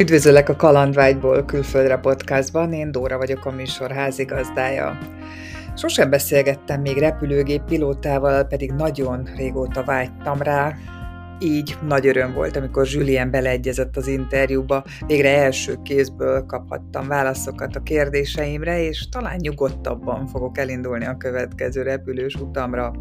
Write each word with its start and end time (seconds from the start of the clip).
Üdvözöllek 0.00 0.48
a 0.48 0.56
Kalandvágyból 0.56 1.44
külföldre 1.44 1.96
podcastban, 1.96 2.72
én 2.72 2.92
Dóra 2.92 3.16
vagyok 3.16 3.44
a 3.44 3.50
műsor 3.50 3.90
házigazdája. 3.90 4.98
Sosem 5.76 6.10
beszélgettem 6.10 6.80
még 6.80 6.98
repülőgép 6.98 7.62
pilótával, 7.62 8.44
pedig 8.44 8.72
nagyon 8.72 9.28
régóta 9.36 9.84
vágytam 9.84 10.42
rá, 10.42 10.76
így 11.40 11.76
nagy 11.86 12.06
öröm 12.06 12.32
volt, 12.32 12.56
amikor 12.56 12.86
Julien 12.86 13.30
beleegyezett 13.30 13.96
az 13.96 14.06
interjúba, 14.06 14.84
végre 15.06 15.36
első 15.36 15.78
kézből 15.82 16.46
kaphattam 16.46 17.08
válaszokat 17.08 17.76
a 17.76 17.82
kérdéseimre, 17.82 18.82
és 18.82 19.08
talán 19.08 19.36
nyugodtabban 19.38 20.26
fogok 20.26 20.58
elindulni 20.58 21.06
a 21.06 21.16
következő 21.16 21.82
repülős 21.82 22.34
utamra. 22.34 22.92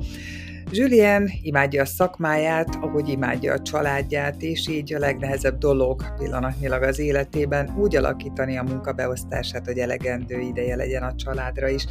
Julien 0.72 1.30
imádja 1.42 1.82
a 1.82 1.86
szakmáját, 1.86 2.76
ahogy 2.76 3.10
imádja 3.10 3.54
a 3.54 3.62
családját, 3.62 4.42
és 4.42 4.68
így 4.68 4.94
a 4.94 5.00
legnehezebb 5.00 5.58
dolog 5.58 6.14
pillanatnyilag 6.18 6.84
az 6.84 7.00
életében 7.00 7.76
úgy 7.78 7.96
alakítani 7.96 8.58
a 8.58 8.64
munkabeosztását, 8.64 9.66
hogy 9.66 9.78
elegendő 9.78 10.40
ideje 10.40 10.76
legyen 10.76 11.04
a 11.04 11.16
családra 11.16 11.68
is. 11.68 11.86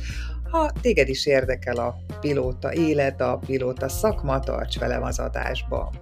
Ha 0.50 0.72
téged 0.80 1.08
is 1.08 1.26
érdekel 1.26 1.76
a 1.76 1.96
pilóta 2.20 2.72
élet, 2.72 3.20
a 3.20 3.38
pilóta 3.46 3.88
szakma, 3.88 4.40
tarts 4.40 4.78
velem 4.78 5.02
az 5.02 5.18
adásba. 5.18 5.92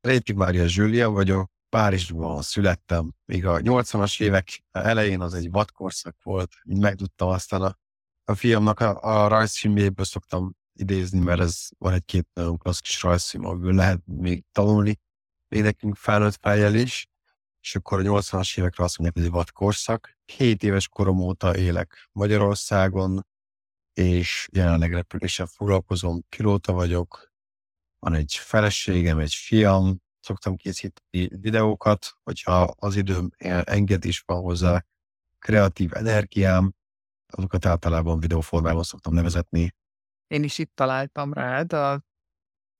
Réti 0.00 0.32
Mária 0.32 0.64
Julien 0.66 1.12
vagyok, 1.12 1.50
Párizsban 1.68 2.42
születtem, 2.42 3.12
míg 3.24 3.46
a 3.46 3.58
80-as 3.58 4.22
évek 4.22 4.64
elején 4.72 5.20
az 5.20 5.34
egy 5.34 5.50
vadkorszak 5.50 6.16
volt, 6.22 6.50
így 6.64 6.80
megtudtam 6.80 7.28
aztán 7.28 7.62
a 7.62 7.76
a 8.28 8.34
fiamnak 8.34 8.80
a, 8.80 8.98
a 9.02 9.28
rajzfilmjéből 9.28 10.04
szoktam 10.04 10.56
idézni, 10.72 11.18
mert 11.18 11.40
ez 11.40 11.68
van 11.78 11.92
egy-két 11.92 12.28
nagyon 12.32 12.58
klasszikus 12.58 13.02
rajzfilm, 13.02 13.44
amiből 13.44 13.74
lehet 13.74 14.00
még 14.04 14.44
tanulni, 14.52 14.96
még 15.48 15.62
nekünk 15.62 15.96
felnőtt 15.96 16.38
fejjel 16.40 16.74
is, 16.74 17.06
és 17.60 17.74
akkor 17.74 17.98
a 17.98 18.02
80-as 18.02 18.58
évekre 18.58 18.84
azt 18.84 18.98
mondják, 18.98 19.24
hogy 19.24 19.34
vadkorszak. 19.34 20.18
Hét 20.36 20.62
éves 20.62 20.88
korom 20.88 21.18
óta 21.18 21.56
élek 21.56 22.08
Magyarországon, 22.12 23.26
és 23.92 24.48
jelenleg 24.52 24.92
repüléssel 24.92 25.46
foglalkozom, 25.46 26.24
pilóta 26.28 26.72
vagyok, 26.72 27.32
van 27.98 28.14
egy 28.14 28.34
feleségem, 28.34 29.18
egy 29.18 29.34
fiam, 29.34 30.02
szoktam 30.20 30.56
készíteni 30.56 31.28
videókat, 31.40 32.06
hogyha 32.22 32.62
az 32.62 32.96
időm 32.96 33.30
engedés 33.64 34.22
van 34.26 34.40
hozzá, 34.40 34.84
kreatív 35.38 35.90
energiám, 35.94 36.76
azokat 37.32 37.66
általában 37.66 38.20
videóformában 38.20 38.82
szoktam 38.82 39.14
nevezetni. 39.14 39.74
Én 40.26 40.42
is 40.42 40.58
itt 40.58 40.74
találtam 40.74 41.32
rád 41.32 41.72
a 41.72 42.02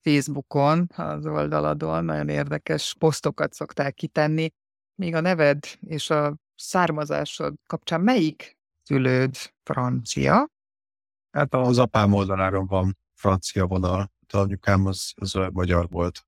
Facebookon, 0.00 0.86
az 0.96 1.26
oldaladon, 1.26 2.04
nagyon 2.04 2.28
érdekes 2.28 2.94
posztokat 2.98 3.52
szoktál 3.52 3.92
kitenni. 3.92 4.50
Még 4.94 5.14
a 5.14 5.20
neved 5.20 5.64
és 5.80 6.10
a 6.10 6.36
származásod 6.54 7.54
kapcsán 7.66 8.00
melyik 8.00 8.58
szülőd 8.82 9.36
francia? 9.62 10.48
Hát 11.30 11.54
az 11.54 11.78
apám 11.78 12.12
oldaláról 12.12 12.64
van 12.64 12.98
francia 13.14 13.66
vonal, 13.66 14.12
de 14.26 14.38
anyukám 14.38 14.86
az, 14.86 15.12
az 15.14 15.32
magyar 15.52 15.88
volt, 15.88 16.26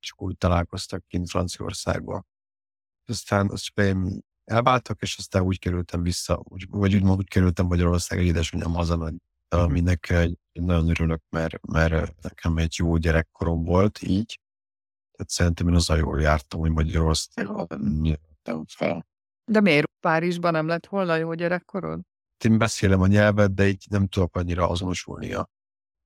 és 0.00 0.12
úgy 0.16 0.36
találkoztak 0.36 1.06
kint 1.06 1.30
Franciaországban. 1.30 2.26
Aztán 3.06 3.50
az 3.50 3.68
én 3.74 4.20
elváltak, 4.50 5.00
és 5.00 5.16
aztán 5.18 5.42
úgy 5.42 5.58
kerültem 5.58 6.02
vissza, 6.02 6.42
úgy, 6.44 6.66
vagy 6.70 6.94
úgymond 6.94 7.18
úgy 7.18 7.28
kerültem 7.28 7.66
Magyarországra, 7.66 8.24
édesanyám 8.24 8.72
hazamegy, 8.72 9.16
aminek 9.48 10.14
nagyon 10.52 10.88
örülök, 10.88 11.22
mert, 11.30 11.66
mert 11.66 12.22
nekem 12.22 12.56
egy 12.56 12.74
jó 12.78 12.96
gyerekkorom 12.96 13.64
volt 13.64 14.02
így. 14.02 14.40
Tehát 15.12 15.30
szerintem 15.30 15.68
én 15.68 15.74
azzal 15.74 15.96
jól 15.96 16.20
jártam, 16.20 16.60
hogy 16.60 16.70
Magyarországon 16.70 17.66
jöttem 18.04 18.64
fel. 18.66 19.06
De 19.44 19.60
miért 19.60 19.90
Párizsban 20.00 20.52
nem 20.52 20.66
lett 20.66 20.86
volna 20.86 21.16
jó 21.16 21.34
gyerekkorod? 21.34 22.00
Én 22.44 22.58
beszélem 22.58 23.00
a 23.00 23.06
nyelvet, 23.06 23.54
de 23.54 23.68
így 23.68 23.86
nem 23.90 24.08
tudok 24.08 24.36
annyira 24.36 24.68
azonosulni 24.68 25.32
a, 25.32 25.50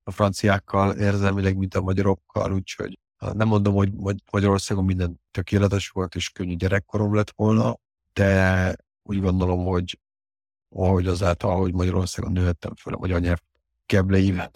a 0.03 0.11
franciákkal 0.11 0.97
érzelmileg, 0.97 1.57
mint 1.57 1.75
a 1.75 1.81
magyarokkal, 1.81 2.53
úgyhogy 2.53 2.99
nem 3.33 3.49
mondom, 3.49 3.75
hogy 3.75 3.93
Magyarországon 4.33 4.85
minden 4.85 5.21
tökéletes 5.31 5.89
volt, 5.89 6.15
és 6.15 6.31
könnyű 6.31 6.55
gyerekkorom 6.55 7.15
lett 7.15 7.33
volna, 7.37 7.77
de 8.15 8.77
úgy 9.03 9.21
gondolom, 9.21 9.65
hogy 9.65 9.99
ahogy 10.69 11.07
azáltal, 11.07 11.57
hogy 11.61 11.75
Magyarországon 11.75 12.33
nőhettem 12.33 12.75
föl 12.75 12.95
a 12.95 12.99
magyar 12.99 13.21
nyelv 13.21 13.39
kebleiben, 13.87 14.51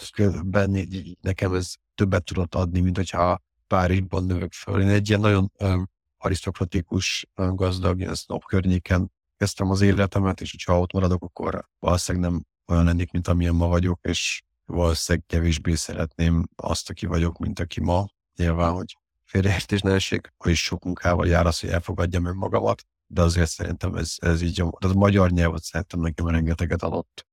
nekem 1.20 1.54
ez 1.54 1.72
többet 1.94 2.24
tudott 2.24 2.54
adni, 2.54 2.80
mint 2.80 2.96
hogyha 2.96 3.42
Párizsban 3.66 4.24
növök 4.24 4.52
föl. 4.52 4.80
Én 4.80 4.88
egy 4.88 5.08
ilyen 5.08 5.20
nagyon 5.20 5.52
um, 5.58 5.88
arisztokratikus, 6.18 7.26
um, 7.36 7.54
gazdag, 7.54 7.98
ilyen 7.98 8.14
snob 8.14 8.44
környéken 8.44 9.12
kezdtem 9.36 9.70
az 9.70 9.80
életemet, 9.80 10.40
és 10.40 10.50
hogyha 10.50 10.80
ott 10.80 10.92
maradok, 10.92 11.22
akkor 11.22 11.68
valószínűleg 11.78 12.30
nem 12.30 12.44
olyan 12.66 12.84
lennék, 12.84 13.10
mint 13.10 13.28
amilyen 13.28 13.54
ma 13.54 13.66
vagyok, 13.66 14.00
és 14.02 14.42
valószínűleg 14.64 15.26
kevésbé 15.28 15.74
szeretném 15.74 16.48
azt, 16.56 16.90
aki 16.90 17.06
vagyok, 17.06 17.38
mint 17.38 17.58
aki 17.58 17.80
ma. 17.80 18.06
Nyilván, 18.36 18.72
hogy 18.72 18.96
félreértés 19.24 19.80
ne 19.80 19.92
essék, 19.92 20.32
hogy 20.36 20.54
sok 20.54 20.84
munkával 20.84 21.26
jár 21.26 21.46
az, 21.46 21.60
hogy 21.60 21.70
elfogadjam 21.70 22.24
önmagamat, 22.24 22.84
de 23.10 23.22
azért 23.22 23.50
szerintem 23.50 23.94
ez, 23.94 24.14
ez 24.16 24.42
így, 24.42 24.54
tehát 24.54 24.96
a 24.96 24.98
magyar 24.98 25.30
nyelvet 25.30 25.62
szerintem 25.62 26.00
nekem 26.00 26.26
rengeteget 26.26 26.82
adott 26.82 27.26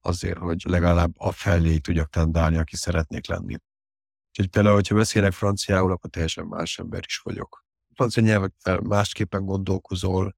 azért, 0.00 0.38
hogy 0.38 0.62
legalább 0.66 1.12
a 1.16 1.32
felé 1.32 1.78
tudjak 1.78 2.08
tendálni, 2.08 2.56
aki 2.56 2.76
szeretnék 2.76 3.26
lenni. 3.26 3.56
Úgyhogy 4.28 4.48
például, 4.48 4.74
hogyha 4.74 4.94
beszélek 4.94 5.32
franciául, 5.32 5.92
akkor 5.92 6.10
teljesen 6.10 6.46
más 6.46 6.78
ember 6.78 7.02
is 7.06 7.18
vagyok. 7.18 7.64
A 7.88 7.92
francia 7.94 8.22
nyelvekkel 8.22 8.80
másképpen 8.80 9.44
gondolkozol, 9.44 10.36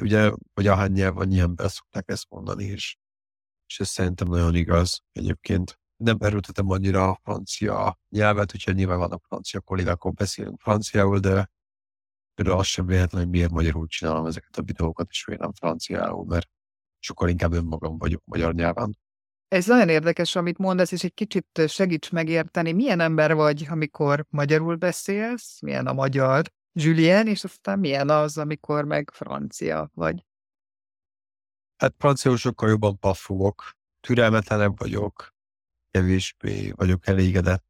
ugye, 0.00 0.32
vagy 0.54 0.66
ahány 0.66 0.92
nyelv, 0.92 1.18
annyi 1.18 1.40
ember 1.40 1.70
szokták 1.70 2.08
ezt 2.10 2.26
mondani 2.28 2.64
is. 2.64 2.98
És 3.66 3.80
ez 3.80 3.88
szerintem 3.88 4.28
nagyon 4.28 4.54
igaz 4.54 5.02
egyébként. 5.12 5.80
Nem 5.96 6.16
erőltetem 6.20 6.70
annyira 6.70 7.08
a 7.08 7.18
francia 7.22 7.98
nyelvet, 8.08 8.54
úgyhogy 8.54 8.74
nyilván 8.74 8.98
vannak 8.98 9.24
francia 9.26 9.60
kollégák, 9.60 9.94
akkor 9.94 10.12
beszélünk 10.12 10.60
franciául, 10.60 11.18
de 11.18 11.50
például 12.34 12.58
az 12.58 12.66
sem 12.66 12.86
véletlen, 12.86 13.22
hogy 13.22 13.30
miért 13.30 13.50
magyarul 13.50 13.86
csinálom 13.86 14.26
ezeket 14.26 14.56
a 14.56 14.62
videókat, 14.62 15.06
és 15.10 15.26
miért 15.26 15.42
nem 15.42 15.52
franciául, 15.52 16.24
mert 16.24 16.48
sokkal 16.98 17.28
inkább 17.28 17.52
önmagam 17.52 17.98
vagyok 17.98 18.22
magyar 18.24 18.54
nyelven. 18.54 18.98
Ez 19.48 19.66
nagyon 19.66 19.88
érdekes, 19.88 20.36
amit 20.36 20.58
mondasz, 20.58 20.92
és 20.92 21.04
egy 21.04 21.14
kicsit 21.14 21.62
segíts 21.66 22.10
megérteni, 22.10 22.72
milyen 22.72 23.00
ember 23.00 23.34
vagy, 23.34 23.66
amikor 23.68 24.26
magyarul 24.28 24.76
beszélsz, 24.76 25.60
milyen 25.60 25.86
a 25.86 25.92
magyar 25.92 26.52
Julien, 26.72 27.26
és 27.26 27.44
aztán 27.44 27.78
milyen 27.78 28.08
az, 28.08 28.38
amikor 28.38 28.84
meg 28.84 29.10
francia 29.10 29.90
vagy. 29.94 30.24
Hát 31.76 31.94
franciául 31.98 32.36
sokkal 32.36 32.68
jobban 32.68 32.98
paffogok, 32.98 33.72
türelmetlenebb 34.00 34.78
vagyok, 34.78 35.34
kevésbé 35.90 36.70
vagyok 36.70 37.06
elégedett 37.06 37.64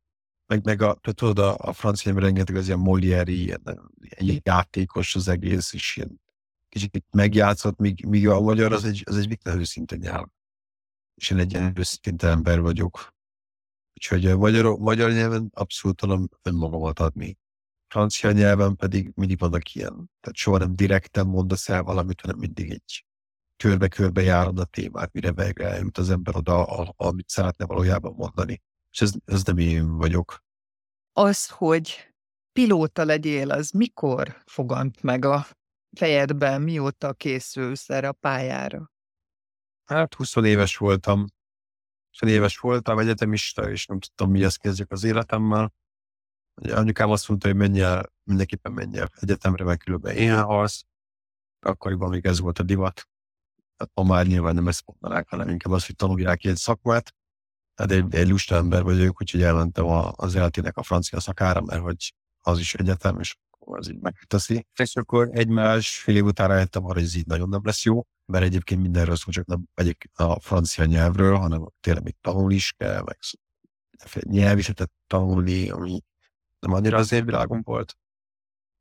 meg, 0.47 0.64
meg 0.64 0.82
a, 0.82 0.94
tudod, 0.94 1.38
a, 1.38 1.56
a 1.58 1.72
francia 1.72 2.12
nyelven 2.12 2.28
rengeteg 2.28 2.56
az 2.56 2.66
ilyen 2.66 2.80
Molière, 2.82 3.25
ilyen, 3.26 3.62
ilyen 4.00 4.41
játékos 4.44 5.14
az 5.14 5.28
egész, 5.28 5.72
és 5.72 5.97
ilyen 5.97 6.20
kicsit 6.69 7.04
megjátszott, 7.10 7.78
míg, 7.78 8.04
míg 8.06 8.28
a 8.28 8.41
magyar 8.41 8.72
az 8.72 8.84
egy, 8.84 9.03
az 9.06 9.16
egy 9.16 9.28
viktor 9.28 9.56
őszinte 9.56 9.97
nyelv. 9.97 10.26
És 11.14 11.30
én 11.30 11.38
egy 11.38 11.53
ilyen 11.53 11.72
őszinte 11.78 12.28
ember 12.28 12.60
vagyok. 12.60 13.12
Úgyhogy 13.94 14.26
a 14.26 14.36
magyar, 14.36 14.78
magyar 14.78 15.10
nyelven 15.10 15.50
abszolút 15.54 15.97
tudom 15.97 16.28
önmagamat 16.42 16.98
adni. 16.98 17.38
Francia 17.88 18.32
nyelven 18.32 18.76
pedig 18.76 19.12
mindig 19.14 19.38
vannak 19.38 19.74
ilyen. 19.74 19.92
Tehát 19.92 20.36
soha 20.36 20.59
nem 20.59 20.76
direkten 20.76 21.26
mondasz 21.26 21.69
el 21.69 21.82
valamit, 21.82 22.20
hanem 22.20 22.36
mindig 22.38 22.70
egy 22.70 23.04
körbe-körbe 23.56 24.22
járod 24.22 24.59
a 24.59 24.64
témát, 24.64 25.12
mire 25.12 25.32
végre 25.32 25.69
eljut 25.69 25.98
az 25.98 26.10
ember 26.10 26.36
oda, 26.36 26.64
amit 26.97 27.28
szeretne 27.28 27.66
valójában 27.66 28.15
mondani. 28.16 28.62
És 28.92 29.00
ez, 29.00 29.12
ez 29.24 29.42
nem 29.42 29.59
én 29.59 29.97
vagyok. 29.97 30.44
Az, 31.12 31.48
hogy 31.48 32.15
pilóta 32.53 33.04
legyél, 33.04 33.50
az 33.50 33.71
mikor 33.71 34.42
fogant 34.47 35.03
meg 35.03 35.24
a 35.24 35.47
fejedben, 35.97 36.62
mióta 36.62 37.12
készülsz 37.12 37.91
erre 37.91 38.09
a 38.09 38.12
pályára? 38.12 38.91
Hát 39.84 40.15
20 40.15 40.36
éves 40.36 40.77
voltam. 40.77 41.27
20 42.21 42.30
éves 42.30 42.59
voltam, 42.59 42.98
egyetemista, 42.98 43.71
és 43.71 43.86
nem 43.86 44.00
tudtam, 44.00 44.30
mihez 44.30 44.56
kezdjek 44.56 44.91
az 44.91 45.04
életemmel. 45.04 45.74
Anyukám 46.54 47.10
azt 47.10 47.28
mondta, 47.28 47.48
hogy 47.48 47.56
menj 47.56 47.80
el, 47.80 48.12
mindenképpen 48.22 48.72
menj 48.72 48.98
el 48.98 49.10
egyetemre, 49.21 49.65
meg 49.65 49.78
különben 49.78 50.16
én 50.16 50.42
halsz. 50.42 50.84
Akkoriban 51.60 52.10
még 52.10 52.27
ez 52.27 52.41
volt 52.41 52.59
a 52.59 52.62
divat. 52.62 53.09
Hát 53.77 53.91
ma 53.95 54.03
már 54.03 54.27
nyilván 54.27 54.54
nem 54.54 54.68
ezt 54.68 54.83
mondanák, 54.86 55.28
hanem 55.28 55.48
inkább 55.48 55.72
az, 55.72 55.86
hogy 55.86 55.97
tanulják 55.97 56.45
egy 56.45 56.56
szakmát. 56.56 57.15
Hát 57.74 57.91
egy, 57.91 58.15
egy 58.15 58.28
lusta 58.28 58.54
ember 58.54 58.83
vagyok, 58.83 59.21
úgyhogy 59.21 59.42
elmentem 59.42 59.84
a, 59.84 60.13
az 60.16 60.34
eltének 60.36 60.77
a 60.77 60.83
francia 60.83 61.21
szakára, 61.21 61.60
mert 61.60 61.80
hogy 61.80 62.15
az 62.41 62.59
is 62.59 62.74
egyetem, 62.74 63.19
és 63.21 63.36
az 63.59 63.91
így 63.91 64.01
megteszi. 64.01 64.66
És 64.78 64.97
akkor 64.97 65.28
egy 65.33 65.48
más 65.48 65.98
fél 65.98 66.16
év 66.16 66.24
után 66.24 66.48
rájöttem 66.48 66.84
arra, 66.84 66.95
hogy 66.95 67.03
ez 67.03 67.15
így 67.15 67.27
nagyon 67.27 67.48
nem 67.48 67.60
lesz 67.65 67.84
jó, 67.84 68.07
mert 68.27 68.45
egyébként 68.45 68.80
mindenről 68.80 69.16
szó, 69.16 69.30
csak 69.30 69.47
nem 69.47 69.65
egyik 69.74 70.10
a 70.15 70.41
francia 70.41 70.84
nyelvről, 70.84 71.36
hanem 71.36 71.69
tényleg 71.80 72.03
még 72.03 72.16
tanulni 72.21 72.54
is 72.54 72.72
kell, 72.72 73.03
meg 73.03 73.19
nyelvisetet 74.21 74.91
tanulni, 75.07 75.71
ami 75.71 76.01
nem 76.59 76.72
annyira 76.72 76.97
az 76.97 77.13
én 77.13 77.24
világom 77.24 77.63
volt, 77.63 77.97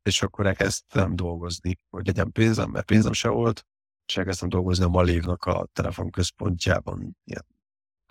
és 0.04 0.22
akkor 0.22 0.46
elkezdtem 0.46 1.16
dolgozni, 1.16 1.80
hogy 1.90 2.06
legyen 2.06 2.32
pénzem, 2.32 2.70
mert 2.70 2.86
pénzem 2.86 3.14
se 3.14 3.30
volt, 3.30 3.66
és 4.06 4.18
elkezdtem 4.18 4.50
dolgozni 4.50 4.84
a 4.84 4.88
Malévnak 4.88 5.46
a 5.46 5.68
telefonközpontjában. 5.74 7.18
Ilyen 7.24 7.46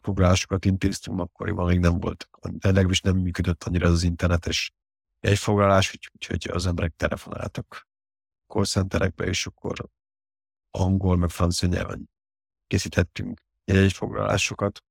foglalásokat 0.02 0.64
intéztünk, 0.64 1.20
akkoriban 1.20 1.66
még 1.66 1.78
nem 1.78 2.00
volt, 2.00 2.28
legalábbis 2.60 3.00
nem 3.00 3.16
működött 3.16 3.64
annyira 3.64 3.88
az 3.88 4.02
internetes 4.02 4.72
egy 5.20 5.38
foglalás, 5.38 5.98
úgyhogy 6.14 6.48
az 6.50 6.66
emberek 6.66 6.92
telefonáltak 6.96 7.88
call 8.46 8.64
centerekbe, 8.64 9.24
és 9.24 9.46
akkor 9.46 9.88
angol, 10.70 11.16
meg 11.16 11.28
francia 11.28 11.68
nyelven 11.68 12.10
készítettünk 12.66 13.40
egy 13.64 13.92
foglalásokat. 13.92 14.84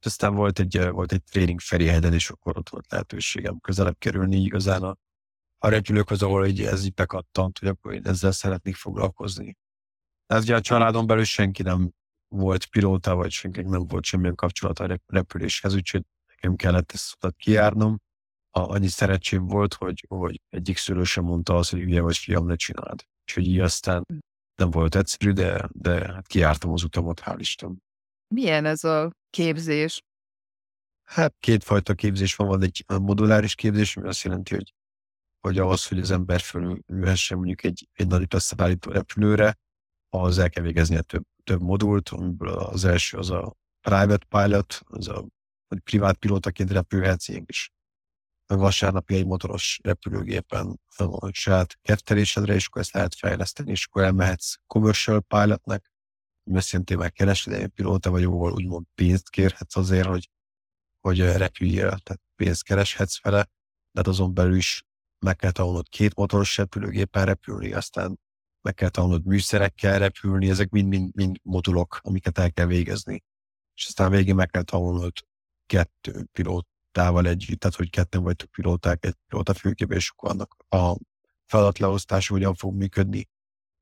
Aztán 0.00 0.34
volt 0.34 0.58
egy, 0.58 0.88
volt 0.88 1.12
egy 1.12 1.22
tréning 1.22 1.60
Ferihegyen, 1.60 2.12
és 2.12 2.30
akkor 2.30 2.58
ott 2.58 2.68
volt 2.68 2.90
lehetőségem 2.90 3.58
közelebb 3.58 3.98
kerülni 3.98 4.36
igazán 4.36 4.82
a, 4.82 4.96
a 5.58 5.68
repülőkhöz, 5.68 6.22
ahol 6.22 6.44
egy, 6.44 6.60
ez 6.60 6.84
így 6.84 6.94
bekattant, 6.94 7.58
hogy 7.58 7.68
akkor 7.68 7.94
én 7.94 8.06
ezzel 8.06 8.32
szeretnék 8.32 8.74
foglalkozni. 8.74 9.56
Tehát 10.26 10.42
ugye 10.42 10.54
a 10.54 10.60
családon 10.60 11.06
belül 11.06 11.24
senki 11.24 11.62
nem 11.62 11.92
volt 12.36 12.66
pilóta, 12.66 13.14
vagy 13.14 13.30
senkinek 13.30 13.70
nem 13.70 13.86
volt 13.86 14.04
semmilyen 14.04 14.34
kapcsolat 14.34 14.78
a 14.78 14.98
repüléshez, 15.06 15.74
úgyhogy 15.74 16.02
nekem 16.26 16.56
kellett 16.56 16.92
ezt 16.92 17.18
kijárnom. 17.36 17.98
A, 18.50 18.60
annyi 18.60 18.88
szerencsém 18.88 19.46
volt, 19.46 19.74
hogy, 19.74 20.04
hogy 20.08 20.40
egyik 20.48 20.76
szülő 20.76 21.04
sem 21.04 21.24
mondta 21.24 21.56
azt, 21.56 21.70
hogy 21.70 21.82
ugye 21.82 22.00
vagy 22.00 22.16
fiam, 22.16 22.46
ne 22.46 22.56
csináld. 22.56 23.04
Úgyhogy 23.20 23.46
így 23.46 23.60
aztán 23.60 24.04
nem 24.54 24.70
volt 24.70 24.94
egyszerű, 24.94 25.32
de, 25.32 25.68
de 25.72 26.12
hát 26.12 26.26
kijártam 26.26 26.72
az 26.72 26.82
utamot, 26.82 27.20
hál' 27.24 27.36
Isten. 27.38 27.82
Milyen 28.34 28.64
ez 28.64 28.84
a 28.84 29.10
képzés? 29.30 30.02
Hát 31.04 31.34
kétfajta 31.40 31.94
képzés 31.94 32.36
van, 32.36 32.46
van 32.46 32.62
egy 32.62 32.84
moduláris 32.86 33.54
képzés, 33.54 33.96
ami 33.96 34.08
azt 34.08 34.22
jelenti, 34.22 34.54
hogy, 34.54 34.74
hogy 35.40 35.58
ahhoz, 35.58 35.86
hogy 35.86 35.98
az 35.98 36.10
ember 36.10 36.40
fölülhessen 36.40 37.36
mondjuk 37.36 37.64
egy, 37.64 37.88
egy 37.92 38.06
nagy 38.06 38.26
repülőre, 38.80 39.58
ahhoz 40.14 40.38
el 40.38 40.50
kell 40.50 40.62
végeznie 40.62 41.00
több, 41.00 41.24
több 41.44 41.60
modult, 41.60 42.08
amiből 42.08 42.58
az 42.58 42.84
első 42.84 43.18
az 43.18 43.30
a 43.30 43.56
private 43.80 44.26
pilot, 44.28 44.80
az 44.84 45.08
a 45.08 45.26
hogy 45.68 45.78
privát 45.82 46.16
pilótaként 46.16 46.70
repülhetsz 46.70 47.28
ilyen 47.28 47.44
kis 47.44 47.72
vasárnapi 48.46 49.14
egy 49.14 49.26
motoros 49.26 49.78
repülőgépen 49.82 50.80
a 50.96 51.32
saját 51.32 51.78
kettelésedre, 51.82 52.54
és 52.54 52.66
akkor 52.66 52.80
ezt 52.80 52.92
lehet 52.92 53.14
fejleszteni, 53.14 53.70
és 53.70 53.86
akkor 53.86 54.02
elmehetsz 54.02 54.54
commercial 54.66 55.20
pilotnek, 55.20 55.92
szintén 56.54 56.98
már 56.98 57.12
kereskedelmi 57.12 57.66
pilóta 57.66 58.10
vagy, 58.10 58.24
ahol 58.24 58.52
úgymond 58.52 58.86
pénzt 58.94 59.30
kérhetsz 59.30 59.76
azért, 59.76 60.06
hogy, 60.06 60.30
hogy 61.00 61.20
repüljél, 61.20 61.98
tehát 61.98 62.22
pénzt 62.36 62.64
kereshetsz 62.64 63.22
vele, 63.22 63.42
de 63.42 64.00
hát 64.00 64.06
azon 64.06 64.34
belül 64.34 64.56
is 64.56 64.84
meg 65.18 65.36
kell 65.36 65.50
tanulnod 65.50 65.88
két 65.88 66.14
motoros 66.14 66.56
repülőgépen 66.56 67.24
repülni, 67.24 67.72
aztán 67.72 68.18
meg 68.64 68.74
kell 68.74 68.88
tanulnod 68.88 69.24
műszerekkel 69.24 69.98
repülni, 69.98 70.50
ezek 70.50 70.70
mind-mind 70.70 71.36
modulok, 71.42 71.98
amiket 72.02 72.38
el 72.38 72.52
kell 72.52 72.66
végezni. 72.66 73.24
És 73.74 73.86
aztán 73.86 74.10
végén 74.10 74.34
meg 74.34 74.50
kell 74.50 74.62
tanulnod 74.62 75.12
kettő 75.66 76.24
pilótával 76.32 77.26
együtt, 77.26 77.60
tehát 77.60 77.76
hogy 77.76 77.90
ketten 77.90 78.22
vagytok 78.22 78.50
pilóták 78.50 79.04
egy 79.04 79.14
pilóta 79.26 79.54
fülkébe, 79.54 79.94
és 79.94 80.10
akkor 80.10 80.30
annak 80.30 80.56
a 80.68 80.96
feladatleosztása 81.46 82.32
hogyan 82.32 82.54
fog 82.54 82.74
működni, 82.74 83.28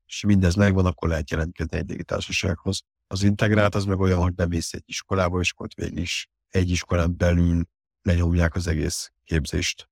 és 0.05 0.23
mindez 0.23 0.55
megvan, 0.55 0.85
akkor 0.85 1.09
lehet 1.09 1.29
jelentkezni 1.29 1.77
egy 1.77 1.89
légitársasághoz. 1.89 2.81
Az 3.07 3.23
integrált 3.23 3.75
az 3.75 3.85
meg 3.85 3.99
olyan, 3.99 4.21
hogy 4.21 4.33
bemész 4.33 4.73
egy 4.73 4.83
iskolába, 4.85 5.39
és 5.39 5.53
ott 5.57 5.73
végül 5.73 5.97
is 5.97 6.29
egy 6.47 6.69
iskolán 6.69 7.17
belül 7.17 7.63
lenyomják 8.01 8.55
az 8.55 8.67
egész 8.67 9.11
képzést. 9.23 9.89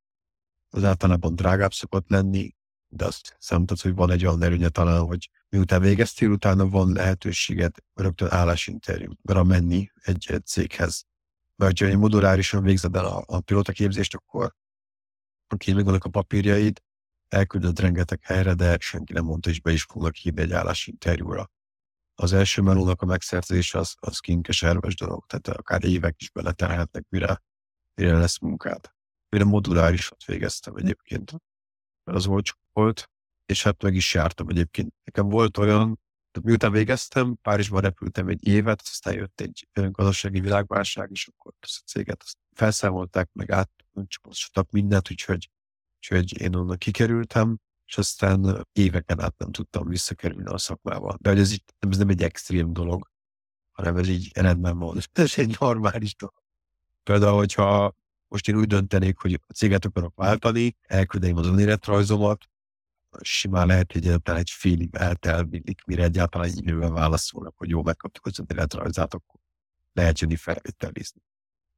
Az 0.70 0.84
általában 0.84 1.36
drágább 1.36 1.74
szokott 1.74 2.10
lenni, 2.10 2.56
de 2.94 3.06
azt 3.06 3.36
számított, 3.40 3.82
hogy 3.82 3.94
van 3.94 4.12
egy 4.12 4.26
olyan 4.26 4.44
előnye 4.44 4.70
talán, 4.70 5.02
hogy 5.02 5.30
miután 5.50 5.82
végeztél, 5.82 6.30
utána 6.30 6.70
van 6.70 6.92
lehetőséged 6.92 7.76
rögtön 7.94 8.32
állásinterjúra 8.32 9.44
menni 9.44 9.92
egy, 10.02 10.26
egy 10.32 10.46
céghez. 10.46 11.06
Mert 11.56 11.80
ha 11.80 11.98
modulárisan 11.98 12.64
végzed 12.64 12.96
el 12.96 13.06
a, 13.06 13.24
a 13.28 13.40
pilóta 13.40 13.72
képzést, 13.72 14.16
akkor 14.16 14.56
oké, 15.54 15.74
még 15.74 15.86
vannak 15.86 16.04
a 16.04 16.10
papírjaid, 16.10 16.82
elküldött 17.28 17.80
rengeteg 17.80 18.20
helyre, 18.24 18.54
de 18.54 18.78
senki 18.80 19.14
nem 19.14 19.24
mondta, 19.24 19.50
és 19.50 19.62
be 19.62 19.72
is 19.72 19.84
fognak 19.84 20.16
hívni 20.16 20.42
egy 20.42 20.52
állásinterjúra. 20.52 21.52
Az 22.16 22.34
első 22.34 22.62
melónak 22.62 23.02
a 23.02 23.06
megszerzése 23.06 23.78
az, 23.78 23.96
az 24.00 24.20
kinkes 24.20 24.64
erves 24.64 24.96
dolog, 24.96 25.26
tehát 25.26 25.48
akár 25.48 25.84
évek 25.84 26.22
is 26.22 26.30
beletelhetnek, 26.30 27.06
mire, 27.10 27.42
mire 27.94 28.18
lesz 28.18 28.40
munkád. 28.40 28.92
Mire 29.30 29.44
modulárisat 29.44 30.24
végeztem 30.24 30.76
egyébként, 30.76 31.34
az 32.04 32.26
volt, 32.26 32.58
volt, 32.74 33.10
és 33.46 33.64
hát 33.64 33.82
meg 33.82 33.96
is 33.96 34.14
jártam 34.14 34.50
egyébként. 34.50 34.94
Nekem 35.04 35.30
volt 35.30 35.58
olyan, 35.58 36.00
tehát 36.32 36.48
miután 36.48 36.72
végeztem, 36.72 37.38
Párizsban 37.42 37.82
repültem 37.82 38.28
egy 38.28 38.48
évet, 38.48 38.82
aztán 38.82 39.14
jött 39.14 39.42
egy 39.42 39.68
gazdasági 39.74 40.40
világválság, 40.40 41.10
és 41.12 41.28
akkor 41.28 41.54
ezt 41.60 41.82
a 41.84 41.90
céget 41.90 42.22
azt 42.24 42.38
felszámolták, 42.54 43.30
meg 43.34 43.52
át, 43.52 43.70
csak 44.52 44.72
mindent, 44.72 45.12
úgyhogy 45.12 45.50
Úgyhogy 46.02 46.42
én 46.42 46.56
onnan 46.56 46.78
kikerültem, 46.78 47.58
és 47.86 47.98
aztán 47.98 48.68
éveken 48.72 49.22
át 49.22 49.38
nem 49.38 49.52
tudtam 49.52 49.88
visszakerülni 49.88 50.50
a 50.50 50.58
szakmába. 50.58 51.16
De 51.20 51.30
hogy 51.30 51.40
ez, 51.40 51.52
így, 51.52 51.64
ez 51.80 51.98
nem 51.98 52.10
egy 52.10 52.24
extrém 52.24 52.74
dolog, 52.74 53.12
hanem 53.72 53.98
ez 53.98 54.08
így 54.08 54.38
rendben 54.38 54.78
van. 54.78 54.98
Ez 55.14 55.34
egy 55.38 55.56
normális 55.60 56.16
dolog. 56.16 56.44
Például, 57.04 57.38
hogyha 57.38 57.96
most 58.32 58.48
én 58.48 58.56
úgy 58.56 58.68
döntenék, 58.68 59.18
hogy 59.18 59.34
a 59.48 59.54
céget 59.54 59.86
akarok 59.86 60.16
váltani, 60.16 60.76
elküldeném 60.82 61.38
az 61.38 61.48
önéletrajzomat, 61.48 62.46
simán 63.22 63.68
lehet, 63.68 63.92
hogy 63.92 64.06
egyáltalán 64.06 64.40
egy 64.40 64.50
félig 64.50 64.90
eltelvilik, 64.92 65.84
mire 65.86 66.04
egyáltalán 66.04 66.48
egy 66.48 66.58
idővel 66.58 66.92
válaszolnak, 66.92 67.54
hogy 67.58 67.70
jó, 67.70 67.84
megkaptuk 67.84 68.26
az 68.26 68.40
önéletrajzát, 68.40 69.14
akkor 69.14 69.40
lehet 69.94 70.20
jönni 70.20 70.36
felvételizni 70.36 71.22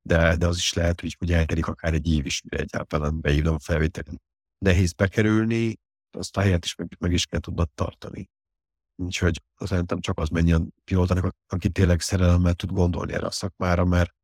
de, 0.03 0.35
de 0.35 0.47
az 0.47 0.57
is 0.57 0.73
lehet, 0.73 1.01
hogy, 1.01 1.15
hogy 1.19 1.31
elterik 1.31 1.67
akár 1.67 1.93
egy 1.93 2.07
év 2.07 2.25
is, 2.25 2.41
mire 2.41 2.63
egyáltalán 2.63 3.21
beírom 3.21 3.59
felvételen. 3.59 4.21
Nehéz 4.57 4.93
bekerülni, 4.93 5.79
azt 6.11 6.37
a 6.37 6.41
helyet 6.41 6.65
is 6.65 6.75
meg, 6.75 6.95
meg 6.99 7.11
is 7.11 7.25
kell 7.25 7.39
tudnod 7.39 7.69
tartani. 7.75 8.29
Úgyhogy 8.95 9.41
szerintem 9.55 9.99
csak 9.99 10.19
az 10.19 10.29
menjen 10.29 10.73
pilótának, 10.83 11.35
aki 11.47 11.69
tényleg 11.69 12.01
szerelemmel 12.01 12.53
tud 12.53 12.71
gondolni 12.71 13.13
erre 13.13 13.25
a 13.25 13.31
szakmára, 13.31 13.85
mert, 13.85 14.15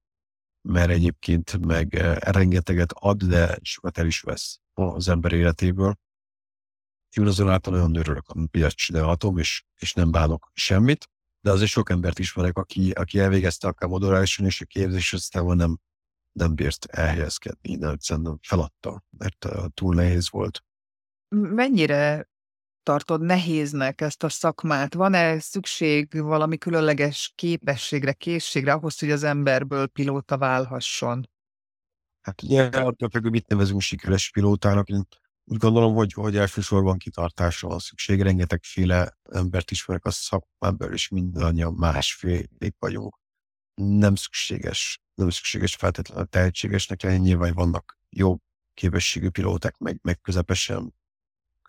mert 0.62 0.90
egyébként 0.90 1.66
meg 1.66 1.95
eh, 1.95 2.16
rengeteget 2.16 2.92
ad, 2.92 3.24
de 3.24 3.57
sokat 3.62 3.98
el 3.98 4.06
is 4.06 4.22
vesz 4.22 4.60
az 4.74 5.07
ember 5.07 5.31
életéből. 5.31 5.95
Én 7.18 7.26
azonáltal 7.26 7.74
olyan 7.74 7.95
örülök, 7.95 8.28
amit 8.28 8.56
ilyet 8.56 8.76
csinálhatom, 8.76 9.38
és, 9.38 9.64
és 9.80 9.94
nem 9.94 10.12
bánok 10.12 10.52
semmit 10.54 11.10
de 11.42 11.52
azért 11.52 11.69
sok 11.69 11.90
embert 11.90 12.19
ismerek, 12.19 12.57
aki, 12.57 12.92
aki 12.92 13.19
elvégezte 13.19 13.68
akár 13.68 13.90
modulárisan 13.90 14.45
és 14.45 14.62
a 14.62 14.66
képzés, 14.66 15.14
aztán 15.14 15.45
nem, 15.45 15.80
nem 16.31 16.56
bírt 16.56 16.86
elhelyezkedni, 16.86 17.78
de 17.78 17.90
egyszerűen 17.90 18.40
feladta, 18.42 19.04
mert 19.18 19.45
uh, 19.45 19.66
túl 19.74 19.95
nehéz 19.95 20.30
volt. 20.30 20.64
Mennyire 21.36 22.30
tartod 22.83 23.21
nehéznek 23.21 24.02
ezt 24.02 24.24
a 24.24 24.30
szakmát? 24.30 24.94
Van-e 24.94 25.40
szükség 25.40 26.21
valami 26.21 26.57
különleges 26.57 27.31
képességre, 27.36 28.14
készségre 28.14 28.74
ahhoz, 28.74 29.00
hogy 29.00 29.12
az 29.12 29.24
emberből 29.24 29.88
pilóta 29.88 30.38
válhasson? 30.38 31.30
Hát 32.21 32.44
ugye, 32.44 32.64
attól 32.64 33.09
függ, 33.09 33.30
mit 33.30 33.48
nevezünk 33.48 33.81
sikeres 33.81 34.31
pilótának. 34.31 34.90
Én 34.90 35.07
úgy 35.52 35.57
gondolom, 35.57 35.94
hogy, 35.94 36.14
hogy 36.14 36.38
elsősorban 36.38 36.98
kitartásra 36.98 37.68
van 37.68 37.80
szükség. 37.80 38.21
Rengetegféle 38.21 39.18
embert 39.31 39.71
ismerek 39.71 40.06
a 40.06 40.12
szakmában, 40.12 40.94
és 40.94 41.07
mindannyian 41.07 41.74
másfélék 41.74 42.76
vagyunk. 42.80 43.19
Nem 43.74 44.16
szükséges, 44.16 45.02
nem 45.14 45.30
szükséges 45.30 45.76
feltétlenül 45.76 46.26
tehetségesnek 46.26 47.02
lenni. 47.02 47.18
Nyilván 47.18 47.54
vannak 47.54 47.98
jó 48.09 48.38
képességű 48.74 49.30
pilóták, 49.30 49.78
meg, 49.78 50.00
meg 50.02 50.21
közepesen, 50.21 50.94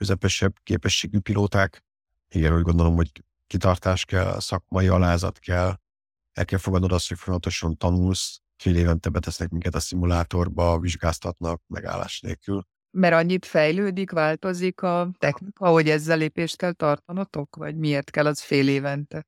közepesebb 0.00 0.54
képességű 0.62 1.18
pilóták. 1.18 1.84
Igen, 2.28 2.54
úgy 2.54 2.62
gondolom, 2.62 2.94
hogy 2.94 3.24
kitartás 3.46 4.04
kell, 4.04 4.40
szakmai 4.40 4.88
alázat 4.88 5.38
kell, 5.38 5.74
el 6.32 6.44
kell 6.44 6.58
fogadnod 6.58 6.92
azt, 6.92 7.08
hogy 7.08 7.18
folyamatosan 7.18 7.76
tanulsz, 7.76 8.40
fél 8.56 8.76
évente 8.76 9.08
betesznek 9.08 9.48
minket 9.48 9.74
a 9.74 9.80
szimulátorba, 9.80 10.78
vizsgáztatnak 10.78 11.62
megállás 11.66 12.20
nélkül 12.20 12.66
mert 12.92 13.14
annyit 13.14 13.46
fejlődik, 13.46 14.10
változik 14.10 14.82
a 14.82 15.10
technika, 15.18 15.68
hogy 15.68 15.88
ezzel 15.88 16.18
lépést 16.18 16.56
kell 16.56 16.72
tartanotok, 16.72 17.56
vagy 17.56 17.76
miért 17.76 18.10
kell 18.10 18.26
az 18.26 18.40
fél 18.40 18.68
évente? 18.68 19.26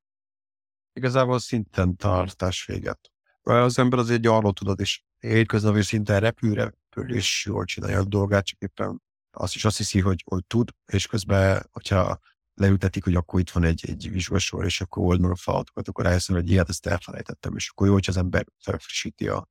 Igazából 0.93 1.39
szinten 1.39 1.95
tartás 1.95 2.65
véget. 2.65 3.11
Az 3.41 3.79
ember 3.79 3.99
azért 3.99 4.25
arról 4.25 4.53
tudod, 4.53 4.79
és 4.79 5.03
hétköznapi 5.19 5.81
szinten 5.81 6.19
repül, 6.19 6.53
repül, 6.53 7.15
és 7.15 7.45
jól 7.45 7.65
csinálja 7.65 7.99
a 7.99 8.03
dolgát, 8.03 8.45
csak 8.45 8.59
éppen 8.59 9.01
azt 9.33 9.55
is 9.55 9.65
azt 9.65 9.77
hiszi, 9.77 9.99
hogy, 9.99 10.23
hogy 10.25 10.45
tud, 10.45 10.69
és 10.85 11.07
közben, 11.07 11.69
hogyha 11.71 12.19
leültetik, 12.53 13.03
hogy 13.03 13.15
akkor 13.15 13.39
itt 13.39 13.49
van 13.49 13.63
egy, 13.63 13.85
egy 13.87 14.11
vizsgasor, 14.11 14.65
és 14.65 14.81
akkor 14.81 15.03
old 15.03 15.19
meg 15.19 15.31
a 15.31 15.35
falatokat, 15.35 15.87
akkor 15.87 16.05
rájösszön, 16.05 16.35
hogy 16.35 16.49
ilyet 16.49 16.69
ezt 16.69 16.85
elfelejtettem, 16.85 17.55
és 17.55 17.69
akkor 17.69 17.87
jó, 17.87 17.93
hogy 17.93 18.05
az 18.07 18.17
ember 18.17 18.45
felfrissíti 18.59 19.27
a, 19.27 19.47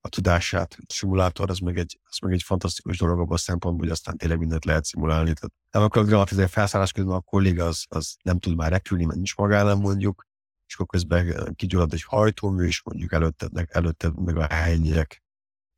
a 0.00 0.08
tudását. 0.08 0.76
A 0.78 0.92
szimulátor 0.92 1.50
az 1.50 1.58
meg 1.58 1.78
egy, 1.78 2.00
az 2.02 2.18
meg 2.18 2.32
egy 2.32 2.42
fantasztikus 2.42 2.98
dolog 2.98 3.18
abban 3.18 3.32
a 3.32 3.36
szempontból, 3.36 3.82
hogy 3.84 3.92
aztán 3.92 4.16
tényleg 4.16 4.38
mindent 4.38 4.64
lehet 4.64 4.84
szimulálni. 4.84 5.32
Tehát 5.32 5.52
nem 5.70 5.82
akarok 5.82 6.08
dramatizálni 6.08 6.50
felszállás 6.50 6.92
közben 6.92 7.14
a 7.14 7.20
kolléga 7.20 7.64
az, 7.64 7.84
az 7.88 8.16
nem 8.22 8.38
tud 8.38 8.56
már 8.56 8.70
repülni, 8.70 9.04
mert 9.04 9.16
nincs 9.16 9.36
magánál 9.36 9.74
mondjuk, 9.74 10.22
és 10.66 10.74
akkor 10.74 10.86
közben 10.86 11.54
kigyullad 11.54 11.92
egy 11.92 12.02
hajtómű, 12.02 12.66
és 12.66 12.82
mondjuk 12.82 13.12
előtte, 13.12 13.48
előtte 13.68 14.12
meg 14.14 14.36
a 14.36 14.46
helynyek 14.46 15.22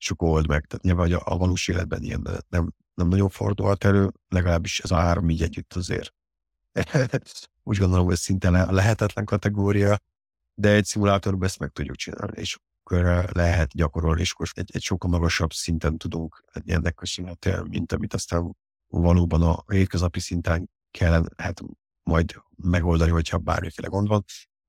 sok 0.03 0.23
old 0.23 0.49
meg. 0.49 0.67
Tehát 0.67 0.85
nyilván 0.85 1.13
a, 1.13 1.33
a 1.33 1.37
valós 1.37 1.69
életben 1.69 2.03
ilyen 2.03 2.45
nem, 2.49 2.73
nem 2.95 3.09
nagyon 3.09 3.29
fordulhat 3.29 3.85
elő, 3.85 4.13
legalábbis 4.29 4.81
ez 4.81 4.91
a 4.91 4.97
három 4.97 5.31
így 5.31 5.43
együtt 5.43 5.75
azért. 5.75 6.15
Úgy 7.63 7.79
gondolom, 7.79 8.07
hogy 8.07 8.17
szinte 8.17 8.51
lehetetlen 8.51 9.25
kategória, 9.25 9.99
de 10.55 10.69
egy 10.69 10.85
szimulátorban 10.85 11.45
ezt 11.45 11.59
meg 11.59 11.71
tudjuk 11.71 11.97
csinálni, 11.97 12.41
és 12.41 12.59
akkor 12.83 13.29
lehet 13.33 13.71
gyakorolni, 13.75 14.21
és 14.21 14.33
akkor 14.33 14.47
egy, 14.55 14.71
egy 14.73 14.83
sokkal 14.83 15.11
magasabb 15.11 15.53
szinten 15.53 15.99
tudunk 15.99 16.45
ennek 16.65 16.95
köszönhetően, 16.95 17.67
mint 17.69 17.93
amit 17.93 18.15
aztán 18.15 18.57
valóban 18.89 19.43
a 19.43 19.65
hétköznapi 19.67 20.21
szinten 20.21 20.71
kell 20.91 21.25
hát 21.37 21.61
majd 22.03 22.35
megoldani, 22.57 23.11
hogyha 23.11 23.39
bármiféle 23.39 23.89
gond 23.89 24.09
van. 24.09 24.25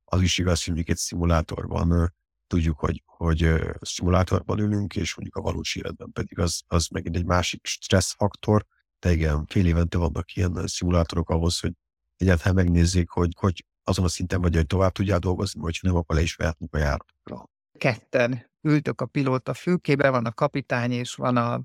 Az 0.06 0.22
is 0.22 0.38
igaz, 0.38 0.63
hogy 0.63 0.90
egy 0.90 0.98
szimulátorban 0.98 2.13
tudjuk, 2.54 2.80
hogy, 2.80 3.04
hogy 3.06 3.54
szimulátorban 3.82 4.60
ülünk, 4.60 4.96
és 4.96 5.16
mondjuk 5.16 5.36
a 5.36 5.42
valós 5.42 5.76
életben 5.76 6.12
pedig 6.12 6.40
az, 6.40 6.62
az 6.68 6.88
megint 6.88 7.16
egy 7.16 7.26
másik 7.26 7.66
stresszfaktor, 7.66 8.66
de 9.00 9.12
igen, 9.12 9.46
fél 9.46 9.66
évente 9.66 9.98
vannak 9.98 10.36
ilyen 10.36 10.68
szimulátorok 10.68 11.30
ahhoz, 11.30 11.60
hogy 11.60 11.74
egyáltalán 12.18 12.54
megnézzék, 12.54 13.10
hogy, 13.10 13.34
hogy 13.40 13.66
azon 13.84 14.06
a 14.06 14.08
szinten 14.08 14.42
vagy, 14.42 14.56
hogy 14.56 14.68
tovább 14.68 14.92
tudjál 14.92 15.20
dolgozni, 15.20 15.62
vagy 15.62 15.80
nem, 15.82 15.96
akkor 15.96 16.16
le 16.16 16.22
is 16.22 16.36
vehetnek 16.36 16.74
a 16.74 16.78
járatra. 16.78 17.50
Ketten 17.78 18.52
ültök 18.62 19.02
a 19.02 19.06
pilóta 19.06 19.54
fülkében, 19.54 20.12
van 20.12 20.26
a 20.26 20.32
kapitány 20.32 20.92
és 20.92 21.16
van 21.16 21.38
a 21.38 21.62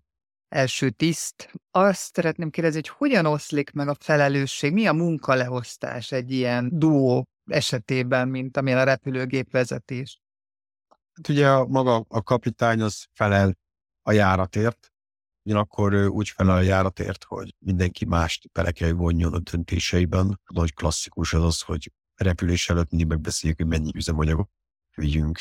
első 0.48 0.90
tiszt. 0.90 1.52
Azt 1.70 2.14
szeretném 2.14 2.50
kérdezni, 2.50 2.80
hogy 2.80 2.96
hogyan 2.98 3.26
oszlik 3.26 3.70
meg 3.72 3.88
a 3.88 3.96
felelősség, 4.00 4.72
mi 4.72 4.86
a 4.86 4.92
munkaleosztás 4.92 6.12
egy 6.12 6.30
ilyen 6.30 6.68
duó 6.72 7.28
esetében, 7.50 8.28
mint 8.28 8.56
amilyen 8.56 8.78
a 8.78 8.84
repülőgép 8.84 9.50
vezetés? 9.50 10.20
Hát 11.18 11.28
ugye 11.28 11.50
a, 11.50 11.66
maga 11.66 12.04
a 12.08 12.22
kapitány 12.22 12.80
az 12.80 13.06
felel 13.12 13.58
a 14.02 14.12
járatért, 14.12 14.92
ugyanakkor 15.42 15.94
úgy 15.94 16.28
felel 16.28 16.56
a 16.56 16.60
járatért, 16.60 17.24
hogy 17.24 17.54
mindenki 17.58 18.04
mást 18.04 18.52
bele 18.52 18.70
kell 18.70 18.92
vonjon 18.92 19.34
a 19.34 19.38
döntéseiben. 19.38 20.40
A 20.44 20.52
nagy 20.52 20.74
klasszikus 20.74 21.34
az 21.34 21.42
az, 21.42 21.60
hogy 21.60 21.92
repülés 22.14 22.68
előtt 22.68 22.90
mindig 22.90 23.08
megbeszéljük, 23.08 23.58
hogy 23.58 23.68
mennyi 23.68 23.90
üzemanyagot 23.94 24.50
vigyünk. 24.94 25.38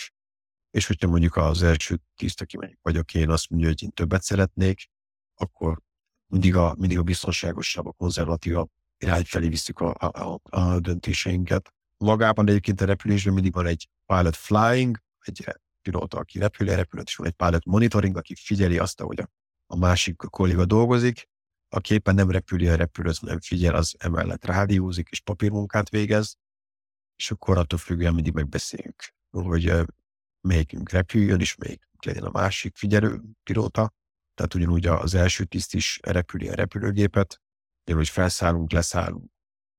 És 0.69 0.87
hogyha 0.87 1.07
mondjuk 1.07 1.35
az 1.35 1.63
első 1.63 1.99
tiszt, 2.15 2.41
aki 2.41 2.57
mondjuk 2.57 2.79
vagyok 2.81 3.13
én, 3.13 3.29
azt 3.29 3.49
mondja, 3.49 3.67
hogy 3.67 3.83
én 3.83 3.91
többet 3.91 4.23
szeretnék, 4.23 4.89
akkor 5.35 5.81
mindig 6.27 6.55
a, 6.55 6.75
mindig 6.77 6.97
a 6.97 7.03
biztonságosabb, 7.03 7.85
a 7.85 7.91
konzervatívabb 7.91 8.69
irány 8.97 9.23
felé 9.23 9.47
visszük 9.47 9.79
a, 9.79 9.93
a, 9.99 10.39
a 10.43 10.79
döntéseinket. 10.79 11.73
Magában 11.97 12.47
egyébként 12.47 12.81
a 12.81 12.85
repülésben 12.85 13.33
mindig 13.33 13.53
van 13.53 13.65
egy 13.65 13.89
pilot 14.05 14.35
flying, 14.35 14.97
egy 15.19 15.45
pilóta, 15.89 16.17
aki 16.17 16.39
repül, 16.39 16.67
repülőt, 16.67 17.07
és 17.07 17.15
van 17.15 17.27
egy 17.27 17.33
pilot 17.33 17.65
monitoring, 17.65 18.17
aki 18.17 18.35
figyeli 18.35 18.77
azt, 18.77 19.01
hogy 19.01 19.19
a, 19.19 19.29
a 19.65 19.77
másik 19.77 20.15
kolléga 20.15 20.65
dolgozik, 20.65 21.29
aki 21.69 21.93
éppen 21.93 22.15
nem 22.15 22.31
repüli 22.31 22.67
a 22.67 22.75
repülőt, 22.75 23.21
nem 23.21 23.39
figyel, 23.39 23.75
az 23.75 23.95
emellett 23.97 24.45
rádiózik 24.45 25.09
és 25.09 25.21
papírmunkát 25.21 25.89
végez, 25.89 26.37
és 27.15 27.31
akkor 27.31 27.57
attól 27.57 27.79
függően 27.79 28.13
mindig 28.13 28.33
megbeszéljük, 28.33 29.13
hogy 29.29 29.73
melyikünk 30.47 30.89
repüljön, 30.89 31.39
és 31.39 31.55
melyik 31.55 31.87
legyen 32.05 32.23
a 32.23 32.29
másik 32.29 32.75
figyelő 32.75 33.21
pilóta. 33.43 33.93
Tehát 34.33 34.53
ugyanúgy 34.53 34.85
az 34.85 35.13
első 35.13 35.43
tiszt 35.43 35.73
is 35.73 35.99
repüli 36.03 36.49
a 36.49 36.55
repülőgépet, 36.55 37.41
hogy 37.91 38.09
felszállunk, 38.09 38.71
leszállunk. 38.71 39.31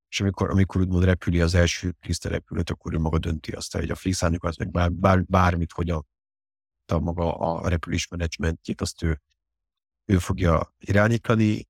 És 0.09 0.21
amikor, 0.21 0.51
amikor 0.51 0.81
úgymond 0.81 1.05
repüli 1.05 1.41
az 1.41 1.55
első 1.55 1.91
tiszt 2.01 2.27
a 2.27 2.29
repülőt, 2.29 2.71
akkor 2.71 2.95
ő 2.95 2.99
maga 2.99 3.19
dönti 3.19 3.53
azt, 3.53 3.77
hogy 3.77 3.91
a 3.91 3.95
fixálni 3.95 4.37
az 4.41 4.57
meg 4.57 4.71
bár, 4.71 4.93
bár, 4.93 5.25
bármit, 5.25 5.73
hogy 5.73 5.91
a, 5.91 6.05
a 6.87 6.99
maga 6.99 7.35
a 7.35 7.69
repülés 7.69 8.09
menedzsmentjét, 8.09 8.81
azt 8.81 9.03
ő, 9.03 9.21
ő 10.05 10.19
fogja 10.19 10.75
irányítani. 10.79 11.69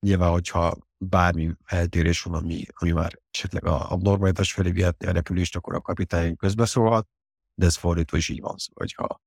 Nyilván, 0.00 0.30
hogyha 0.30 0.76
bármi 0.98 1.54
eltérés 1.64 2.22
van, 2.22 2.34
ami, 2.34 2.64
ami 2.74 2.90
már 2.90 3.20
esetleg 3.30 3.64
a, 3.64 3.92
a 3.92 3.96
normalitás 3.96 4.52
felé 4.52 4.70
vihetné 4.70 5.06
a 5.06 5.12
repülést, 5.12 5.56
akkor 5.56 5.74
a 5.74 5.80
kapitány 5.80 6.36
közbeszólhat, 6.36 7.08
de 7.54 7.66
ez 7.66 7.76
fordítva 7.76 8.16
is 8.16 8.28
így 8.28 8.40
van. 8.40 8.56
Szóval, 8.56 8.86
hogyha 8.86 9.20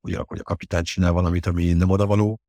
ugye, 0.00 0.18
hogy 0.26 0.38
a 0.38 0.42
kapitány 0.42 0.82
csinál 0.82 1.12
valamit, 1.12 1.46
ami 1.46 1.72
nem 1.72 1.90
odavaló, 1.90 2.40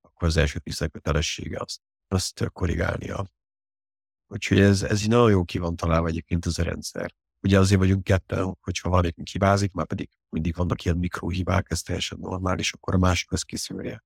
akkor 0.00 0.28
az 0.28 0.36
első 0.36 0.58
tisztek 0.58 0.90
kötelessége 0.90 1.58
azt, 1.60 1.80
azt 2.08 2.48
korrigálnia. 2.52 3.26
Úgyhogy 4.32 4.60
ez, 4.60 4.82
ez 4.82 5.02
így 5.02 5.08
nagyon 5.08 5.30
jó 5.30 5.44
ki 5.44 5.58
van 5.58 5.76
találva 5.76 6.08
egyébként 6.08 6.46
az 6.46 6.58
a 6.58 6.62
rendszer. 6.62 7.14
Ugye 7.40 7.58
azért 7.58 7.80
vagyunk 7.80 8.04
ketten, 8.04 8.58
hogyha 8.60 8.88
valamelyik 8.88 9.28
hibázik, 9.28 9.72
már 9.72 9.86
pedig 9.86 10.08
mindig 10.28 10.56
vannak 10.56 10.84
ilyen 10.84 10.96
mikrohibák, 10.96 11.66
ez 11.70 11.82
teljesen 11.82 12.18
normális, 12.20 12.72
akkor 12.72 12.94
a 12.94 12.98
másik 12.98 13.32
az 13.32 13.42
kiszűrje. 13.42 14.04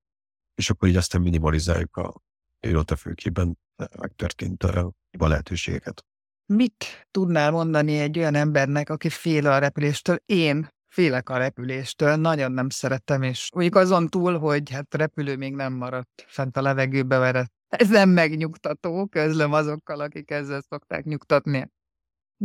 És 0.54 0.71
akkor 0.71 0.88
így 0.88 0.97
aztán 0.97 1.21
minimalizáljuk 1.21 1.97
a 1.97 2.97
főkében 2.97 3.59
megtörtént 3.99 4.62
a 4.64 4.95
lehetőségeket. 5.18 6.04
Mit 6.52 7.06
tudnál 7.11 7.50
mondani 7.50 7.99
egy 7.99 8.18
olyan 8.18 8.35
embernek, 8.35 8.90
aki 8.90 9.09
fél 9.09 9.47
a 9.47 9.59
repüléstől? 9.59 10.16
Én 10.25 10.68
félek 10.87 11.28
a 11.28 11.37
repüléstől, 11.37 12.16
nagyon 12.16 12.52
nem 12.52 12.68
szeretem, 12.68 13.23
és 13.23 13.50
mondjuk 13.54 13.75
azon 13.75 14.09
túl, 14.09 14.38
hogy 14.38 14.71
hát 14.71 14.95
repülő 14.95 15.37
még 15.37 15.54
nem 15.54 15.73
maradt 15.73 16.25
fent 16.26 16.56
a 16.56 16.62
levegőbe, 16.62 17.18
mert 17.18 17.52
ez 17.68 17.88
nem 17.88 18.08
megnyugtató, 18.08 19.06
közlöm 19.06 19.52
azokkal, 19.52 20.00
akik 20.00 20.30
ezzel 20.30 20.61
szokták 20.61 21.04
nyugtatni. 21.04 21.70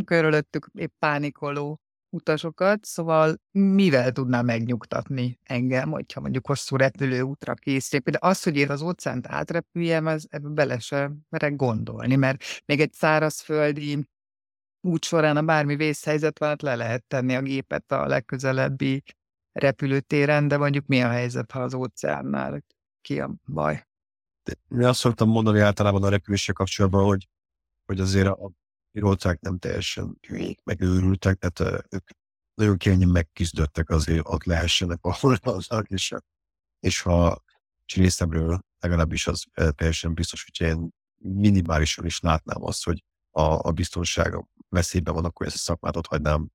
Körülöttük 0.05 0.69
épp 0.73 0.91
pánikoló 0.99 1.81
utasokat, 2.09 2.85
szóval 2.85 3.35
mivel 3.51 4.11
tudná 4.11 4.41
megnyugtatni 4.41 5.39
engem, 5.43 5.91
hogyha 5.91 6.21
mondjuk 6.21 6.47
hosszú 6.47 6.75
repülőútra 6.75 7.53
készítek. 7.53 8.01
Például 8.01 8.31
az, 8.31 8.43
hogy 8.43 8.57
én 8.57 8.69
az 8.69 8.81
óceánt 8.81 9.27
átrepüljem, 9.27 10.07
ez, 10.07 10.23
ebbe 10.29 10.49
bele 10.49 10.79
se 10.79 11.11
merek 11.29 11.55
gondolni, 11.55 12.15
mert 12.15 12.43
még 12.65 12.79
egy 12.79 12.93
szárazföldi 12.93 14.07
út 14.81 15.03
során, 15.03 15.37
a 15.37 15.41
bármi 15.41 15.75
vészhelyzet 15.75 16.39
van, 16.39 16.49
hát 16.49 16.61
le 16.61 16.75
lehet 16.75 17.03
tenni 17.03 17.35
a 17.35 17.41
gépet 17.41 17.91
a 17.91 18.07
legközelebbi 18.07 19.03
repülőtéren, 19.51 20.47
de 20.47 20.57
mondjuk 20.57 20.85
mi 20.85 21.01
a 21.01 21.09
helyzet, 21.09 21.51
ha 21.51 21.61
az 21.61 21.73
óceánnál 21.73 22.63
ki 23.01 23.19
a 23.19 23.35
baj? 23.45 23.85
Én 24.69 24.83
azt 24.83 24.99
szoktam 24.99 25.29
mondani 25.29 25.59
általában 25.59 26.03
a 26.03 26.09
repüléssel 26.09 26.53
kapcsolatban, 26.53 27.03
hogy, 27.03 27.29
hogy 27.85 27.99
azért 27.99 28.27
a 28.27 28.51
pilóták 28.91 29.39
nem 29.39 29.57
teljesen 29.57 30.17
hülyék, 30.27 30.63
meg 30.63 30.81
őrültek, 30.81 31.37
tehát 31.37 31.85
ők 31.89 32.09
nagyon 32.53 32.77
kényen 32.77 33.09
megküzdöttek 33.09 33.89
azért, 33.89 34.27
ott 34.27 34.43
lehessenek, 34.43 34.97
ahol 35.01 35.35
azok, 35.41 35.89
és, 35.89 36.13
és 36.79 37.01
ha 37.01 37.43
részemről 37.95 38.59
legalábbis 38.79 39.27
az 39.27 39.45
teljesen 39.75 40.13
biztos, 40.13 40.43
hogy 40.43 40.67
én 40.67 40.89
minimálisan 41.17 42.05
is 42.05 42.19
látnám 42.19 42.63
azt, 42.63 42.83
hogy 42.83 43.03
a, 43.29 43.67
a 43.67 43.71
biztonság 43.71 44.45
veszélyben 44.69 45.13
van, 45.13 45.25
akkor 45.25 45.45
ezt 45.45 45.55
a 45.55 45.59
szakmát 45.59 45.95
ott 45.95 46.07
hagynám 46.07 46.49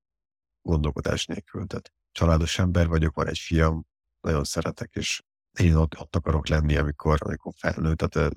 gondolkodás 0.62 1.26
nélkül. 1.26 1.66
Tehát 1.66 1.92
családos 2.12 2.58
ember 2.58 2.88
vagyok, 2.88 3.14
van 3.14 3.28
egy 3.28 3.38
fiam, 3.38 3.86
nagyon 4.20 4.44
szeretek, 4.44 4.94
és 4.94 5.22
én 5.58 5.74
ott, 5.74 5.98
ott 5.98 6.16
akarok 6.16 6.48
lenni, 6.48 6.76
amikor, 6.76 7.18
amikor 7.20 7.52
felnőtt. 7.56 7.98
Tehát, 7.98 8.32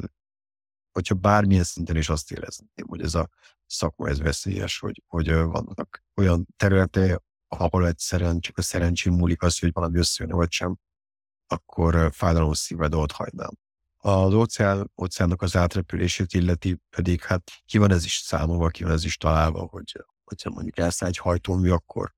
hogyha 0.92 1.16
bármilyen 1.16 1.64
szinten 1.64 1.96
is 1.96 2.10
azt 2.10 2.32
érezném, 2.32 2.88
hogy 2.88 3.02
ez 3.02 3.16
a 3.16 3.30
szakma 3.66 4.08
ez 4.08 4.20
veszélyes, 4.20 4.80
hogy, 4.80 5.04
hogy 5.08 5.34
vannak 5.34 6.04
olyan 6.16 6.48
területek, 6.58 7.22
ahol 7.48 7.88
egyszerűen 7.88 8.40
csak 8.40 8.58
a 8.58 8.62
szerencsém 8.62 9.14
múlik 9.14 9.42
az, 9.42 9.60
hogy 9.60 9.72
valami 9.74 9.98
összejön, 9.98 10.36
vagy 10.36 10.52
sem, 10.52 10.78
akkor 11.48 12.10
fájdalom 12.14 12.54
szíved 12.54 12.94
ott 12.94 13.12
hagynám. 13.12 13.52
Az 13.98 14.34
óceán, 14.34 14.92
óceánnak 15.02 15.42
az 15.42 15.56
átrepülését 15.56 16.34
illeti 16.34 16.82
pedig, 16.90 17.24
hát 17.24 17.52
ki 17.66 17.78
van 17.78 17.92
ez 17.92 18.06
is 18.06 18.18
számolva, 18.18 18.68
ki 18.68 18.84
van 18.84 18.92
ez 18.92 19.06
is 19.06 19.18
találva, 19.18 19.60
hogy 19.60 20.06
hogyha 20.24 20.50
mondjuk 20.50 20.78
elszáll 20.78 21.10
egy 21.10 21.18
hajtómű, 21.18 21.70
akkor, 21.70 22.14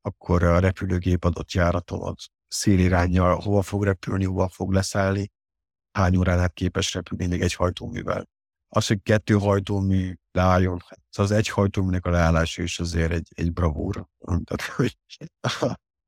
akkor 0.00 0.42
a 0.42 0.58
repülőgép 0.58 1.24
adott 1.24 1.52
járaton 1.52 2.02
az 2.02 2.26
szélirányjal 2.54 3.40
hova 3.40 3.62
fog 3.62 3.84
repülni, 3.84 4.24
hova 4.24 4.48
fog 4.48 4.72
leszállni, 4.72 5.32
hány 5.92 6.16
órán 6.16 6.38
át 6.38 6.52
képes 6.52 6.94
repülni 6.94 7.26
még 7.26 7.40
egy 7.40 7.54
hajtóművel. 7.54 8.28
Az, 8.68 8.86
hogy 8.86 9.02
kettő 9.02 9.34
hajtómű 9.34 10.14
leálljon, 10.32 10.80
hát 10.88 11.00
az 11.16 11.30
egy 11.30 11.48
hajtóműnek 11.48 12.06
a 12.06 12.10
leállása 12.10 12.62
is 12.62 12.80
azért 12.80 13.12
egy, 13.12 13.28
egy 13.34 13.52
bravúra. 13.52 14.10
Tehát, 14.18 14.62
hogy 14.76 14.96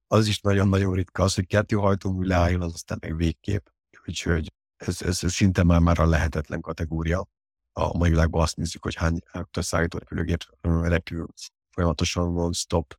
az 0.07 0.27
is 0.27 0.41
nagyon-nagyon 0.41 0.95
ritka. 0.95 1.23
Az, 1.23 1.35
hogy 1.35 1.47
kettő 1.47 1.77
hajtómű 1.77 2.27
leálljon, 2.27 2.63
az 2.63 2.73
aztán 2.73 2.99
meg 3.01 3.17
végképp. 3.17 3.67
Úgyhogy 4.07 4.53
ez, 4.77 5.03
ez, 5.03 5.25
ez 5.25 5.33
szinte 5.33 5.63
már, 5.63 5.81
már 5.81 5.99
a 5.99 6.07
lehetetlen 6.07 6.61
kategória. 6.61 7.27
A 7.73 7.97
mai 7.97 8.11
világban 8.11 8.43
azt 8.43 8.57
nézzük, 8.57 8.83
hogy 8.83 8.95
hány 8.95 9.19
szállító 9.51 9.99
repülőgép 9.99 10.43
repül 10.61 11.27
folyamatosan 11.71 12.35
van 12.35 12.53
stop, 12.53 12.99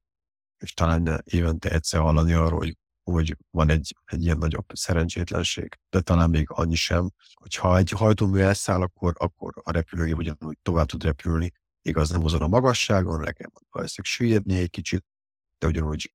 és 0.57 0.73
talán 0.73 1.21
évente 1.25 1.69
egyszer 1.69 1.99
hallani 1.99 2.33
arról, 2.33 2.57
hogy 2.57 2.77
hogy 3.11 3.37
van 3.51 3.69
egy, 3.69 3.95
egy 4.05 4.23
ilyen 4.23 4.37
nagyobb 4.37 4.65
szerencsétlenség, 4.73 5.79
de 5.89 6.01
talán 6.01 6.29
még 6.29 6.45
annyi 6.49 6.75
sem, 6.75 7.09
hogyha 7.33 7.77
egy 7.77 7.89
hajtómű 7.89 8.39
elszáll, 8.39 8.81
akkor, 8.81 9.13
akkor 9.17 9.53
a 9.63 9.71
repülőgép 9.71 10.17
ugyanúgy 10.17 10.57
tovább 10.61 10.85
tud 10.85 11.03
repülni, 11.03 11.51
igaz 11.81 12.09
nem 12.09 12.23
azon 12.23 12.41
a 12.41 12.47
magasságon, 12.47 13.19
nekem 13.19 13.51
valószínűleg 13.69 14.13
süllyedni 14.15 14.57
egy 14.57 14.69
kicsit, 14.69 15.05
de 15.57 15.67
ugyanúgy 15.67 16.13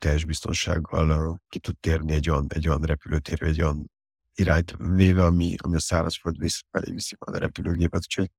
teljes 0.00 0.24
biztonsággal 0.24 1.40
ki 1.48 1.58
tud 1.58 1.78
térni 1.78 2.12
egy 2.12 2.30
olyan, 2.30 2.46
egy 2.48 2.68
olyan 2.68 2.82
repülőtérre, 2.82 3.46
egy 3.46 3.62
olyan 3.62 3.90
irányt 4.34 4.76
véve, 4.78 5.24
ami, 5.24 5.54
ami 5.58 5.74
a 5.74 5.80
szárazföld 5.80 6.36
felé 6.70 6.92
viszi 6.92 7.16
a 7.18 7.36
repülőgépet. 7.36 8.00
Úgyhogy 8.00 8.30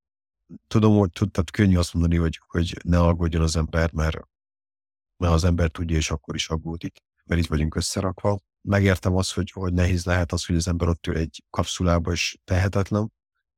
tudom, 0.68 0.98
hogy 0.98 1.12
tudtad 1.12 1.52
könnyű 1.52 1.78
azt 1.78 1.94
mondani, 1.94 2.16
hogy, 2.16 2.42
hogy 2.48 2.78
ne 2.84 3.00
aggódjon 3.00 3.42
az 3.42 3.56
ember, 3.56 3.92
mert, 3.94 4.18
mert 5.18 5.34
az 5.34 5.44
ember 5.44 5.70
tudja, 5.70 5.98
és 5.98 6.12
akkor 6.12 6.36
is 6.36 6.50
aggódik, 6.50 7.00
mert 7.32 7.44
itt 7.44 7.50
vagyunk 7.50 7.76
összerakva. 7.76 8.40
Megértem 8.62 9.16
azt, 9.16 9.34
hogy, 9.34 9.52
hogy 9.52 9.74
nehéz 9.74 10.06
lehet 10.06 10.32
az, 10.32 10.46
hogy 10.46 10.56
az 10.56 10.68
ember 10.68 10.88
ott 10.88 11.08
ül 11.08 11.18
egy 11.18 11.44
kapszulába, 11.50 12.12
és 12.12 12.38
tehetetlen, 12.44 13.12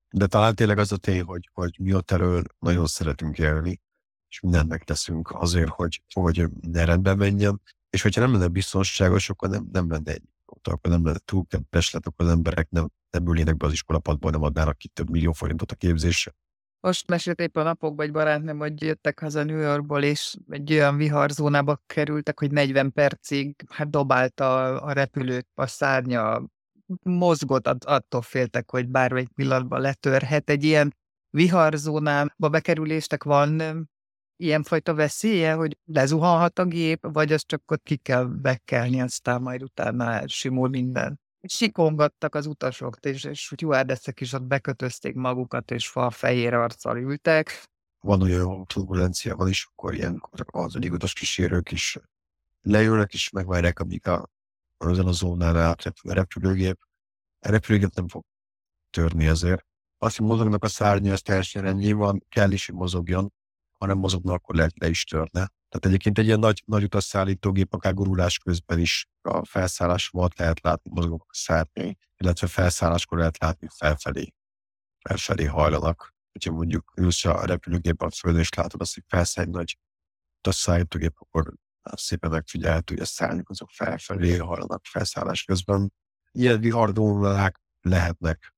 de 0.09 0.27
talán 0.27 0.55
tényleg 0.55 0.77
az 0.77 0.91
a 0.91 0.97
tény, 0.97 1.21
hogy, 1.21 1.49
hogy 1.53 1.75
mi 1.79 1.93
ott 1.93 2.11
elől 2.11 2.43
nagyon 2.59 2.85
szeretünk 2.85 3.37
élni, 3.37 3.81
és 4.29 4.39
mindent 4.39 4.69
megteszünk 4.69 5.31
azért, 5.31 5.69
hogy, 5.69 6.03
hogy 6.13 6.49
minden 6.61 6.85
rendben 6.85 7.17
menjen, 7.17 7.61
és 7.89 8.01
hogyha 8.01 8.21
nem 8.21 8.31
lenne 8.31 8.47
biztonságos, 8.47 9.29
akkor 9.29 9.49
nem, 9.49 9.67
nem 9.71 9.89
lenne 9.89 10.11
egy 10.11 10.23
akkor 10.45 10.91
nem 10.91 11.05
lenne 11.05 11.19
túl 11.25 11.45
kedves 11.47 11.91
lett, 11.91 12.05
akkor 12.05 12.25
az 12.25 12.31
emberek 12.31 12.69
nem, 12.69 12.89
nem 13.09 13.27
ülnének 13.27 13.57
be 13.57 13.65
az 13.65 13.71
iskolapadból, 13.71 14.31
nem 14.31 14.43
adnának 14.43 14.77
ki 14.77 14.87
több 14.87 15.09
millió 15.09 15.31
forintot 15.31 15.71
a 15.71 15.75
képzésre. 15.75 16.33
Most 16.83 17.07
mesélt 17.07 17.39
épp 17.39 17.55
a 17.55 17.63
napokban 17.63 18.05
egy 18.05 18.11
barátnőm, 18.11 18.57
hogy 18.57 18.81
jöttek 18.81 19.19
haza 19.19 19.43
New 19.43 19.59
Yorkból, 19.59 20.03
és 20.03 20.35
egy 20.49 20.73
olyan 20.73 20.97
viharzónába 20.97 21.81
kerültek, 21.85 22.39
hogy 22.39 22.51
40 22.51 22.91
percig 22.91 23.55
hát 23.69 23.89
dobálta 23.89 24.81
a 24.81 24.91
repülőt 24.91 25.47
a 25.53 25.67
szárnya, 25.67 26.43
mozgott, 27.03 27.67
attól 27.67 28.21
féltek, 28.21 28.69
hogy 28.69 28.87
bármelyik 28.87 29.29
pillanatban 29.29 29.81
letörhet. 29.81 30.49
Egy 30.49 30.63
ilyen 30.63 30.95
viharzónába 31.29 32.49
bekerüléstek 32.49 33.23
van 33.23 33.61
ilyenfajta 34.35 34.93
veszélye, 34.93 35.53
hogy 35.53 35.77
lezuhanhat 35.85 36.59
a 36.59 36.65
gép, 36.65 37.07
vagy 37.11 37.33
az 37.33 37.45
csak 37.45 37.71
ott 37.71 37.83
ki 37.83 37.95
kell 37.95 38.23
bekelni, 38.23 39.01
aztán 39.01 39.41
majd 39.41 39.63
utána 39.63 40.11
elsimul 40.11 40.69
minden. 40.69 41.22
Sikongattak 41.47 42.35
az 42.35 42.45
utasok, 42.45 42.97
és, 43.01 43.23
és 43.23 43.53
juárdeszek 43.55 44.19
is 44.19 44.33
ott 44.33 44.43
bekötözték 44.43 45.15
magukat, 45.15 45.71
és 45.71 45.87
fa 45.87 46.09
fehér 46.09 46.53
arccal 46.53 46.97
ültek. 46.97 47.63
Van 47.99 48.21
olyan 48.21 48.65
turbulencia, 48.65 49.35
van 49.35 49.47
is, 49.47 49.65
akkor 49.71 49.93
ilyenkor 49.93 50.45
az 50.45 50.75
utas 50.75 51.13
kísérők 51.13 51.71
is 51.71 51.97
leülnek, 52.61 53.13
és 53.13 53.29
megvárják, 53.29 53.79
amíg 53.79 54.07
a, 54.07 54.29
azon 54.77 55.07
a 55.07 55.11
zónán 55.11 55.57
átrepül 55.57 56.11
a 56.11 56.13
repülőgép. 56.13 56.79
A 57.39 57.49
repülőgép 57.49 57.93
nem 57.93 58.07
fog 58.07 58.23
törni 58.89 59.27
ezért. 59.27 59.65
Azt, 59.97 60.17
hogy 60.17 60.27
mozognak 60.27 60.63
a 60.63 60.67
szárnya, 60.67 61.11
ez 61.11 61.21
teljesen 61.21 61.61
rendjén 61.61 61.97
van, 61.97 62.25
kell 62.29 62.51
is, 62.51 62.65
hogy 62.65 62.75
mozogjon, 62.75 63.33
ha 63.77 63.85
nem 63.85 63.97
mozogna, 63.97 64.33
akkor 64.33 64.55
le, 64.55 64.69
le 64.75 64.89
is 64.89 65.03
törne. 65.03 65.51
Tehát 65.73 65.87
egyébként 65.87 66.17
egy 66.17 66.25
ilyen 66.25 66.39
nagy, 66.39 66.63
nagy 66.65 66.83
utasszállítógép, 66.83 67.73
akár 67.73 67.93
gurulás 67.93 68.37
közben 68.37 68.79
is 68.79 69.09
a 69.21 69.45
felszállás 69.45 70.07
volt 70.07 70.37
lehet 70.37 70.61
látni 70.61 70.91
mozgók 70.93 71.25
szárnyai, 71.31 71.97
illetve 72.17 72.47
felszálláskor 72.47 73.17
lehet 73.17 73.37
látni 73.37 73.67
felfelé, 73.77 74.33
felfelé 74.99 75.45
hajlanak. 75.45 76.13
Hogyha 76.31 76.51
mondjuk 76.51 76.93
ülsz 76.95 77.25
a 77.25 77.45
repülőgépben 77.45 78.07
a 78.07 78.11
földön, 78.11 78.41
és 78.41 78.53
látod 78.53 78.81
azt, 78.81 78.93
hogy 78.93 79.03
felszáll 79.07 79.45
egy 79.45 79.51
nagy 79.51 79.77
utasszállítógép, 80.37 81.13
akkor 81.19 81.53
szépen 81.81 82.29
megfigyelhető, 82.29 82.93
hogy 82.93 83.03
a 83.03 83.05
szárnyak 83.05 83.49
azok 83.49 83.69
felfelé 83.69 84.37
hajlanak 84.37 84.85
felszállás 84.85 85.43
közben. 85.43 85.93
Ilyen 86.31 86.59
vihardónalák 86.59 87.61
lehetnek. 87.81 88.55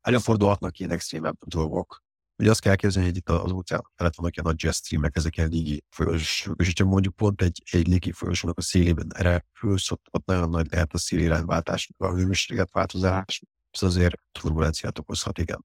Előfordulhatnak 0.00 0.78
ilyen 0.78 0.90
extrémebb 0.90 1.38
dolgok, 1.38 2.02
Ugye 2.38 2.50
azt 2.50 2.60
kell 2.60 2.74
képzelni, 2.74 3.08
hogy 3.08 3.16
itt 3.16 3.28
az 3.28 3.50
óceán 3.50 3.82
felett 3.94 4.14
vannak 4.14 4.36
ilyen 4.36 4.46
nagy 4.46 4.62
jet 4.62 4.74
streamek, 4.74 5.16
ezek 5.16 5.36
ilyen 5.36 5.48
légi 5.48 5.84
folyosók, 5.88 6.60
és 6.60 6.66
hogyha 6.66 6.84
mondjuk 6.84 7.16
pont 7.16 7.42
egy, 7.42 7.62
egy 7.70 7.86
légi 7.86 8.12
folyosónak 8.12 8.58
a 8.58 8.62
szélében 8.62 9.08
repülsz, 9.16 9.90
ott, 9.90 10.06
ott 10.10 10.26
nagyon 10.26 10.48
nagy 10.48 10.70
lehet 10.70 10.92
a 10.92 10.98
szélirányváltás, 10.98 11.90
a 11.96 12.14
hőmérséklet 12.14 12.70
változás, 12.72 13.42
ez 13.70 13.82
azért 13.82 14.14
turbulenciát 14.32 14.98
okozhat, 14.98 15.38
igen. 15.38 15.64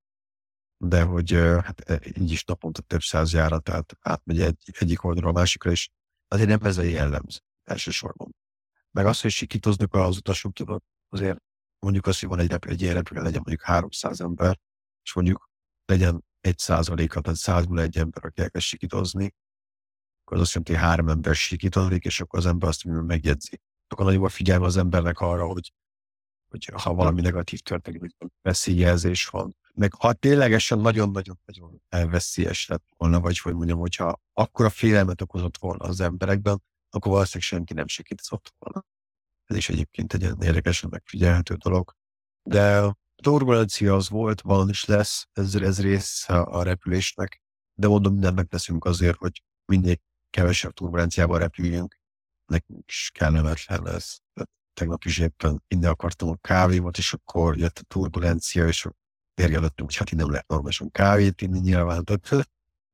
De 0.77 1.01
hogy 1.01 1.31
hát 1.63 1.79
e, 1.79 1.99
így 2.19 2.31
is 2.31 2.43
naponta 2.43 2.81
több 2.81 3.01
száz 3.01 3.33
járat, 3.33 3.63
tehát 3.63 3.97
átmegy 3.99 4.41
egy, 4.41 4.57
egyik 4.79 5.03
oldalra 5.03 5.29
a 5.29 5.31
másikra, 5.31 5.71
és 5.71 5.89
azért 6.27 6.49
nem 6.49 6.59
ez 6.63 6.77
a 6.77 6.81
jellemző 6.81 7.39
elsősorban. 7.63 8.35
Meg 8.91 9.05
azt, 9.05 9.21
hogy 9.21 9.31
sikítoznak 9.31 9.93
az 9.93 10.17
utasok, 10.17 10.53
tudod, 10.53 10.81
azért 11.09 11.37
mondjuk 11.79 12.05
azt, 12.05 12.19
hogy 12.19 12.29
van 12.29 12.39
egy, 12.39 12.49
repülő, 12.49 12.73
egy 12.73 12.81
ilyen 12.81 12.93
repülő, 12.93 13.21
legyen 13.21 13.41
mondjuk 13.45 13.61
300 13.61 14.21
ember, 14.21 14.59
és 15.03 15.13
mondjuk 15.13 15.49
legyen 15.85 16.25
egy 16.41 16.57
százaléka, 16.57 17.21
tehát 17.21 17.39
százból 17.39 17.81
egy 17.81 17.97
ember, 17.97 18.25
aki 18.25 18.41
elkezd 18.41 18.65
sikítozni, 18.65 19.33
akkor 20.23 20.37
az 20.37 20.43
azt 20.43 20.53
jelenti, 20.53 20.73
hogy 20.73 20.81
három 20.81 21.09
ember 21.09 21.35
sikítozik, 21.35 22.05
és 22.05 22.21
akkor 22.21 22.39
az 22.39 22.45
ember 22.45 22.69
azt 22.69 22.83
megjegyzi. 22.83 23.61
Akkor 23.87 24.05
nagyobb 24.05 24.23
a 24.23 24.29
figyelme 24.29 24.65
az 24.65 24.77
embernek 24.77 25.19
arra, 25.19 25.45
hogy, 25.45 25.73
hogy 26.49 26.71
ha 26.73 26.93
valami 26.93 27.21
negatív 27.21 27.59
történik, 27.59 27.99
hogy 27.99 28.15
veszélyjelzés 28.41 29.27
van. 29.27 29.55
Meg 29.73 29.93
ha 29.93 30.13
ténylegesen 30.13 30.79
nagyon-nagyon-nagyon 30.79 31.81
elveszélyes 31.89 32.67
lett 32.67 32.85
volna, 32.97 33.19
vagy 33.19 33.39
hogy 33.39 33.53
mondjam, 33.53 33.79
hogyha 33.79 34.21
akkora 34.33 34.69
félelmet 34.69 35.21
okozott 35.21 35.57
volna 35.57 35.85
az 35.85 35.99
emberekben, 35.99 36.61
akkor 36.89 37.11
valószínűleg 37.11 37.47
senki 37.47 37.73
nem 37.73 37.87
sikítozott 37.87 38.53
volna. 38.57 38.85
Ez 39.45 39.55
is 39.55 39.69
egyébként 39.69 40.13
egy 40.13 40.43
érdekesen 40.43 40.89
megfigyelhető 40.89 41.55
dolog. 41.55 41.95
De 42.43 42.95
turbulencia 43.23 43.95
az 43.95 44.09
volt, 44.09 44.41
van 44.41 44.69
is 44.69 44.85
lesz, 44.85 45.27
ez, 45.33 45.55
ez 45.55 45.81
rész 45.81 46.29
a, 46.29 46.63
repülésnek, 46.63 47.41
de 47.73 47.87
mondom, 47.87 48.13
mindent 48.13 48.35
megteszünk 48.35 48.85
azért, 48.85 49.17
hogy 49.17 49.43
minél 49.65 49.95
kevesebb 50.29 50.73
turbulenciával 50.73 51.39
repüljünk. 51.39 51.99
Nekünk 52.45 52.83
is 52.87 53.11
kellemetlen 53.13 53.81
lesz. 53.83 54.21
Tegnap 54.73 55.03
is 55.03 55.17
éppen 55.17 55.63
innen 55.67 55.89
akartam 55.89 56.29
a 56.29 56.35
kávémat, 56.35 56.97
és 56.97 57.13
akkor 57.13 57.57
jött 57.57 57.79
a 57.79 57.83
turbulencia, 57.87 58.67
és 58.67 58.87
érjelöttünk, 59.33 59.89
hogy 59.89 59.97
hát 59.97 60.11
így 60.11 60.19
nem 60.19 60.29
lehet 60.29 60.47
normálisan 60.47 60.91
kávét 60.91 61.41
inni 61.41 61.59
nyilván. 61.59 62.03
Tehát 62.03 62.49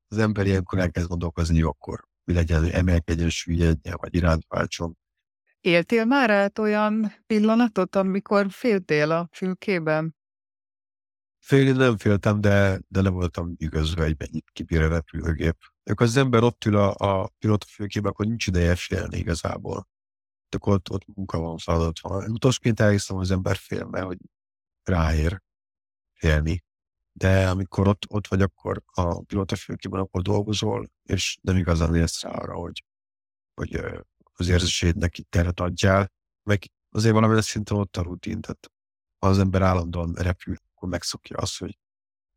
az 0.08 0.18
ember 0.18 0.46
ilyenkor 0.46 0.80
elkezd 0.80 1.08
gondolkozni, 1.08 1.54
hogy 1.54 1.70
akkor 1.70 2.08
mi 2.24 2.34
legyen, 2.34 2.60
hogy 2.60 2.70
emelkedjen, 2.70 3.30
süllyedjen, 3.30 3.98
vagy 4.02 4.16
iránt 4.16 4.46
váltson. 4.48 4.98
Éltél 5.66 6.06
már 6.06 6.30
át 6.30 6.60
olyan 6.60 7.14
pillanatot, 7.26 7.96
amikor 7.96 8.52
féltél 8.52 9.12
a 9.12 9.30
fülkében? 9.32 10.16
Félni 11.40 11.72
nem 11.72 11.98
féltem, 11.98 12.42
de, 12.42 12.80
de 12.88 13.02
le 13.02 13.10
voltam 13.10 13.54
igazva, 13.58 14.02
hogy 14.02 14.16
mennyit 14.18 14.50
kibír 14.52 14.82
a 14.82 14.88
repülőgép. 14.88 15.58
Akkor 15.84 16.06
az 16.06 16.18
ember 16.18 16.44
ott 16.44 16.66
ül 16.66 16.76
a, 16.78 16.96
a 16.98 17.28
pilóta 17.40 17.66
fülkében, 17.66 18.12
akkor 18.12 18.26
nincs 18.26 18.48
ideje 18.48 18.76
félni 18.76 19.18
igazából. 19.18 19.88
Akkor 20.50 20.74
ott, 20.74 20.90
ott 20.90 21.06
munka 21.16 21.40
van, 21.40 21.58
feladat 21.58 22.00
van. 22.00 22.32
Utasként 22.32 22.80
elhiszem, 22.80 23.18
az 23.18 23.32
ember 23.32 23.56
fél, 23.56 23.86
mert 23.86 24.06
hogy 24.06 24.20
ráér 24.84 25.42
félni. 26.14 26.64
De 27.12 27.50
amikor 27.50 27.88
ott, 27.88 28.06
ott 28.08 28.28
vagy, 28.28 28.42
akkor 28.42 28.84
a 28.86 29.22
pilóta 29.22 29.56
fülkében, 29.56 30.00
akkor 30.00 30.22
dolgozol, 30.22 30.92
és 31.04 31.38
nem 31.42 31.58
igazán 31.58 31.96
élsz 31.96 32.22
rá 32.22 32.30
arra, 32.32 32.54
hogy, 32.54 32.86
hogy 33.54 34.04
az 34.34 34.48
érzésédnek 34.48 35.18
itt 35.18 35.30
teret 35.30 35.60
adjál, 35.60 36.12
meg 36.44 36.64
azért 36.90 37.14
valamilyen 37.14 37.42
szinten 37.42 37.78
ott 37.78 37.98
a 37.98 38.02
rutin, 38.02 38.42
tehát 38.42 38.72
ha 39.20 39.28
az 39.28 39.40
ember 39.40 39.62
állandóan 39.62 40.14
repül, 40.14 40.56
akkor 40.72 40.90
megszokja 40.90 41.38
azt, 41.38 41.58
hogy, 41.58 41.78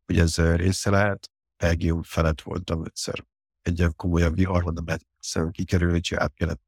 hogy 0.05 0.19
ez 0.19 0.37
része 0.37 0.89
lehet. 0.89 1.31
Belgium 1.57 2.03
felett 2.03 2.41
voltam 2.41 2.83
egyszer 2.83 3.25
egy 3.61 3.79
ilyen 3.79 3.95
komolyabb 3.95 4.35
viharban, 4.35 4.73
de 4.73 4.81
mert 4.85 5.03
egyszerűen 5.15 5.51
kikerülni, 5.51 5.93
hogy 5.93 6.13
át 6.15 6.33
kellett, 6.33 6.61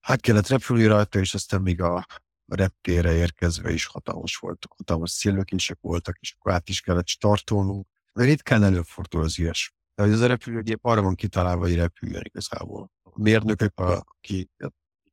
át 0.00 0.20
kellett 0.20 0.48
repülni 0.48 0.86
rajta, 0.86 1.18
és 1.18 1.34
aztán 1.34 1.62
még 1.62 1.80
a, 1.80 2.06
reptére 2.46 3.12
érkezve 3.12 3.72
is 3.72 3.86
hatalmas 3.86 4.36
voltak, 4.36 4.72
hatalmas 4.76 5.10
szélvekések 5.10 5.78
voltak, 5.80 6.16
és 6.20 6.34
akkor 6.38 6.52
át 6.52 6.68
is 6.68 6.80
kellett 6.80 7.06
startolnunk. 7.06 7.86
Ritkán 8.12 8.62
előfordul 8.62 9.22
az 9.22 9.38
ilyes. 9.38 9.74
De 9.94 10.02
hogy 10.02 10.12
az 10.12 10.20
a 10.20 10.26
repülőgép 10.26 10.84
arra 10.84 11.02
van 11.02 11.14
kitalálva, 11.14 11.62
hogy 11.62 11.74
repüljön 11.74 12.22
igazából 12.24 12.90
mérnökök, 13.16 13.72
akik 13.78 14.50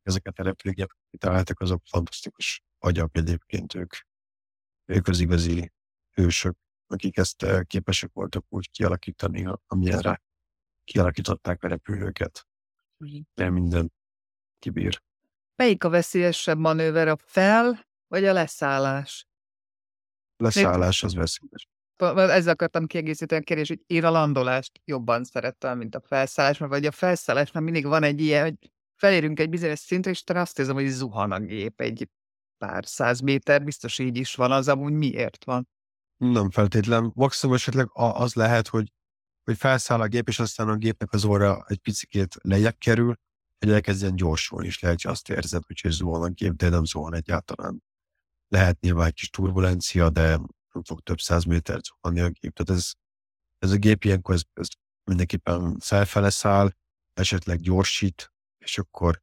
ezeket 0.03 0.39
a 0.39 0.43
repülőgépeket 0.43 1.05
kitaláltak, 1.09 1.59
azok 1.59 1.81
fantasztikus 1.85 2.63
agyak 2.79 3.17
egyébként 3.17 3.75
ők. 3.75 3.93
Ők 4.85 5.07
az 5.07 5.19
igazi 5.19 5.71
hősök, 6.11 6.57
akik 6.87 7.17
ezt 7.17 7.43
eh, 7.43 7.63
képesek 7.63 8.09
voltak 8.13 8.45
úgy 8.49 8.69
kialakítani, 8.69 9.47
amilyenre 9.67 10.21
kialakították 10.83 11.63
a 11.63 11.67
repülőket. 11.67 12.47
De 13.33 13.49
minden 13.49 13.93
kibír. 14.59 15.01
Melyik 15.55 15.83
a 15.83 15.89
veszélyesebb 15.89 16.57
manőver, 16.57 17.07
a 17.07 17.17
fel 17.17 17.87
vagy 18.07 18.25
a 18.25 18.33
leszállás? 18.33 19.27
Leszállás 20.37 21.03
az 21.03 21.13
veszélyes 21.13 21.70
ezzel 22.01 22.53
akartam 22.53 22.87
kiegészíteni 22.87 23.41
a 23.41 23.43
kérdés, 23.43 23.67
hogy 23.67 23.81
én 23.87 24.03
a 24.03 24.09
landolást 24.09 24.81
jobban 24.85 25.23
szerettem, 25.23 25.77
mint 25.77 25.95
a 25.95 26.01
felszállás, 26.01 26.57
mert 26.57 26.71
vagy 26.71 26.85
a 26.85 26.91
felszállás, 26.91 27.51
mert 27.51 27.65
mindig 27.65 27.85
van 27.85 28.03
egy 28.03 28.21
ilyen, 28.21 28.43
hogy 28.43 28.71
felérünk 28.95 29.39
egy 29.39 29.49
bizonyos 29.49 29.79
szintre, 29.79 30.11
és 30.11 30.23
te 30.23 30.39
azt 30.39 30.59
érzem, 30.59 30.75
hogy 30.75 30.87
zuhan 30.87 31.31
a 31.31 31.39
gép 31.39 31.81
egy 31.81 32.09
pár 32.57 32.85
száz 32.85 33.19
méter, 33.19 33.63
biztos 33.63 33.99
így 33.99 34.17
is 34.17 34.35
van, 34.35 34.51
az 34.51 34.67
amúgy 34.67 34.93
miért 34.93 35.43
van? 35.43 35.67
Nem 36.17 36.49
feltétlen. 36.49 37.11
Maximum 37.15 37.55
esetleg 37.55 37.87
az 37.93 38.33
lehet, 38.33 38.67
hogy, 38.67 38.91
hogy 39.43 39.57
felszáll 39.57 40.01
a 40.01 40.07
gép, 40.07 40.27
és 40.27 40.39
aztán 40.39 40.69
a 40.69 40.75
gépnek 40.75 41.13
az 41.13 41.23
óra 41.23 41.65
egy 41.67 41.79
picit 41.79 42.35
lejjebb 42.41 42.77
kerül, 42.77 43.15
hogy 43.59 43.71
elkezdjen 43.71 44.15
gyorsulni, 44.15 44.67
és 44.67 44.79
lehet, 44.79 45.01
hogy 45.01 45.11
azt 45.11 45.29
érzed, 45.29 45.63
hogy 45.65 45.91
zuhan 45.91 46.23
a 46.23 46.29
gép, 46.29 46.53
de 46.53 46.69
nem 46.69 46.85
zuhan 46.85 47.15
egyáltalán. 47.15 47.83
Lehet 48.47 48.79
nyilván 48.79 49.07
egy 49.07 49.13
kis 49.13 49.29
turbulencia, 49.29 50.09
de 50.09 50.39
nem 50.73 50.83
fog 50.83 50.99
több 50.99 51.19
száz 51.19 51.43
méter 51.43 51.79
zuhanni 51.81 52.19
a 52.19 52.29
gép. 52.29 52.53
Tehát 52.53 52.81
ez, 52.81 52.91
ez 53.57 53.71
a 53.71 53.77
gép 53.77 54.03
ilyenkor 54.03 54.35
ez, 54.35 54.41
ez 54.53 54.67
mindenképpen 55.03 55.79
felfele 55.79 56.29
száll, 56.29 56.71
esetleg 57.13 57.59
gyorsít, 57.59 58.33
és 58.57 58.77
akkor 58.77 59.21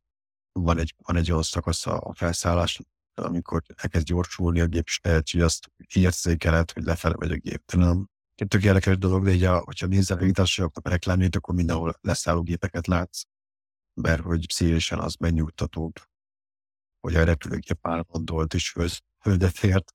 van 0.53 0.79
egy, 0.79 0.95
van 1.03 1.17
egy 1.17 1.31
olyan 1.31 1.43
szakasz 1.43 1.87
a 1.87 2.13
felszállás, 2.15 2.81
amikor 3.15 3.63
elkezd 3.75 4.07
gyorsulni 4.07 4.61
a 4.61 4.67
gép, 4.67 4.85
és 4.87 5.01
lehet, 5.03 5.31
hogy 5.31 5.41
azt 5.41 5.71
érzékeled, 5.95 6.71
hogy 6.71 6.83
lefele 6.83 7.15
megy 7.19 7.33
a 7.33 7.37
gép. 7.37 7.63
De 7.67 7.79
nem. 7.79 8.09
Egy 8.35 8.49
tök 8.49 8.65
érdekes 8.65 8.99
dolog, 8.99 9.25
de 9.25 9.31
így, 9.31 9.45
a, 9.45 9.59
hogyha 9.59 9.87
nézel 9.87 10.19
a 10.73 10.89
reklámjait, 10.89 11.37
akkor 11.37 11.55
mindenhol 11.55 11.99
leszálló 12.01 12.43
gépeket 12.43 12.87
látsz, 12.87 13.23
mert 13.95 14.23
hogy 14.23 14.47
szívesen 14.49 14.99
az 14.99 15.15
megnyugtatóbb, 15.15 15.93
hogy 17.01 17.15
a 17.15 17.25
repülőgép 17.25 17.79
már 17.83 18.05
mondolt 18.09 18.55
is 18.55 18.71
föld, 18.71 18.91
földet 19.21 19.65
ért. 19.65 19.95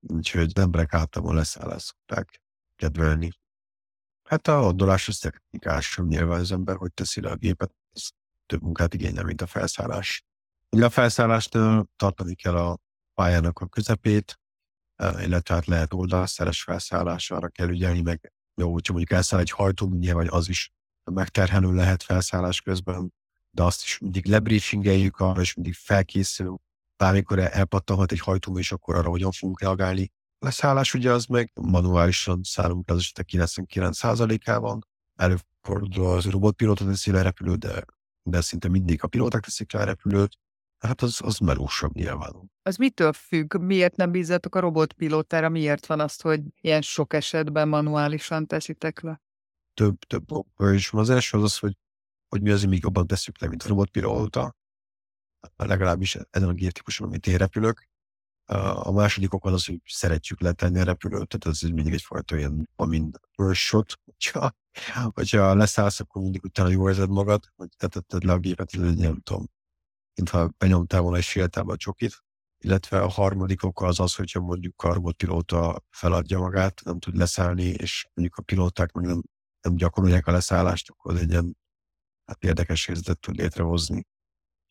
Úgyhogy 0.00 0.52
emberek 0.54 0.94
általában 0.94 1.34
leszállást 1.34 1.84
szokták 1.86 2.42
kedvelni. 2.76 3.30
Hát 4.28 4.48
a 4.48 4.62
oldalás 4.62 5.08
az 5.08 5.18
technikás, 5.18 6.00
nyilván 6.06 6.40
az 6.40 6.52
ember, 6.52 6.76
hogy 6.76 6.92
teszi 6.92 7.20
le 7.20 7.30
a 7.30 7.36
gépet, 7.36 7.74
ez 7.92 8.08
több 8.46 8.62
munkát 8.62 8.94
igényel, 8.94 9.24
mint 9.24 9.42
a 9.42 9.46
felszállás. 9.46 10.24
Ugye 10.70 10.84
a 10.84 10.90
felszállásnál 10.90 11.88
tartani 11.96 12.34
kell 12.34 12.56
a 12.56 12.78
pályának 13.14 13.58
a 13.58 13.66
közepét, 13.66 14.40
eh, 14.94 15.24
illetve 15.26 15.54
hát 15.54 15.66
lehet 15.66 15.92
oldalszeres 15.92 16.62
felszállás, 16.62 17.30
arra 17.30 17.48
kell 17.48 17.68
ügyelni, 17.68 18.00
meg 18.00 18.32
jó, 18.54 18.72
hogyha 18.72 18.92
mondjuk 18.92 19.18
elszáll 19.18 19.40
egy 19.40 19.50
hajtó, 19.50 19.88
vagy 19.88 20.28
az 20.30 20.48
is 20.48 20.72
megterhelő 21.04 21.72
lehet 21.72 22.02
felszállás 22.02 22.60
közben, 22.60 23.14
de 23.50 23.62
azt 23.62 23.82
is 23.82 23.98
mindig 23.98 24.26
lebriefingeljük 24.26 25.18
arra, 25.18 25.40
és 25.40 25.54
mindig 25.54 25.74
felkészülünk. 25.74 26.60
Bármikor 26.96 27.38
elpattanhat 27.38 28.12
egy 28.12 28.20
hajtó, 28.20 28.58
és 28.58 28.72
akkor 28.72 28.94
arra 28.94 29.08
hogyan 29.08 29.30
fogunk 29.30 29.60
reagálni. 29.60 30.10
A 30.38 30.44
leszállás 30.44 30.94
ugye 30.94 31.12
az 31.12 31.24
meg 31.26 31.50
manuálisan 31.54 32.40
szállunk 32.42 32.90
az 32.90 32.98
esetek 32.98 33.28
99%-ában. 33.32 34.86
Előfordul 35.14 36.06
az 36.06 36.24
robotpilóta 36.24 36.84
teszi 36.84 37.10
le 37.10 37.22
repülő, 37.22 37.54
de, 37.54 37.84
de 38.22 38.40
szinte 38.40 38.68
mindig 38.68 39.02
a 39.02 39.06
pilóták 39.06 39.42
teszik 39.42 39.72
le 39.72 39.80
a 39.80 39.84
repülőt. 39.84 40.38
Hát 40.78 41.02
az, 41.02 41.20
az 41.22 41.38
melósabb 41.38 41.94
nyilván. 41.94 42.50
Az 42.62 42.76
mitől 42.76 43.12
függ? 43.12 43.56
Miért 43.56 43.96
nem 43.96 44.10
bízzatok 44.10 44.54
a 44.54 44.60
robotpilótára? 44.60 45.48
Miért 45.48 45.86
van 45.86 46.00
azt, 46.00 46.22
hogy 46.22 46.40
ilyen 46.60 46.82
sok 46.82 47.12
esetben 47.12 47.68
manuálisan 47.68 48.46
teszitek 48.46 49.00
le? 49.00 49.20
Több, 49.74 49.98
több. 49.98 50.24
És 50.72 50.92
az 50.92 51.10
első 51.10 51.36
az 51.36 51.42
az, 51.42 51.58
hogy, 51.58 51.76
hogy 52.28 52.42
mi 52.42 52.50
azért 52.50 52.70
még 52.70 52.82
jobban 52.82 53.06
tesszük 53.06 53.40
le, 53.40 53.48
mint 53.48 53.62
a 53.62 53.68
robotpilóta. 53.68 54.54
Legalábbis 55.56 56.16
ezen 56.30 56.48
a 56.48 56.52
géptípuson, 56.52 57.06
amit 57.06 57.26
én 57.26 57.36
repülök. 57.36 57.88
A 58.74 58.92
második 58.92 59.32
ok 59.32 59.44
az 59.44 59.52
az, 59.52 59.66
hogy 59.66 59.80
szeretjük 59.84 60.40
letenni 60.40 60.80
a 60.80 60.84
repülőt, 60.84 61.28
tehát 61.28 61.46
ez 61.46 61.70
mindig 61.70 61.92
egyfajta 61.92 62.36
ilyen, 62.36 62.70
amin 62.76 63.10
shot, 63.52 63.92
hogyha, 64.04 64.52
hogyha 65.14 65.54
leszállsz, 65.54 66.00
akkor 66.00 66.22
mindig 66.22 66.44
utána 66.44 66.68
jó 66.68 66.88
érzed 66.88 67.08
magad, 67.08 67.44
hogy 67.56 67.68
tetetted 67.76 68.24
le 68.24 68.32
a 68.32 68.38
gépet, 68.38 68.72
nem 68.72 69.20
tudom, 69.20 69.46
mintha 70.14 70.50
benyomtál 70.58 71.00
volna 71.00 71.16
egy 71.16 71.24
féltába 71.24 71.72
a 71.72 71.76
csokit, 71.76 72.24
illetve 72.64 73.00
a 73.00 73.08
harmadik 73.08 73.64
oka 73.64 73.86
az 73.86 74.00
az, 74.00 74.14
hogyha 74.14 74.40
mondjuk 74.40 74.82
a 74.82 75.12
pilóta 75.16 75.84
feladja 75.90 76.38
magát, 76.38 76.80
nem 76.84 76.98
tud 76.98 77.16
leszállni, 77.16 77.64
és 77.64 78.06
mondjuk 78.14 78.38
a 78.38 78.42
pilóták 78.42 78.92
meg 78.92 79.04
nem, 79.04 79.22
nem 79.60 79.76
gyakorolják 79.76 80.26
a 80.26 80.32
leszállást, 80.32 80.90
akkor 80.90 81.16
egy 81.16 81.30
ilyen 81.30 81.56
hát 82.24 82.44
érdekes 82.44 82.86
helyzetet 82.86 83.18
tud 83.18 83.36
létrehozni. 83.36 84.06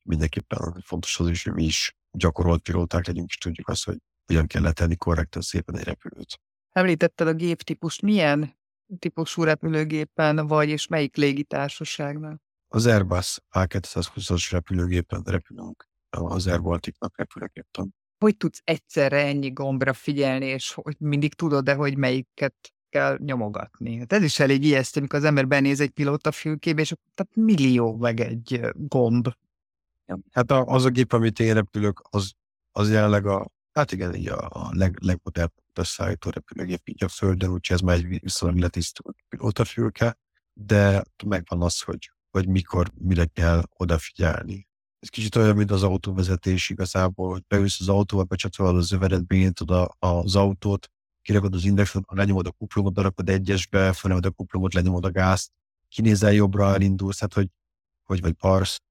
Mindenképpen 0.05 0.81
fontos 0.85 1.19
az 1.19 1.29
is, 1.29 1.43
hogy 1.43 1.53
mi 1.53 1.63
is 1.63 1.95
gyakorolt 2.11 2.61
pilóták 2.61 3.07
legyünk, 3.07 3.29
és 3.29 3.37
tudjuk 3.37 3.67
azt, 3.67 3.83
hogy 3.83 3.97
hogyan 4.25 4.47
kell 4.47 4.61
letenni 4.61 4.95
korrektan 4.95 5.41
szépen 5.41 5.77
egy 5.77 5.83
repülőt. 5.83 6.39
Említetted 6.71 7.27
a 7.27 7.33
géptípust. 7.33 8.01
Milyen 8.01 8.57
típusú 8.99 9.43
repülőgépen 9.43 10.47
vagy, 10.47 10.69
és 10.69 10.87
melyik 10.87 11.15
légitársaságnál? 11.15 12.41
Az 12.67 12.85
Airbus 12.85 13.39
A220-as 13.51 14.47
repülőgépen 14.51 15.21
repülünk, 15.25 15.87
az 16.09 16.47
Air 16.47 16.61
Baltic-nak 16.61 17.17
repülőgépen. 17.17 17.95
Hogy 18.17 18.37
tudsz 18.37 18.61
egyszerre 18.63 19.25
ennyi 19.25 19.49
gombra 19.49 19.93
figyelni, 19.93 20.45
és 20.45 20.73
hogy 20.73 20.95
mindig 20.99 21.33
tudod-e, 21.33 21.73
hogy 21.73 21.97
melyiket 21.97 22.55
kell 22.89 23.17
nyomogatni? 23.21 23.97
Hát 23.97 24.13
ez 24.13 24.23
is 24.23 24.39
elég 24.39 24.63
ijesztő, 24.63 24.99
amikor 24.99 25.19
az 25.19 25.25
ember 25.25 25.47
benéz 25.47 25.79
egy 25.79 25.89
pilóta 25.89 26.31
fülkébe, 26.31 26.81
és 26.81 26.93
tehát 27.13 27.35
millió 27.35 27.95
meg 27.95 28.19
egy 28.19 28.61
gomb. 28.73 29.27
Hát 30.31 30.51
az 30.51 30.85
a 30.85 30.89
gép, 30.89 31.13
amit 31.13 31.39
én 31.39 31.53
repülök, 31.53 32.01
az, 32.09 32.31
az 32.71 32.91
jelenleg 32.91 33.25
a, 33.25 33.51
hát 33.71 33.91
igen, 33.91 34.15
így 34.15 34.27
a, 34.27 34.49
a 34.49 34.69
leg, 34.71 34.97
legmodernebb 35.01 35.53
összeállító 35.73 36.29
repülőgép 36.29 36.81
így 36.89 37.03
a 37.03 37.07
Földön, 37.07 37.51
úgyhogy 37.51 37.75
ez 37.75 37.81
már 37.81 37.95
egy 37.95 38.19
viszonylag 38.19 38.59
letisztult 38.59 39.17
pilótafülke, 39.29 40.17
de 40.53 41.03
megvan 41.25 41.61
az, 41.61 41.81
hogy 41.81 42.09
vagy 42.31 42.47
mikor 42.47 42.91
mire 42.97 43.25
kell 43.25 43.63
odafigyelni. 43.77 44.67
Ez 44.99 45.09
kicsit 45.09 45.35
olyan, 45.35 45.55
mint 45.55 45.71
az 45.71 45.83
autóvezetés 45.83 46.69
igazából, 46.69 47.31
hogy 47.31 47.43
beülsz 47.47 47.79
az 47.79 47.89
autóba, 47.89 48.23
becsatolod 48.23 48.75
az 48.75 48.91
övedet, 48.91 49.25
beintod 49.25 49.71
a, 49.71 49.95
az 49.99 50.35
autót, 50.35 50.89
kirakod 51.21 51.53
az 51.53 51.65
indexet, 51.65 52.03
lenyomod 52.07 52.47
a 52.47 52.51
kuplumot, 52.51 52.97
rakod 52.97 53.29
egyesbe, 53.29 53.93
felemeled 53.93 54.29
a 54.31 54.35
kuplumot, 54.35 54.73
lenyomod 54.73 55.05
a 55.05 55.11
gázt, 55.11 55.51
kinézel 55.87 56.33
jobbra, 56.33 56.73
elindulsz, 56.73 57.19
hát 57.19 57.33
hogy, 57.33 57.49
hogy 58.03 58.21
vagy 58.21 58.33
parsz. 58.33 58.81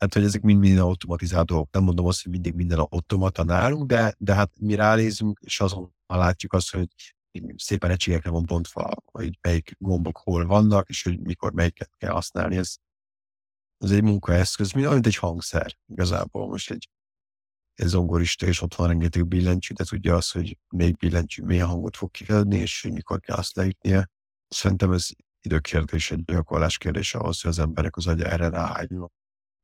Hát, 0.00 0.14
hogy 0.14 0.24
ezek 0.24 0.42
mind-mind 0.42 0.78
automatizált 0.78 1.46
dolgok. 1.46 1.72
Nem 1.72 1.82
mondom 1.82 2.06
azt, 2.06 2.22
hogy 2.22 2.32
mindig 2.32 2.54
minden 2.54 2.78
automata 2.78 3.44
nálunk, 3.44 3.86
de, 3.86 4.14
de 4.18 4.34
hát 4.34 4.52
mi 4.58 4.74
ránézünk, 4.74 5.38
és 5.42 5.60
azon 5.60 5.94
látjuk 6.06 6.52
azt, 6.52 6.70
hogy 6.70 6.88
szépen 7.56 7.90
egységekre 7.90 8.30
van 8.30 8.44
bontva, 8.46 8.92
hogy 9.04 9.38
melyik 9.40 9.76
gombok 9.78 10.16
hol 10.16 10.46
vannak, 10.46 10.88
és 10.88 11.02
hogy 11.02 11.20
mikor 11.20 11.52
melyiket 11.52 11.90
kell 11.96 12.10
használni. 12.10 12.56
Ez, 12.56 12.76
ez 13.78 13.90
egy 13.90 14.02
munkaeszköz, 14.02 14.72
mint 14.72 15.06
egy 15.06 15.16
hangszer 15.16 15.78
igazából. 15.86 16.48
Most 16.48 16.70
egy, 16.70 16.88
egy 17.74 17.86
zongorista, 17.86 18.46
és 18.46 18.60
ott 18.60 18.74
van 18.74 18.88
rengeteg 18.88 19.26
billentyű, 19.26 19.74
de 19.74 19.84
tudja 19.84 20.16
azt, 20.16 20.32
hogy 20.32 20.58
melyik 20.68 20.96
billentyű 20.96 21.42
milyen 21.42 21.66
hangot 21.66 21.96
fog 21.96 22.10
kiadni, 22.10 22.56
és 22.56 22.82
hogy 22.82 22.92
mikor 22.92 23.20
kell 23.20 23.36
azt 23.36 23.56
leütnie. 23.56 24.10
Szerintem 24.48 24.92
ez 24.92 25.08
időkérdés, 25.40 26.10
egy 26.10 26.24
gyakorlás 26.24 26.78
kérdés 26.78 27.14
ahhoz, 27.14 27.40
hogy 27.40 27.50
az 27.50 27.58
emberek 27.58 27.96
az 27.96 28.06
agya 28.06 28.26
erre 28.26 28.48
ráálljon. 28.48 29.10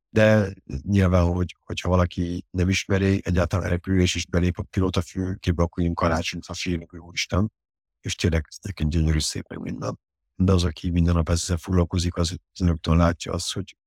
De 0.09 0.53
nyilván, 0.81 1.25
hogy, 1.25 1.55
hogyha 1.65 1.89
valaki 1.89 2.45
nem 2.49 2.69
ismeri, 2.69 3.21
egyáltalán 3.23 3.69
repülés 3.69 4.15
is 4.15 4.25
belép 4.25 4.57
a 4.57 4.63
pilóta 4.63 5.01
fülkébe, 5.01 5.63
akkor 5.63 5.83
ilyen 5.83 5.95
karácsony 5.95 6.39
a 6.47 6.53
félnek, 6.53 6.89
hogy 6.89 6.99
úristen, 6.99 7.51
és 8.01 8.15
tényleg 8.15 8.47
egy 8.61 8.87
gyönyörű 8.87 9.19
szép 9.19 9.47
meg 9.47 9.59
minden. 9.59 9.99
De 10.35 10.51
az, 10.51 10.63
aki 10.63 10.89
minden 10.89 11.13
nap 11.13 11.29
ezzel 11.29 11.57
foglalkozik, 11.57 12.15
az 12.15 12.37
rögtön 12.59 12.97
látja 12.97 13.33
azt, 13.33 13.53
hogy 13.53 13.77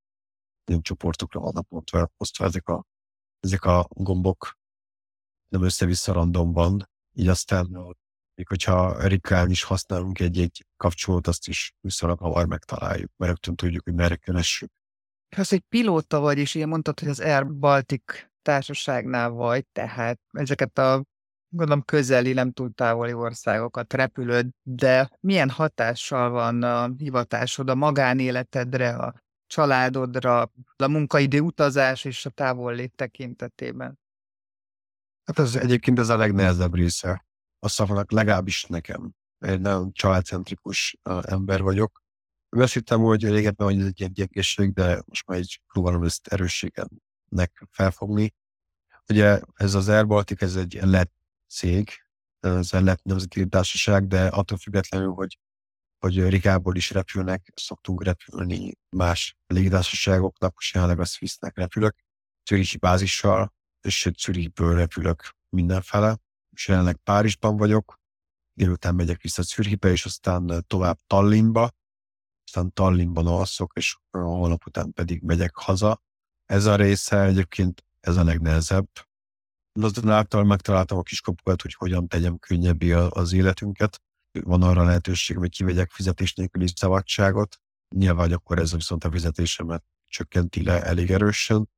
nem 0.64 0.80
csoportokra 0.80 1.40
vannak 1.40 1.66
osztva, 1.68 2.10
osztva 2.16 2.44
ezek 2.44 2.68
a, 2.68 2.84
ezek 3.40 3.64
a 3.64 3.86
gombok, 3.88 4.58
nem 5.48 5.62
össze-vissza 5.62 6.12
randomban, 6.12 6.90
így 7.12 7.28
aztán 7.28 7.66
még 8.34 8.48
hogyha 8.48 9.06
rikán 9.06 9.50
is 9.50 9.62
használunk 9.62 10.18
egy-egy 10.18 10.66
kapcsolót, 10.76 11.26
azt 11.26 11.48
is 11.48 11.74
viszonylag 11.80 12.18
hamar 12.18 12.46
megtaláljuk, 12.46 13.10
mert 13.16 13.30
rögtön 13.30 13.56
tudjuk, 13.56 13.84
hogy 13.84 13.94
merre 13.94 14.16
keressük. 14.16 14.72
Ha 15.36 15.42
egy 15.48 15.64
pilóta 15.68 16.20
vagy, 16.20 16.38
és 16.38 16.54
ilyen 16.54 16.68
mondtad, 16.68 17.00
hogy 17.00 17.08
az 17.08 17.20
Air 17.20 17.46
Baltic 17.46 18.02
társaságnál 18.42 19.30
vagy, 19.30 19.66
tehát 19.66 20.20
ezeket 20.32 20.78
a 20.78 21.04
gondolom 21.48 21.82
közeli, 21.82 22.32
nem 22.32 22.52
túl 22.52 22.72
távoli 22.72 23.12
országokat 23.12 23.92
repülöd, 23.92 24.48
de 24.62 25.10
milyen 25.20 25.50
hatással 25.50 26.30
van 26.30 26.62
a 26.62 26.90
hivatásod 26.96 27.68
a 27.70 27.74
magánéletedre, 27.74 28.96
a 28.96 29.14
családodra, 29.46 30.52
a 30.76 30.88
munkaidő 30.88 31.40
utazás 31.40 32.04
és 32.04 32.26
a 32.26 32.30
távollét 32.30 32.92
tekintetében? 32.94 33.98
Hát 35.24 35.38
ez 35.38 35.56
egyébként 35.56 35.98
ez 35.98 36.08
a 36.08 36.16
legnehezebb 36.16 36.74
része 36.74 37.26
a 37.58 37.68
szavnak, 37.68 38.10
legalábbis 38.10 38.64
nekem. 38.64 39.12
Egy 39.38 39.60
nagyon 39.60 39.92
családcentrikus 39.92 40.98
ember 41.22 41.62
vagyok. 41.62 42.02
Azt 42.50 42.72
hittem, 42.72 43.00
hogy 43.00 43.24
régebben 43.24 43.66
hogy 43.66 43.80
ez 43.80 43.86
egy 43.86 44.00
ilyen 44.00 44.12
gyengeség, 44.12 44.72
de 44.72 45.02
most 45.06 45.26
már 45.26 45.38
így 45.38 45.60
próbálom 45.66 46.02
ezt 46.02 46.26
erősségemnek 46.26 47.66
felfogni. 47.70 48.34
Ugye 49.08 49.40
ez 49.54 49.74
az 49.74 49.88
Air 49.88 50.06
Baltic, 50.06 50.42
ez 50.42 50.56
egy 50.56 50.78
lett 50.82 51.12
cég, 51.48 51.90
ez 52.40 52.72
egy 52.72 52.82
lett 52.82 53.02
nemzeti 53.02 53.48
társaság, 53.48 54.06
de 54.06 54.26
attól 54.26 54.58
függetlenül, 54.58 55.12
hogy 55.12 55.38
hogy 56.00 56.28
Rigából 56.28 56.76
is 56.76 56.90
repülnek, 56.90 57.52
szoktunk 57.54 58.04
repülni 58.04 58.72
más 58.88 59.36
légitársaságoknak, 59.46 60.54
most 60.54 60.74
jelenleg 60.74 61.00
a 61.00 61.04
Swissnek 61.04 61.56
repülök, 61.56 61.96
Zürichi 62.48 62.76
bázissal, 62.76 63.54
és 63.80 64.10
Zürichből 64.18 64.74
repülök 64.74 65.36
mindenfele, 65.48 66.16
és 66.50 66.68
jelenleg 66.68 66.96
Párizsban 66.96 67.56
vagyok, 67.56 68.00
délután 68.52 68.94
megyek 68.94 69.20
vissza 69.20 69.42
Zürichbe, 69.42 69.90
és 69.90 70.04
aztán 70.04 70.64
tovább 70.66 70.98
Tallinnba, 71.06 71.70
aztán 72.50 72.72
Tallinnban 72.72 73.26
alszok, 73.26 73.72
és 73.74 73.96
holnap 74.10 74.66
után 74.66 74.92
pedig 74.92 75.22
megyek 75.22 75.56
haza. 75.56 76.02
Ez 76.46 76.64
a 76.64 76.76
része 76.76 77.22
egyébként 77.22 77.84
ez 78.00 78.16
a 78.16 78.24
legnehezebb. 78.24 78.88
Azonáltal 79.80 80.44
megtaláltam 80.44 80.98
a 80.98 81.02
kiskapukat, 81.02 81.62
hogy 81.62 81.74
hogyan 81.74 82.08
tegyem 82.08 82.38
könnyebbé 82.38 82.92
az 82.92 83.32
életünket. 83.32 84.02
Van 84.40 84.62
arra 84.62 84.84
lehetőség, 84.84 85.36
hogy 85.36 85.50
kivegyek 85.50 85.90
fizetés 85.90 86.34
nélküli 86.34 86.66
szabadságot. 86.74 87.56
Nyilván 87.94 88.32
akkor 88.32 88.58
ez 88.58 88.74
viszont 88.74 89.04
a 89.04 89.10
fizetésemet 89.10 89.84
csökkenti 90.06 90.62
le 90.62 90.82
elég 90.82 91.10
erősen, 91.10 91.68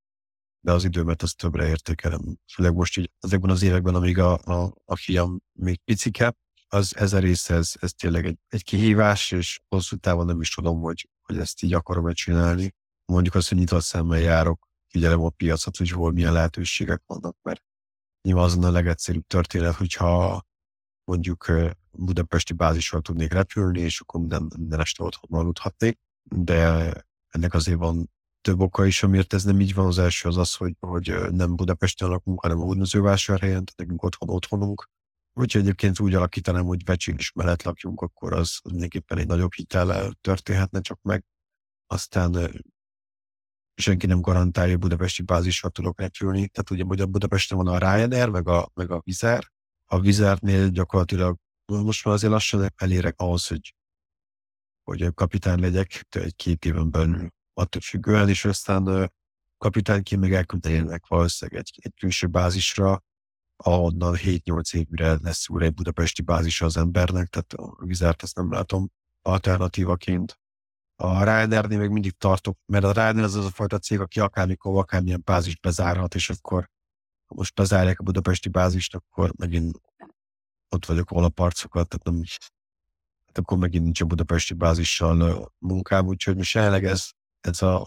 de 0.60 0.72
az 0.72 0.84
időmet 0.84 1.22
azt 1.22 1.36
többre 1.36 1.68
értékelem. 1.68 2.38
Főleg 2.54 2.74
most 2.74 2.96
így 2.96 3.10
ezekben 3.20 3.50
az 3.50 3.62
években, 3.62 3.94
amíg 3.94 4.18
a, 4.18 4.32
a, 4.38 4.74
a 4.84 4.96
fiam 4.96 5.42
még 5.52 5.80
picike, 5.84 6.34
az 6.72 6.96
ez 6.96 7.12
a 7.12 7.18
rész, 7.18 7.50
ez, 7.50 7.74
ez 7.80 7.92
tényleg 7.92 8.26
egy, 8.26 8.38
egy 8.48 8.64
kihívás, 8.64 9.30
és 9.30 9.60
hosszú 9.68 9.96
távon 9.96 10.26
nem 10.26 10.40
is 10.40 10.54
tudom, 10.54 10.80
hogy, 10.80 11.08
hogy 11.22 11.38
ezt 11.38 11.62
így 11.62 11.74
akarom-e 11.74 12.12
csinálni. 12.12 12.74
Mondjuk 13.04 13.34
azt, 13.34 13.48
hogy 13.48 13.58
nyitott 13.58 13.82
szemmel 13.82 14.18
járok, 14.18 14.68
figyelem 14.88 15.20
a 15.20 15.28
piacot, 15.28 15.76
hogy 15.76 15.90
hol 15.90 16.12
milyen 16.12 16.32
lehetőségek 16.32 17.02
vannak, 17.06 17.36
mert 17.42 17.62
nyilván 18.22 18.44
azon 18.44 18.64
a 18.64 18.70
legegyszerűbb 18.70 19.26
történet, 19.26 19.74
hogyha 19.74 20.42
mondjuk 21.04 21.52
budapesti 21.90 22.52
bázisról 22.52 23.00
tudnék 23.00 23.32
repülni, 23.32 23.80
és 23.80 24.00
akkor 24.00 24.20
minden, 24.20 24.52
minden 24.56 24.80
este 24.80 25.04
otthon 25.04 25.40
aludhatnék, 25.40 25.98
de 26.22 26.92
ennek 27.28 27.54
azért 27.54 27.78
van 27.78 28.10
több 28.40 28.60
oka 28.60 28.86
is, 28.86 29.02
amiért 29.02 29.32
ez 29.32 29.44
nem 29.44 29.60
így 29.60 29.74
van. 29.74 29.86
Az 29.86 29.98
első 29.98 30.28
az 30.28 30.36
az, 30.36 30.54
hogy, 30.54 30.76
hogy 30.80 31.14
nem 31.30 31.56
Budapesten 31.56 32.08
lakunk, 32.08 32.40
hanem 32.40 32.60
a 32.60 32.62
Hódmezővásárhelyen, 32.62 33.64
tehát 33.64 33.76
nekünk 33.76 34.02
otthon 34.02 34.28
otthonunk. 34.28 34.90
Hogyha 35.32 35.58
egyébként 35.58 36.00
úgy 36.00 36.14
alakítanám, 36.14 36.64
hogy 36.64 36.82
is 37.06 37.32
mellett 37.32 37.62
lakjunk, 37.62 38.00
akkor 38.00 38.32
az, 38.32 38.58
az 38.62 38.70
mindenképpen 38.70 39.18
egy 39.18 39.26
nagyobb 39.26 39.52
hitel 39.52 40.12
történhetne 40.20 40.80
csak 40.80 41.02
meg. 41.02 41.24
Aztán 41.86 42.62
senki 43.74 44.06
nem 44.06 44.20
garantálja, 44.20 44.70
hogy 44.70 44.80
budapesti 44.80 45.22
bázisra 45.22 45.68
tudok 45.68 46.00
repülni. 46.00 46.48
Tehát 46.48 46.70
ugye 46.70 46.84
hogy 46.84 47.00
a 47.00 47.06
Budapesten 47.06 47.58
van 47.58 47.66
a 47.66 47.78
Ryanair, 47.78 48.28
meg 48.28 48.48
a, 48.48 48.70
meg 48.74 48.90
a 48.90 49.00
Vizer. 49.04 49.50
A 49.86 50.00
Vizernél 50.00 50.68
gyakorlatilag 50.68 51.36
most 51.66 52.04
már 52.04 52.14
azért 52.14 52.32
lassan 52.32 52.72
elérek 52.76 53.18
ahhoz, 53.18 53.46
hogy, 53.46 53.74
hogy 54.82 55.14
kapitány 55.14 55.60
legyek 55.60 56.06
egy-két 56.08 56.64
éven 56.64 56.90
belül 56.90 57.28
attól 57.54 57.80
függően, 57.80 58.28
és 58.28 58.44
aztán 58.44 59.12
kapitányként 59.58 60.20
meg 60.20 60.32
elküldenének 60.32 61.06
valószínűleg 61.06 61.60
egy, 61.60 61.78
egy 61.82 61.92
külső 62.00 62.26
bázisra, 62.26 63.02
ahonnan 63.56 64.14
7-8 64.16 64.74
évre 64.74 65.18
lesz 65.22 65.48
újra 65.48 65.64
egy 65.64 65.74
budapesti 65.74 66.22
bázisa 66.22 66.64
az 66.64 66.76
embernek, 66.76 67.28
tehát 67.28 67.52
a 67.52 67.84
vizert 67.84 68.22
ezt 68.22 68.36
nem 68.36 68.52
látom 68.52 68.90
alternatívaként. 69.22 70.40
A 70.96 71.24
Ryanairnél 71.24 71.78
még 71.78 71.88
mindig 71.88 72.12
tartok, 72.12 72.58
mert 72.66 72.84
a 72.84 72.92
Ryanair 72.92 73.24
az 73.24 73.34
az 73.34 73.44
a 73.44 73.50
fajta 73.50 73.78
cég, 73.78 74.00
aki 74.00 74.20
akármikor, 74.20 74.78
akármilyen 74.78 75.22
bázist 75.24 75.60
bezárhat, 75.60 76.14
és 76.14 76.30
akkor 76.30 76.70
ha 77.26 77.34
most 77.34 77.54
bezárják 77.54 78.00
a 78.00 78.02
budapesti 78.02 78.48
bázist, 78.48 78.94
akkor 78.94 79.32
megint 79.36 79.80
ott 80.68 80.86
vagyok 80.86 81.10
a 81.10 81.28
parcokat, 81.28 81.88
tehát 81.88 82.04
nem, 82.04 82.22
hát 83.26 83.38
akkor 83.38 83.58
megint 83.58 83.84
nincs 83.84 84.00
a 84.00 84.04
budapesti 84.04 84.54
bázissal 84.54 85.52
munkám, 85.58 86.06
úgyhogy 86.06 86.36
most 86.36 86.54
jelenleg 86.54 86.84
ez, 86.84 87.10
ez 87.40 87.62
a 87.62 87.86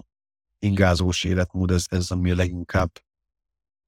ingázós 0.59 1.23
életmód, 1.23 1.71
ez, 1.71 1.85
ez 1.89 2.11
ami 2.11 2.33
leginkább 2.33 2.91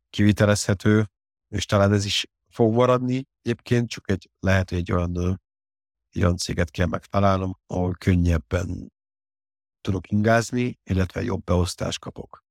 kivitelezhető, 0.09 1.07
és 1.47 1.65
talán 1.65 1.93
ez 1.93 2.05
is 2.05 2.25
fog 2.49 2.73
maradni. 2.73 3.23
Egyébként 3.41 3.89
csak 3.89 4.09
egy, 4.09 4.29
lehet, 4.39 4.69
hogy 4.69 4.77
egy 4.77 4.91
olyan, 4.91 5.39
egy 6.09 6.23
olyan 6.23 6.37
céget 6.37 6.71
kell 6.71 6.87
megtalálnom, 6.87 7.59
ahol 7.67 7.93
könnyebben 7.93 8.91
tudok 9.81 10.11
ingázni, 10.11 10.79
illetve 10.83 11.23
jobb 11.23 11.43
beosztást 11.43 11.99
kapok. 11.99 12.45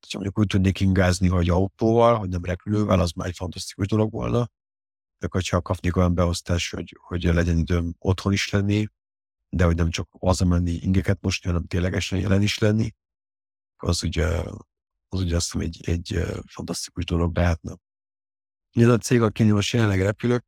Ha 0.00 0.08
mondjuk 0.12 0.38
úgy 0.38 0.46
tudnék 0.46 0.80
ingázni, 0.80 1.28
hogy 1.28 1.48
autóval, 1.48 2.18
hogy 2.18 2.28
nem 2.28 2.44
repülővel, 2.44 3.00
az 3.00 3.12
már 3.12 3.26
egy 3.26 3.36
fantasztikus 3.36 3.86
dolog 3.86 4.12
volna. 4.12 4.48
De 5.18 5.26
hogyha 5.30 5.62
kapnék 5.62 5.96
olyan 5.96 6.14
beosztás, 6.14 6.70
hogy, 6.70 6.96
hogy 7.00 7.22
legyen 7.22 7.58
időm 7.58 7.94
otthon 7.98 8.32
is 8.32 8.50
lenni, 8.50 8.86
de 9.48 9.64
hogy 9.64 9.76
nem 9.76 9.90
csak 9.90 10.08
menni 10.44 10.72
ingeket 10.72 11.20
most, 11.20 11.44
hanem 11.44 11.66
ténylegesen 11.66 12.18
jelen 12.18 12.42
is 12.42 12.58
lenni, 12.58 12.94
az 13.76 14.02
ugye, 14.02 14.26
az 15.08 15.20
ugye 15.20 15.36
azt 15.36 15.52
hiszem 15.52 15.60
egy, 15.60 15.88
egy 15.88 16.24
fantasztikus 16.46 17.04
dolog 17.04 17.36
lehetne. 17.36 17.76
Ez 18.76 18.88
a 18.88 18.98
cég, 18.98 19.22
akinél 19.22 19.54
most 19.54 19.72
jelenleg 19.72 20.00
repülök, 20.00 20.44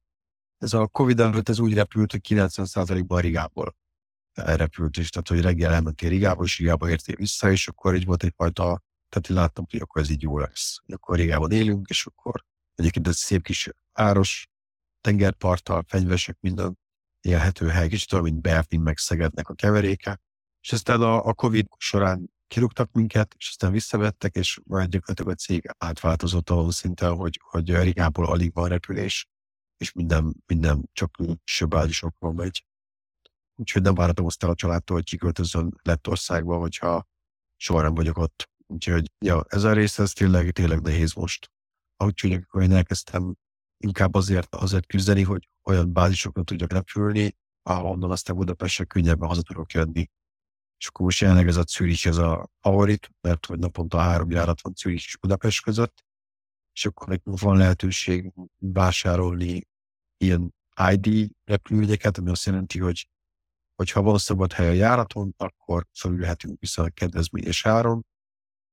ez 0.59 0.73
a 0.73 0.87
Covid 0.87 1.21
előtt 1.21 1.49
ez 1.49 1.59
úgy 1.59 1.75
repült, 1.75 2.11
hogy 2.11 2.21
90%-ban 2.29 3.21
Rigából 3.21 3.77
elrepült 4.33 4.97
is, 4.97 5.11
tehát 5.11 5.29
hogy 5.29 5.41
reggel 5.41 5.73
elmentél 5.73 6.09
Rigába, 6.09 6.45
és 6.45 6.59
Rigába 6.59 6.91
értél 6.91 7.17
vissza, 7.17 7.51
és 7.51 7.69
akkor 7.69 7.95
így 7.95 8.05
volt 8.05 8.23
egyfajta, 8.23 8.83
tehát 9.09 9.29
én 9.29 9.37
láttam, 9.37 9.65
hogy 9.71 9.81
akkor 9.81 10.03
ez 10.03 10.11
így 10.11 10.23
jó 10.23 10.39
lesz. 10.39 10.79
Akkor 10.87 11.17
Rigában 11.17 11.51
élünk, 11.51 11.89
és 11.89 12.07
akkor 12.07 12.45
egyébként 12.75 13.09
ez 13.09 13.17
szép 13.17 13.43
kis 13.43 13.71
áros, 13.93 14.49
tengerparttal, 15.01 15.85
fenyvesek, 15.87 16.37
minden 16.41 16.79
élhető 17.21 17.69
hely, 17.69 17.89
kicsit 17.89 18.13
olyan, 18.13 18.25
mint 18.25 18.41
Berlin 18.41 18.81
meg 18.81 18.99
Szegednek 18.99 19.49
a 19.49 19.55
keveréke. 19.55 20.21
És 20.61 20.73
aztán 20.73 21.01
a, 21.01 21.27
a 21.27 21.35
Covid 21.35 21.67
során 21.77 22.31
kirúgtak 22.49 22.93
minket, 22.93 23.35
és 23.39 23.49
aztán 23.49 23.73
visszavettek, 23.73 24.35
és 24.35 24.61
majd 24.65 24.89
gyakorlatilag 24.89 25.31
a 25.31 25.35
cég 25.35 25.75
átváltozott 25.79 26.51
ahol 26.51 26.71
szinten, 26.71 27.15
hogy, 27.15 27.41
hogy 27.43 27.83
Rigából 27.83 28.27
alig 28.27 28.53
van 28.53 28.69
repülés, 28.69 29.29
és 29.77 29.93
minden, 29.93 30.35
minden 30.47 30.89
csak 30.93 31.17
söbbázisokon 31.45 32.35
megy. 32.35 32.67
Úgyhogy 33.55 33.83
nem 33.83 33.95
várhatom 33.95 34.27
azt 34.27 34.43
el 34.43 34.51
a 34.51 34.55
családtól, 34.55 34.97
hogy 34.97 35.05
kiköltözön 35.05 35.79
Lettországba, 35.83 36.59
hogyha 36.59 37.07
soha 37.57 37.83
nem 37.83 37.95
vagyok 37.95 38.19
ott. 38.19 38.51
Úgyhogy 38.67 39.11
ja, 39.19 39.45
ez 39.49 39.65
a 39.65 39.73
rész, 39.73 39.99
ez 39.99 40.13
tényleg, 40.13 40.51
tényleg 40.51 40.81
nehéz 40.81 41.13
most. 41.13 41.51
Csak 42.15 42.43
akkor 42.43 42.63
én 42.63 42.73
elkezdtem 42.73 43.35
inkább 43.77 44.15
azért, 44.15 44.55
azért 44.55 44.87
küzdeni, 44.87 45.23
hogy 45.23 45.49
olyan 45.63 45.93
bázisokra 45.93 46.43
tudjak 46.43 46.73
repülni, 46.73 47.37
ahonnan 47.63 48.11
aztán 48.11 48.37
Budapestre 48.37 48.85
könnyebben 48.85 49.29
haza 49.29 49.43
tudok 49.43 49.73
jönni. 49.73 50.11
És 50.79 50.87
akkor 50.87 51.05
most 51.05 51.21
jelenleg 51.21 51.49
ez 51.49 51.57
a 51.57 51.63
Zürich, 51.63 52.07
ez 52.07 52.17
a 52.17 52.51
favorit, 52.61 53.11
mert 53.21 53.47
hogy 53.47 53.59
naponta 53.59 53.99
három 53.99 54.31
járat 54.31 54.61
van 54.61 54.73
Zürich 54.77 55.05
és 55.05 55.17
Budapest 55.17 55.63
között, 55.63 56.05
és 56.73 56.87
akkor 56.87 57.09
nekünk 57.09 57.41
van 57.41 57.57
lehetőség 57.57 58.33
vásárolni 58.59 59.69
ilyen 60.17 60.55
ID 60.91 61.31
repülőjegyeket, 61.45 62.19
ami 62.19 62.31
azt 62.31 62.45
jelenti, 62.45 62.79
hogy 62.79 63.09
hogyha 63.75 64.03
van 64.03 64.19
szabad 64.19 64.53
hely 64.53 64.69
a 64.69 64.73
járaton, 64.73 65.35
akkor 65.37 65.87
felülhetünk 65.93 66.61
vissza 66.61 66.83
a 66.83 66.89
kedvezményes 66.89 67.67
áron, 67.67 68.07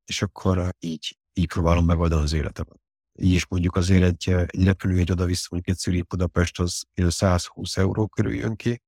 és 0.06 0.22
akkor 0.22 0.76
így, 0.80 1.18
így 1.34 1.48
próbálom 1.48 1.86
megoldani 1.86 2.24
az 2.24 2.34
életemet. 2.34 2.80
Így 3.20 3.34
is 3.34 3.48
mondjuk 3.48 3.76
azért 3.76 4.04
egy, 4.04 4.30
egy 4.48 4.64
repülőjegy 4.64 5.12
oda-vissza, 5.12 5.48
mondjuk 5.52 5.76
egy 5.76 5.82
Zürich 5.82 6.08
Budapest, 6.08 6.60
az 6.60 6.84
120 6.94 7.78
euró 7.78 8.08
körül 8.08 8.34
jön 8.34 8.56
ki, 8.56 8.82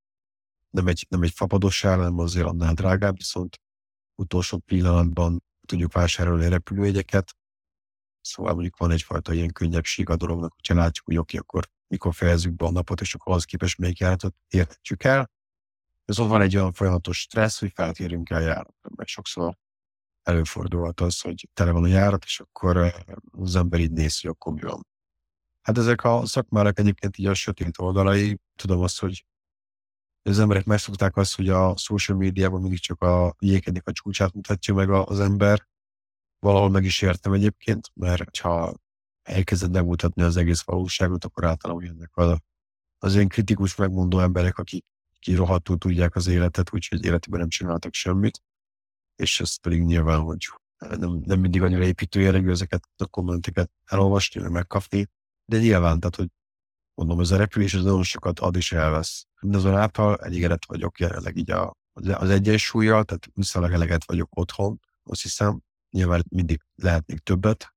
nem 0.70 0.86
egy, 0.86 1.06
nem 1.08 1.22
egy 1.22 1.32
fapados 1.34 1.84
ár, 1.84 1.96
hanem 1.96 2.18
azért 2.18 2.46
annál 2.46 2.74
drágább, 2.74 3.16
viszont 3.16 3.60
utolsó 4.14 4.58
pillanatban 4.58 5.42
tudjuk 5.66 5.92
vásárolni 5.92 6.48
repülőjegyeket, 6.48 7.38
Szóval 8.28 8.52
mondjuk 8.52 8.76
van 8.76 8.90
egyfajta 8.90 9.32
ilyen 9.32 9.52
könnyebbség 9.52 10.08
a 10.08 10.16
dolognak, 10.16 10.52
hogyha 10.54 10.74
látjuk, 10.74 11.06
hogy 11.06 11.16
oké, 11.16 11.36
akkor 11.36 11.68
mikor 11.86 12.14
fejezzük 12.14 12.54
be 12.54 12.64
a 12.64 12.70
napot, 12.70 13.00
és 13.00 13.14
akkor 13.14 13.34
az 13.34 13.44
képest 13.44 13.78
még 13.78 14.00
járatot 14.00 14.34
érhetjük 14.48 15.04
el. 15.04 15.30
Viszont 16.04 16.30
van 16.30 16.40
egy 16.40 16.56
olyan 16.56 16.72
folyamatos 16.72 17.18
stressz, 17.18 17.58
hogy 17.58 17.72
feltérünk 17.74 18.30
el 18.30 18.40
járatra, 18.40 18.90
mert 18.96 19.08
sokszor 19.08 19.56
előfordulhat 20.22 21.00
az, 21.00 21.20
hogy 21.20 21.48
tele 21.54 21.70
van 21.70 21.84
a 21.84 21.86
járat, 21.86 22.24
és 22.24 22.40
akkor 22.40 22.76
eh, 22.76 22.92
az 23.30 23.56
ember 23.56 23.80
így 23.80 23.92
néz, 23.92 24.20
hogy 24.20 24.30
akkor 24.30 24.52
mi 24.52 24.60
van. 24.60 24.86
Hát 25.60 25.78
ezek 25.78 26.04
a 26.04 26.26
szakmának 26.26 26.78
egyébként 26.78 27.18
így 27.18 27.26
a 27.26 27.34
sötét 27.34 27.78
oldalai. 27.78 28.40
Tudom 28.56 28.80
azt, 28.80 29.00
hogy 29.00 29.24
az 30.22 30.38
emberek 30.38 30.64
megszokták 30.64 31.16
azt, 31.16 31.36
hogy 31.36 31.48
a 31.48 31.76
social 31.76 32.18
médiában 32.18 32.60
mindig 32.60 32.78
csak 32.78 33.02
a 33.02 33.36
jékednek 33.38 33.86
a 33.86 33.92
csúcsát 33.92 34.32
mutatja 34.32 34.74
meg 34.74 34.90
az 34.90 35.20
ember. 35.20 35.66
Valahol 36.38 36.70
meg 36.70 36.84
is 36.84 37.02
értem 37.02 37.32
egyébként, 37.32 37.90
mert 37.94 38.38
ha 38.38 38.74
elkezded 39.22 39.72
megmutatni 39.72 40.22
az 40.22 40.36
egész 40.36 40.62
valóságot, 40.62 41.24
akkor 41.24 41.44
általában 41.44 41.84
jönnek 41.84 42.10
az, 42.16 42.38
az 42.98 43.14
ilyen 43.14 43.28
kritikus, 43.28 43.76
megmondó 43.76 44.18
emberek, 44.18 44.58
akik 44.58 44.84
ki 45.18 45.34
rohadtul 45.34 45.78
tudják 45.78 46.16
az 46.16 46.26
életet, 46.26 46.74
úgyhogy 46.74 47.04
életében 47.04 47.40
nem 47.40 47.48
csináltak 47.48 47.94
semmit, 47.94 48.42
és 49.16 49.40
ez 49.40 49.56
pedig 49.56 49.82
nyilván, 49.82 50.20
hogy 50.20 50.46
nem, 50.78 51.22
nem 51.24 51.40
mindig 51.40 51.62
annyira 51.62 51.84
építő 51.84 52.20
jellegű 52.20 52.50
ezeket 52.50 52.88
a 52.96 53.06
kommenteket 53.06 53.70
elolvasni, 53.84 54.40
meg 54.40 54.50
megkapni, 54.50 55.06
de 55.44 55.58
nyilván, 55.58 56.00
tehát, 56.00 56.16
hogy 56.16 56.28
mondom, 56.94 57.20
ez 57.20 57.30
a 57.30 57.36
repülés 57.36 57.74
az 57.74 57.82
nagyon 57.82 58.02
sokat 58.02 58.38
ad 58.38 58.56
és 58.56 58.72
elvesz. 58.72 59.26
Mindazonáltal 59.40 60.16
elégedett 60.16 60.64
vagyok 60.66 60.98
jelenleg 60.98 61.36
így 61.36 61.50
a, 61.50 61.76
az 61.92 62.30
egyensúlyjal, 62.30 63.04
tehát 63.04 63.28
viszonylag 63.34 63.72
eleget 63.72 64.04
vagyok 64.04 64.28
otthon, 64.38 64.80
azt 65.02 65.22
hiszem, 65.22 65.60
nyilván 65.90 66.24
mindig 66.28 66.60
lehet 66.74 67.04
többet, 67.22 67.74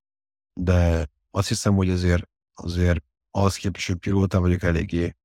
de 0.54 1.08
azt 1.30 1.48
hiszem, 1.48 1.76
hogy 1.76 1.90
azért, 1.90 2.30
azért 2.54 3.04
az 3.32 3.56
képest, 3.56 3.88
hogy 3.88 3.96
pilóta 3.96 4.40
vagyok, 4.40 4.64
eléggé 4.64 5.16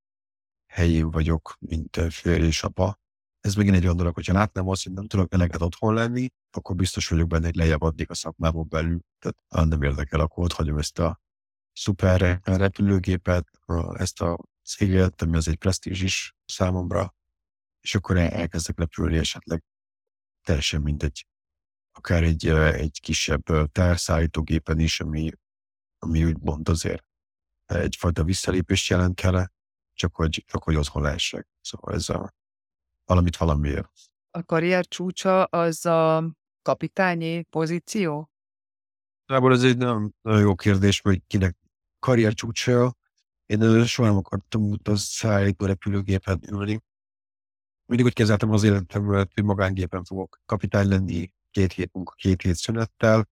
helyén 0.66 1.10
vagyok, 1.10 1.56
mint 1.58 2.00
férj 2.10 2.46
és 2.46 2.62
apa. 2.62 2.98
Ez 3.40 3.54
megint 3.54 3.76
egy 3.76 3.84
olyan 3.84 3.96
dolog, 3.96 4.14
hogyha 4.14 4.32
látnám 4.32 4.68
azt, 4.68 4.84
hogy 4.84 4.92
nem 4.92 5.06
tudok 5.06 5.32
eleget 5.32 5.62
otthon 5.62 5.94
lenni, 5.94 6.28
akkor 6.50 6.76
biztos 6.76 7.08
vagyok 7.08 7.28
benne, 7.28 7.44
hogy 7.44 7.56
lejjebb 7.56 7.82
adnék 7.82 8.10
a 8.10 8.14
szakmámon 8.14 8.66
belül. 8.68 9.00
Tehát 9.18 9.68
nem 9.68 9.82
érdekel, 9.82 10.20
akkor 10.20 10.44
ott 10.44 10.52
hagyom 10.52 10.78
ezt 10.78 10.98
a 10.98 11.20
szuper 11.72 12.40
repülőgépet, 12.44 13.48
ezt 13.92 14.20
a 14.20 14.38
céget, 14.66 15.22
ami 15.22 15.36
az 15.36 15.48
egy 15.48 15.56
presztízs 15.56 16.02
is 16.02 16.36
számomra, 16.44 17.14
és 17.80 17.94
akkor 17.94 18.16
elkezdek 18.16 18.78
repülni 18.78 19.16
esetleg 19.16 19.64
teljesen 20.42 20.82
mindegy. 20.82 21.26
Akár 21.92 22.22
egy, 22.22 22.46
egy 22.48 23.00
kisebb 23.00 23.72
terszállítógépen 23.72 24.78
is, 24.78 25.00
ami, 25.00 25.30
ami 25.98 26.24
úgymond 26.24 26.68
azért 26.68 27.04
egyfajta 27.66 28.24
visszalépést 28.24 28.88
jelent 28.88 29.14
kell, 29.14 29.46
csak 29.94 30.14
hogy, 30.14 30.44
csak 30.46 30.62
hogy 30.62 30.76
otthon 30.76 31.02
lehessek. 31.02 31.48
Szóval 31.60 31.94
ez 31.94 32.08
a, 32.08 32.34
valamit 33.04 33.36
valamiért. 33.36 33.92
A 34.30 34.42
karrier 34.42 34.86
csúcsa 34.86 35.44
az 35.44 35.86
a 35.86 36.30
kapitányi 36.62 37.42
pozíció? 37.42 38.30
Nából 39.26 39.52
ez 39.52 39.62
egy 39.62 39.76
nagyon, 39.76 40.14
nagyon 40.20 40.40
jó 40.40 40.54
kérdés, 40.54 41.00
hogy 41.00 41.22
kinek 41.26 41.56
karrier 41.98 42.34
csúcsa. 42.34 42.96
Én 43.46 43.84
soha 43.84 44.08
nem 44.08 44.16
akartam 44.16 44.70
utazszállító 44.70 45.66
repülőgépen 45.66 46.40
ülni. 46.50 46.80
Mindig 47.86 48.06
úgy 48.06 48.12
kezeltem 48.12 48.50
az 48.50 48.62
életemről, 48.62 49.26
hogy 49.34 49.44
magángépen 49.44 50.04
fogok 50.04 50.40
kapitány 50.46 50.88
lenni 50.88 51.32
két 51.50 51.72
hét 51.72 51.92
munka, 51.92 52.12
két 52.16 52.42
hét 52.42 52.54
szünettel, 52.54 53.28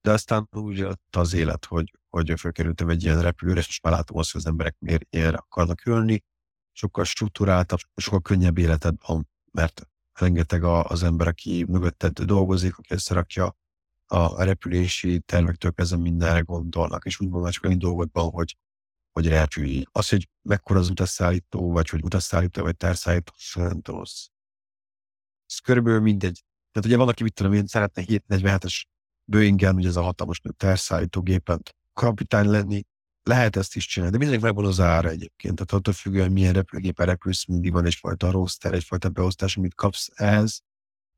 de 0.00 0.12
aztán 0.12 0.48
úgy 0.50 0.76
jött 0.76 1.16
az 1.16 1.32
élet, 1.32 1.64
hogy, 1.64 1.98
hogy 2.08 2.32
fölkerültem 2.38 2.88
egy 2.88 3.02
ilyen 3.02 3.22
repülőre, 3.22 3.60
és 3.60 3.80
már 3.80 3.92
látom 3.92 4.18
azt, 4.18 4.32
hogy 4.32 4.40
az 4.40 4.46
emberek 4.46 4.76
miért 4.78 5.06
ilyenre 5.10 5.36
akarnak 5.36 5.86
ülni. 5.86 6.24
Sokkal 6.72 7.04
struktúráltabb, 7.04 7.78
sokkal 7.96 8.20
könnyebb 8.20 8.58
életed 8.58 8.94
van, 9.06 9.28
mert 9.52 9.88
rengeteg 10.12 10.64
az 10.64 11.02
ember, 11.02 11.26
aki 11.26 11.64
mögötted 11.68 12.20
dolgozik, 12.20 12.78
aki 12.78 12.94
összerakja 12.94 13.56
a 14.06 14.42
repülési 14.42 15.20
tervektől 15.20 15.72
kezdve 15.72 15.96
mindenre 15.96 16.40
gondolnak, 16.40 17.04
és 17.04 17.20
úgy 17.20 17.28
van 17.28 17.50
csak 17.50 17.64
olyan 17.64 17.78
dolgokban, 17.78 18.30
hogy, 18.30 18.56
hogy 19.16 19.28
repülj. 19.28 19.84
Az, 19.92 20.08
hogy 20.08 20.28
mekkora 20.42 20.78
az 20.78 20.90
utasszállító, 20.90 21.72
vagy 21.72 21.88
hogy 21.88 22.02
utasszállító, 22.02 22.62
vagy 22.62 22.76
terszállító, 22.76 23.32
szerintem 23.36 23.94
az, 23.94 24.28
az 25.46 25.58
körülbelül 25.58 26.00
mindegy. 26.00 26.44
Tehát 26.72 26.88
ugye 26.88 26.96
van, 26.96 27.08
aki 27.08 27.22
mit 27.22 27.34
tudom 27.34 27.52
én, 27.52 27.66
szeretne 27.66 28.02
747-es 28.06 28.82
Boeing-en, 29.24 29.74
ugye 29.74 29.88
ez 29.88 29.96
a 29.96 30.02
hatalmas 30.02 30.40
terszállító 30.56 31.20
gépet 31.20 31.76
kapitány 31.92 32.46
lenni, 32.46 32.82
lehet 33.22 33.56
ezt 33.56 33.76
is 33.76 33.86
csinálni, 33.86 34.12
de 34.12 34.18
mindenki 34.18 34.44
megvan 34.44 34.64
az 34.64 34.80
ára 34.80 35.08
egyébként. 35.08 35.54
Tehát 35.54 35.72
attól 35.72 35.94
függően, 35.94 36.32
milyen 36.32 36.52
repülőgépen 36.52 37.06
repülsz, 37.06 37.46
mindig 37.46 37.72
van 37.72 37.84
egyfajta 37.84 38.30
roster, 38.30 38.74
egyfajta 38.74 39.08
beosztás, 39.08 39.56
amit 39.56 39.74
kapsz 39.74 40.10
ehhez. 40.14 40.62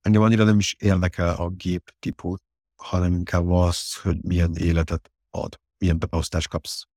Engem 0.00 0.22
annyira 0.22 0.44
nem 0.44 0.58
is 0.58 0.74
érdekel 0.78 1.34
a 1.34 1.48
gép 1.48 1.94
típus, 1.98 2.38
hanem 2.82 3.12
inkább 3.12 3.48
az, 3.48 3.94
hogy 3.94 4.22
milyen 4.22 4.54
életet 4.54 5.12
ad, 5.30 5.60
milyen 5.78 5.98
beosztást 5.98 6.48
kapsz. 6.48 6.87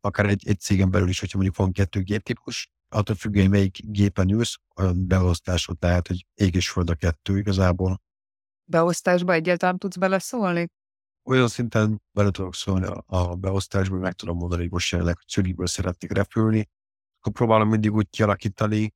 Akár 0.00 0.26
egy, 0.26 0.48
egy 0.48 0.60
cégen 0.60 0.90
belül 0.90 1.08
is, 1.08 1.20
hogyha 1.20 1.36
mondjuk 1.36 1.58
van 1.58 1.72
kettő 1.72 2.02
géptípus, 2.02 2.70
attól 2.88 3.16
függően, 3.16 3.50
melyik 3.50 3.78
gépen 3.82 4.30
ülsz, 4.30 4.56
olyan 4.76 5.06
beosztásod 5.06 5.76
lehet, 5.80 6.06
hogy 6.06 6.26
ég 6.34 6.54
és 6.54 6.70
föld 6.70 6.90
a 6.90 6.94
kettő 6.94 7.38
igazából. 7.38 8.00
Beosztásba 8.64 9.32
egyáltalán 9.32 9.78
tudsz 9.78 9.96
beleszólni? 9.96 10.68
Olyan 11.22 11.48
szinten 11.48 12.02
bele 12.12 12.30
tudok 12.30 12.54
szólni 12.54 12.86
a, 12.86 13.04
a 13.06 13.34
beosztásba, 13.34 13.92
hogy 13.94 14.02
meg 14.02 14.12
tudom 14.12 14.36
mondani, 14.36 14.62
hogy 14.62 14.70
most 14.70 14.90
jelenleg 14.90 15.16
Zürichből 15.28 15.66
szeretnék 15.66 16.12
repülni. 16.12 16.68
Akkor 17.18 17.32
próbálom 17.32 17.68
mindig 17.68 17.92
úgy 17.92 18.08
kialakítani, 18.10 18.94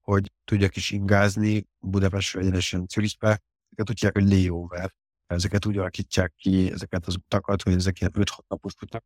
hogy 0.00 0.32
tudjak 0.44 0.76
is 0.76 0.90
ingázni 0.90 1.68
Budapestről 1.78 2.42
egyenesen 2.42 2.86
Zürichbe. 2.88 3.42
Ezeket 3.68 3.90
úgy 3.90 4.12
hogy 4.12 4.28
layover 4.28 4.94
ezeket 5.30 5.66
úgy 5.66 5.78
alakítják 5.78 6.34
ki, 6.34 6.70
ezeket 6.72 7.06
az 7.06 7.14
utakat, 7.16 7.62
hogy 7.62 7.72
ezek 7.72 8.00
ilyen 8.00 8.12
5-6 8.14 8.48
napos 8.48 8.72
utak. 8.82 9.04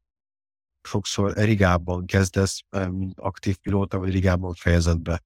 Sokszor 0.87 1.33
Rigában 1.33 2.07
kezdesz, 2.07 2.61
mint 2.91 3.21
aktív 3.21 3.57
pilóta, 3.57 3.99
vagy 3.99 4.11
Rigában 4.11 4.55
fejezed 4.55 4.99
be, 4.99 5.23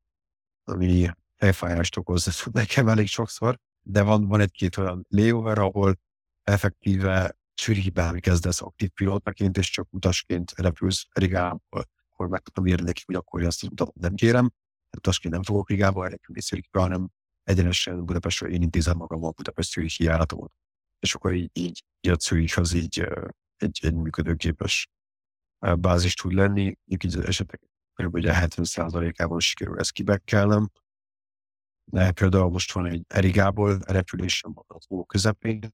ami 0.64 1.10
fejfájást 1.36 1.96
okoz 1.96 2.44
nekem 2.52 2.88
elég 2.88 3.06
sokszor, 3.06 3.58
de 3.82 4.02
van, 4.02 4.26
van 4.26 4.40
egy-két 4.40 4.76
olyan 4.76 5.06
layover, 5.08 5.58
ahol 5.58 5.98
effektíve 6.42 7.36
Zürichben 7.62 8.20
kezdesz 8.20 8.62
aktív 8.62 8.88
pilótaként, 8.88 9.56
és 9.56 9.70
csak 9.70 9.88
utasként 9.90 10.52
repülsz 10.56 11.06
Rigából, 11.12 11.84
akkor 12.10 12.28
meg 12.28 12.40
tudom 12.40 12.66
írni 12.66 12.84
nekik, 12.84 13.06
hogy 13.06 13.14
akkor 13.14 13.42
ezt 13.42 13.62
az 13.62 13.68
utat 13.68 13.94
nem 13.94 14.14
kérem, 14.14 14.50
utasként 14.96 15.34
nem 15.34 15.42
fogok 15.42 15.68
Rigába 15.68 16.06
repülni 16.08 16.40
Zürichbe, 16.40 16.80
hanem 16.80 17.08
egyenesen 17.42 18.04
Budapestről 18.04 18.52
én 18.52 18.62
intézem 18.62 18.96
magam 18.96 19.24
a 19.24 19.30
Budapest 19.30 19.72
Zürichi 19.72 20.04
járatomat 20.04 20.52
és 20.98 21.14
akkor 21.14 21.34
így, 21.34 21.50
így 21.52 21.84
is 22.30 22.56
az 22.56 22.72
így 22.72 23.06
egy, 23.56 23.78
egy 23.82 23.94
működőképes 23.94 24.88
bázis 25.58 26.14
tud 26.14 26.32
lenni. 26.32 26.76
Így 26.84 27.06
az 27.06 27.16
esetek 27.16 27.60
kb. 27.94 28.18
70%-ában 28.20 29.40
sikerül 29.40 29.78
ezt 29.78 29.92
kibekkelnem. 29.92 30.70
De 31.84 32.12
például 32.12 32.50
most 32.50 32.72
van 32.72 32.86
egy 32.86 33.04
Erigából 33.08 33.78
repülésem 33.86 34.52
az 34.66 34.86
ó 34.88 35.04
közepén, 35.04 35.72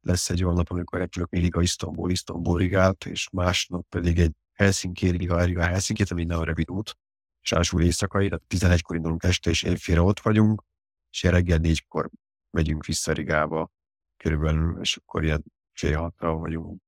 lesz 0.00 0.30
egy 0.30 0.44
olyan 0.44 0.56
nap, 0.56 0.70
amikor 0.70 0.98
repülök 0.98 1.32
Riga, 1.32 1.62
Isztambul, 1.62 2.10
Isztambul, 2.10 2.58
Rigát, 2.58 3.04
és 3.04 3.28
másnap 3.30 3.86
pedig 3.88 4.18
egy 4.18 4.32
Helsinki, 4.52 5.08
Riga, 5.08 5.44
Riga, 5.44 5.62
Helsinki, 5.62 6.02
ami 6.08 6.24
nagyon 6.24 6.44
rövid 6.44 6.70
út, 6.70 6.98
és 7.40 7.52
ásul 7.52 7.82
éjszakai, 7.82 8.28
tehát 8.28 8.44
11-kor 8.48 8.96
indulunk 8.96 9.22
este, 9.22 9.50
és 9.50 9.62
éjfélre 9.62 10.00
ott 10.00 10.20
vagyunk, 10.20 10.62
és 11.10 11.22
reggel 11.22 11.58
négykor 11.58 12.10
megyünk 12.50 12.86
vissza 12.86 13.12
Rigába 13.12 13.70
körülbelül, 14.16 14.80
és 14.80 14.96
akkor 14.96 15.24
ilyen 15.24 15.44
fél 15.72 15.98
hatra 15.98 16.34
vagyunk 16.34 16.82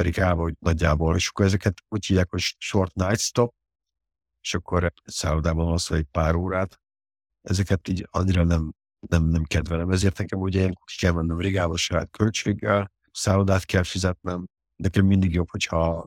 Amerikában, 0.00 0.42
hogy 0.42 0.54
nagyjából, 0.58 1.16
és 1.16 1.28
akkor 1.28 1.44
ezeket 1.44 1.82
úgy 1.88 2.06
hívják, 2.06 2.30
hogy 2.30 2.40
short 2.40 2.94
night 2.94 3.20
stop, 3.20 3.54
és 4.42 4.54
akkor 4.54 4.92
szállodában 5.04 5.72
az, 5.72 5.92
egy 5.92 6.06
pár 6.10 6.34
órát. 6.34 6.80
Ezeket 7.40 7.88
így 7.88 8.08
annyira 8.10 8.44
nem, 8.44 8.72
nem, 9.08 9.24
nem 9.24 9.44
kedvelem, 9.44 9.90
ezért 9.90 10.18
nekem 10.18 10.38
ugye 10.38 10.58
ilyen 10.58 10.74
ki 10.84 10.96
kell 10.96 11.12
mennem 11.12 11.38
Rigába 11.38 11.76
saját 11.76 12.10
költséggel, 12.10 12.92
szállodát 13.12 13.64
kell 13.64 13.82
fizetnem, 13.82 14.46
nekem 14.76 15.06
mindig 15.06 15.32
jobb, 15.32 15.50
hogyha 15.50 16.06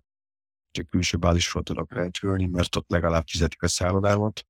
csak 0.71 0.88
külső 0.88 1.17
bázisról 1.17 1.63
tudok 1.63 1.93
repülni, 1.93 2.45
mert 2.45 2.75
ott 2.75 2.89
legalább 2.89 3.27
fizetik 3.27 3.62
a 3.62 3.67
szállodámat, 3.67 4.45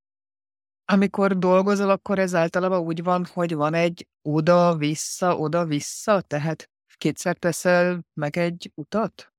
amikor 0.86 1.38
dolgozol, 1.38 1.89
akkor 1.89 2.19
ez 2.19 2.36
általában 2.36 2.79
úgy 2.79 3.03
van, 3.03 3.25
hogy 3.25 3.53
van 3.53 3.73
egy 3.73 4.08
oda-vissza, 4.21 5.38
oda-vissza, 5.38 6.21
tehát 6.21 6.69
kétszer 6.97 7.38
teszel 7.38 8.06
meg 8.13 8.38
egy 8.38 8.71
utat? 8.75 9.33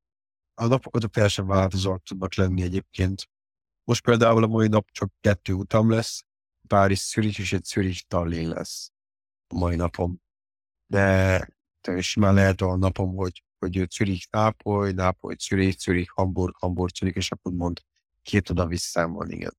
A 0.54 0.66
napok 0.66 0.96
azok 0.96 1.10
teljesen 1.10 1.46
változóak 1.46 2.02
tudnak 2.02 2.34
lenni 2.34 2.62
egyébként. 2.62 3.28
Most 3.84 4.02
például 4.02 4.42
a 4.42 4.46
mai 4.46 4.68
nap 4.68 4.90
csak 4.90 5.12
kettő 5.20 5.52
utam 5.52 5.90
lesz, 5.90 6.24
Párizs 6.68 7.12
Zürich 7.12 7.40
és 7.40 7.52
egy 7.52 7.64
Zürich 7.64 8.02
Tallinn 8.06 8.48
lesz 8.48 8.92
a 9.46 9.58
mai 9.58 9.76
napom. 9.76 10.20
De 10.86 11.48
simán 12.00 12.34
lehet 12.34 12.60
a 12.60 12.76
napom, 12.76 13.16
hogy, 13.16 13.44
hogy 13.58 13.90
Zürich 13.90 14.26
Nápoly, 14.30 14.92
Nápoly 14.92 15.34
Zürich, 15.38 15.78
Zürich 15.78 16.10
Hamburg, 16.14 16.54
Hamburg 16.56 16.94
Zürich, 16.94 17.16
és 17.16 17.30
akkor 17.30 17.52
mond 17.52 17.80
két 18.22 18.50
oda 18.50 18.66
vissza 18.66 19.08
van, 19.08 19.30
igen. 19.30 19.56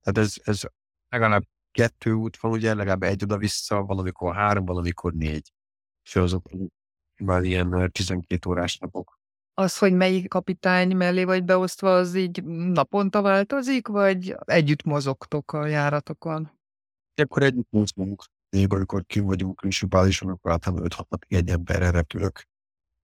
Tehát 0.00 0.28
ez, 0.28 0.34
ez 0.42 0.60
legalább 1.08 1.44
kettő 1.70 2.12
út 2.12 2.36
van, 2.36 2.52
ugye, 2.52 2.74
legalább 2.74 3.02
egy 3.02 3.22
oda-vissza, 3.22 3.82
valamikor 3.82 4.34
három, 4.34 4.64
valamikor 4.64 5.12
négy. 5.12 5.52
És 6.02 6.16
azok 6.16 6.50
már 7.16 7.42
ilyen 7.42 7.90
12 7.92 8.50
órás 8.50 8.78
napok. 8.78 9.17
Az, 9.58 9.78
hogy 9.78 9.92
melyik 9.92 10.28
kapitány 10.28 10.96
mellé 10.96 11.24
vagy 11.24 11.44
beosztva, 11.44 11.96
az 11.96 12.14
így 12.14 12.44
naponta 12.44 13.22
változik, 13.22 13.88
vagy 13.88 14.36
együtt 14.44 14.82
mozogtok 14.82 15.52
a 15.52 15.66
járatokon? 15.66 16.50
Akkor 17.22 17.42
együtt 17.42 17.70
mozgunk. 17.70 18.24
Még 18.56 18.72
amikor 18.72 19.06
kim 19.06 19.24
vagyunk 19.24 19.60
bázison, 19.88 20.30
akkor 20.30 20.50
általában 20.50 20.86
5-6 20.88 21.08
napig 21.08 21.32
egy 21.32 21.48
emberrel 21.48 21.92
repülök. 21.92 22.42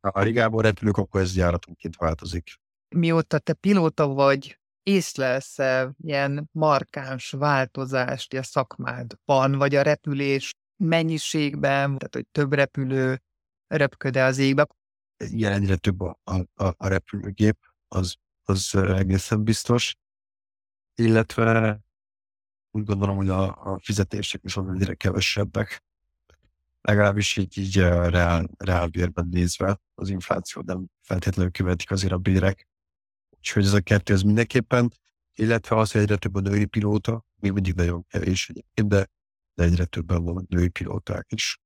Ha 0.01 0.09
a 0.09 0.23
Rigából 0.23 0.63
repülök, 0.63 0.97
akkor 0.97 1.21
ez 1.21 1.37
járatonként 1.37 1.97
változik. 1.97 2.55
Mióta 2.97 3.39
te 3.39 3.53
pilóta 3.53 4.07
vagy, 4.07 4.61
észlelsz-e 4.83 5.95
ilyen 6.03 6.49
markáns 6.53 7.31
változást 7.31 8.35
a 8.35 8.43
szakmádban, 8.43 9.53
vagy 9.53 9.75
a 9.75 9.83
repülés 9.83 10.53
mennyiségben, 10.77 11.99
tehát 11.99 12.15
hogy 12.15 12.27
több 12.33 12.53
repülő 12.53 13.23
röpköde 13.67 14.25
az 14.25 14.39
égbe? 14.39 14.67
Igen, 15.31 15.53
egyre 15.53 15.77
több 15.77 16.01
a, 16.01 16.19
a, 16.25 16.45
a 16.55 16.89
repülőgép, 16.89 17.59
az, 17.89 18.15
az 18.43 18.75
egészen 18.75 19.45
biztos. 19.45 19.97
Illetve 20.95 21.81
úgy 22.71 22.85
gondolom, 22.85 23.17
hogy 23.17 23.29
a, 23.29 23.73
a 23.73 23.79
fizetések 23.79 24.43
viszont 24.43 24.81
egyre 24.81 24.95
kevesebbek. 24.95 25.85
Legalábbis 26.81 27.37
így, 27.37 27.59
így 27.59 27.77
reál, 27.79 28.51
reál 28.59 28.87
bérben 28.87 29.29
nézve 29.31 29.81
az 29.95 30.09
infláció 30.09 30.63
nem 30.67 30.87
feltétlenül 31.01 31.51
követik 31.51 31.91
azért 31.91 32.13
a 32.13 32.19
bérek. 32.19 32.69
Úgyhogy 33.31 33.65
ez 33.65 33.73
a 33.73 33.81
kettő 33.81 34.15
az 34.15 34.23
mindenképpen, 34.23 34.93
illetve 35.35 35.77
az, 35.77 35.93
hogy 35.93 36.01
egyre 36.01 36.17
több 36.17 36.35
a 36.35 36.41
női 36.41 36.65
pilóta, 36.65 37.25
még 37.37 37.53
mindig 37.53 37.75
nagyon 37.75 38.07
kevés 38.07 38.49
egyébként, 38.49 38.89
de, 38.89 39.11
de 39.55 39.65
egyre 39.65 39.85
többen 39.85 40.25
van 40.25 40.47
női 40.49 40.69
pilóták 40.69 41.27
is. 41.33 41.61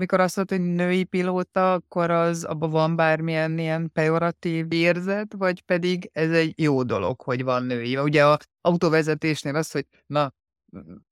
Mikor 0.00 0.20
azt 0.20 0.36
mondod, 0.36 0.58
hogy 0.58 0.74
női 0.74 1.04
pilóta, 1.04 1.72
akkor 1.72 2.10
az 2.10 2.44
abban 2.44 2.70
van 2.70 2.96
bármilyen 2.96 3.58
ilyen 3.58 3.92
pejoratív 3.92 4.72
érzet, 4.72 5.32
vagy 5.32 5.62
pedig 5.62 6.10
ez 6.12 6.30
egy 6.30 6.60
jó 6.60 6.82
dolog, 6.82 7.20
hogy 7.20 7.42
van 7.42 7.62
női? 7.62 7.96
Ugye 7.96 8.26
a 8.26 8.38
autóvezetésnél 8.60 9.56
az, 9.56 9.70
hogy 9.70 9.86
na, 10.06 10.32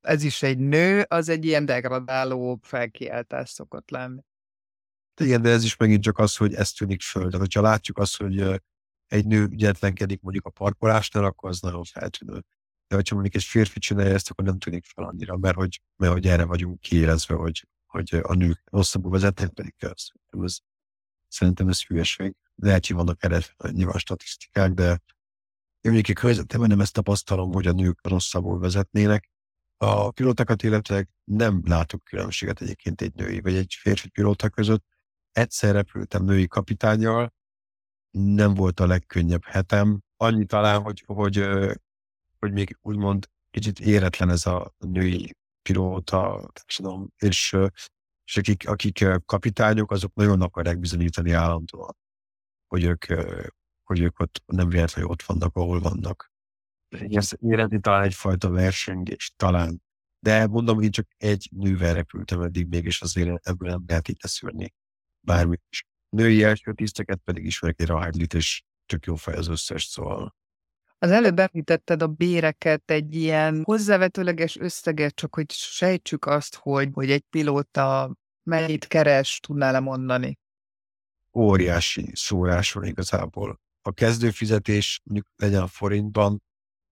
ez 0.01 0.23
is 0.23 0.43
egy 0.43 0.59
nő, 0.59 1.05
az 1.09 1.29
egy 1.29 1.45
ilyen 1.45 1.65
degradáló 1.65 2.59
felkiáltás 2.63 3.51
szokott 3.51 3.91
lenni. 3.91 4.21
Igen, 5.21 5.43
de 5.43 5.51
ez 5.51 5.65
is 5.65 5.77
megint 5.77 6.03
csak 6.03 6.19
az, 6.19 6.37
hogy 6.37 6.55
ez 6.55 6.73
tűnik 6.73 7.03
föl. 7.03 7.31
Tehát, 7.31 7.53
ha 7.53 7.61
látjuk 7.61 7.99
azt, 7.99 8.17
hogy 8.17 8.63
egy 9.07 9.27
nő 9.27 9.43
ügyetlenkedik 9.43 10.21
mondjuk 10.21 10.47
a 10.47 10.51
parkolásnál, 10.51 11.25
akkor 11.25 11.49
az 11.49 11.61
nagyon 11.61 11.85
feltűnő. 11.85 12.43
De 12.87 12.97
ha 12.97 13.15
mondjuk 13.15 13.35
egy 13.35 13.45
férfi 13.45 13.79
csinálja 13.79 14.15
ezt, 14.15 14.31
akkor 14.31 14.45
nem 14.45 14.59
tűnik 14.59 14.85
fel 14.85 15.05
annyira, 15.05 15.37
mert 15.37 15.57
hogy, 15.57 15.83
mert 15.97 16.13
hogy 16.13 16.27
erre 16.27 16.45
vagyunk 16.45 16.81
kiélezve, 16.81 17.35
hogy, 17.35 17.67
hogy 17.89 18.21
a 18.23 18.35
nők 18.35 18.63
rosszabbul 18.65 19.11
vezetnek, 19.11 19.49
pedig 19.49 19.75
ez, 19.79 20.05
ez, 20.27 20.59
szerintem 21.29 21.69
ez 21.69 21.83
hülyeség. 21.83 22.35
Lehet, 22.55 22.87
hogy 22.87 22.97
vannak 22.97 23.25
erre 23.25 23.41
nyilván 23.71 23.99
statisztikák, 23.99 24.73
de 24.73 25.03
én 25.81 25.93
mondjuk 25.93 26.17
a 26.17 26.21
környezetemben 26.21 26.69
nem 26.69 26.81
ezt 26.81 26.93
tapasztalom, 26.93 27.53
hogy 27.53 27.67
a 27.67 27.73
nők 27.73 28.07
rosszabbul 28.09 28.59
vezetnének. 28.59 29.31
A 29.77 30.11
pilótákat 30.11 30.63
illetve 30.63 31.09
nem 31.25 31.63
látok 31.65 32.05
különbséget 32.05 32.61
egyébként 32.61 33.01
egy 33.01 33.15
női 33.15 33.41
vagy 33.41 33.55
egy 33.55 33.77
férfi 33.81 34.09
pilóta 34.09 34.49
között. 34.49 34.85
Egyszer 35.33 35.75
repültem 35.75 36.25
női 36.25 36.47
kapitányjal, 36.47 37.33
nem 38.11 38.55
volt 38.55 38.81
a 38.81 38.87
legkönnyebb 38.87 39.45
hetem. 39.45 40.01
Annyi 40.17 40.45
talán, 40.45 40.83
hogy, 40.83 41.03
hogy, 41.07 41.47
hogy 42.39 42.53
még 42.53 42.79
úgymond 42.81 43.29
kicsit 43.51 43.81
éretlen 43.81 44.31
ez 44.31 44.47
a 44.47 44.75
női 44.79 45.37
pilóta 45.69 46.51
társadalom, 46.53 47.09
és, 47.19 47.57
és 48.25 48.37
akik, 48.37 48.69
akik 48.69 49.05
kapitányok, 49.25 49.91
azok 49.91 50.15
nagyon 50.15 50.41
akarják 50.41 50.79
bizonyítani 50.79 51.33
állandóan, 51.33 51.97
hogy 52.67 52.85
ők, 52.85 53.05
hogy 53.83 54.01
ők 54.01 54.19
ott 54.19 54.43
nem 54.47 54.69
véletlenül 54.69 55.11
ott 55.11 55.23
vannak, 55.23 55.57
ahol 55.57 55.81
vannak. 55.81 56.31
Ez 56.89 57.31
érezni 57.41 57.81
talán 57.81 58.03
egyfajta 58.03 58.51
versengés, 58.51 59.33
talán. 59.37 59.83
De 60.21 60.47
mondom, 60.47 60.81
én 60.81 60.91
csak 60.91 61.07
egy 61.17 61.49
nővel 61.53 61.95
repültem 61.95 62.41
eddig 62.41 62.69
még, 62.69 62.85
és 62.85 63.01
azért 63.01 63.47
ebből 63.47 63.71
nem 63.71 63.85
lehet 63.87 64.09
így 64.09 64.19
leszűrni 64.23 64.75
bármit 65.21 65.63
is. 65.71 65.87
Női 66.09 66.43
első 66.43 66.73
tiszteket 66.73 67.21
pedig 67.25 67.45
ismerek 67.45 67.81
egy 67.81 67.87
Rahádlit, 67.87 68.35
és 68.35 68.63
tök 68.87 69.07
jó 69.07 69.15
fej 69.15 69.35
az 69.35 69.49
összes, 69.49 69.85
szóval 69.85 70.35
az 70.99 71.11
előbb 71.11 71.39
említetted 71.39 72.03
a 72.03 72.07
béreket, 72.07 72.91
egy 72.91 73.15
ilyen 73.15 73.63
hozzávetőleges 73.65 74.57
összeget, 74.57 75.15
csak 75.15 75.35
hogy 75.35 75.51
sejtsük 75.51 76.27
azt, 76.27 76.55
hogy, 76.55 76.89
hogy 76.93 77.11
egy 77.11 77.25
pilóta 77.31 78.17
mennyit 78.43 78.87
keres, 78.87 79.41
tudnál-e 79.41 79.81
mondani? 79.81 80.39
Óriási 81.35 82.11
szórás 82.15 82.73
van 82.73 82.85
igazából. 82.85 83.61
A 83.83 83.93
kezdőfizetés 83.93 85.01
mondjuk 85.05 85.33
legyen 85.37 85.63
a 85.63 85.67
forintban, 85.67 86.43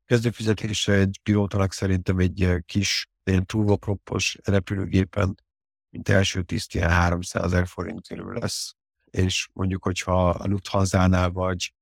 kezdőfizetése 0.04 0.92
egy 0.92 1.20
pilótának 1.22 1.72
szerintem 1.72 2.18
egy 2.18 2.42
eh, 2.42 2.58
kis, 2.66 3.08
ilyen 3.24 3.46
turboproppos 3.46 4.38
repülőgépen, 4.44 5.34
mint 5.90 6.08
első 6.08 6.42
tiszt, 6.42 6.74
ilyen 6.74 6.90
300 6.90 7.44
ezer 7.44 7.66
forint 7.66 8.06
körül 8.06 8.32
lesz. 8.32 8.74
És 9.10 9.48
mondjuk, 9.52 9.82
hogyha 9.82 10.28
a 10.28 10.46
Lufthansa-nál 10.46 11.30
vagy, 11.30 11.74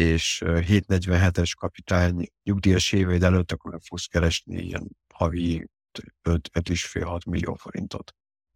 és 0.00 0.42
747-es 0.44 1.52
kapitány 1.58 2.26
nyugdíjas 2.42 2.92
éveid 2.92 3.22
előtt, 3.22 3.52
akkor 3.52 3.70
meg 3.70 3.80
fogsz 3.80 4.06
keresni 4.06 4.62
ilyen 4.62 4.88
havi 5.14 5.68
5,5-6 6.28 7.26
millió 7.26 7.54
forintot. 7.54 8.14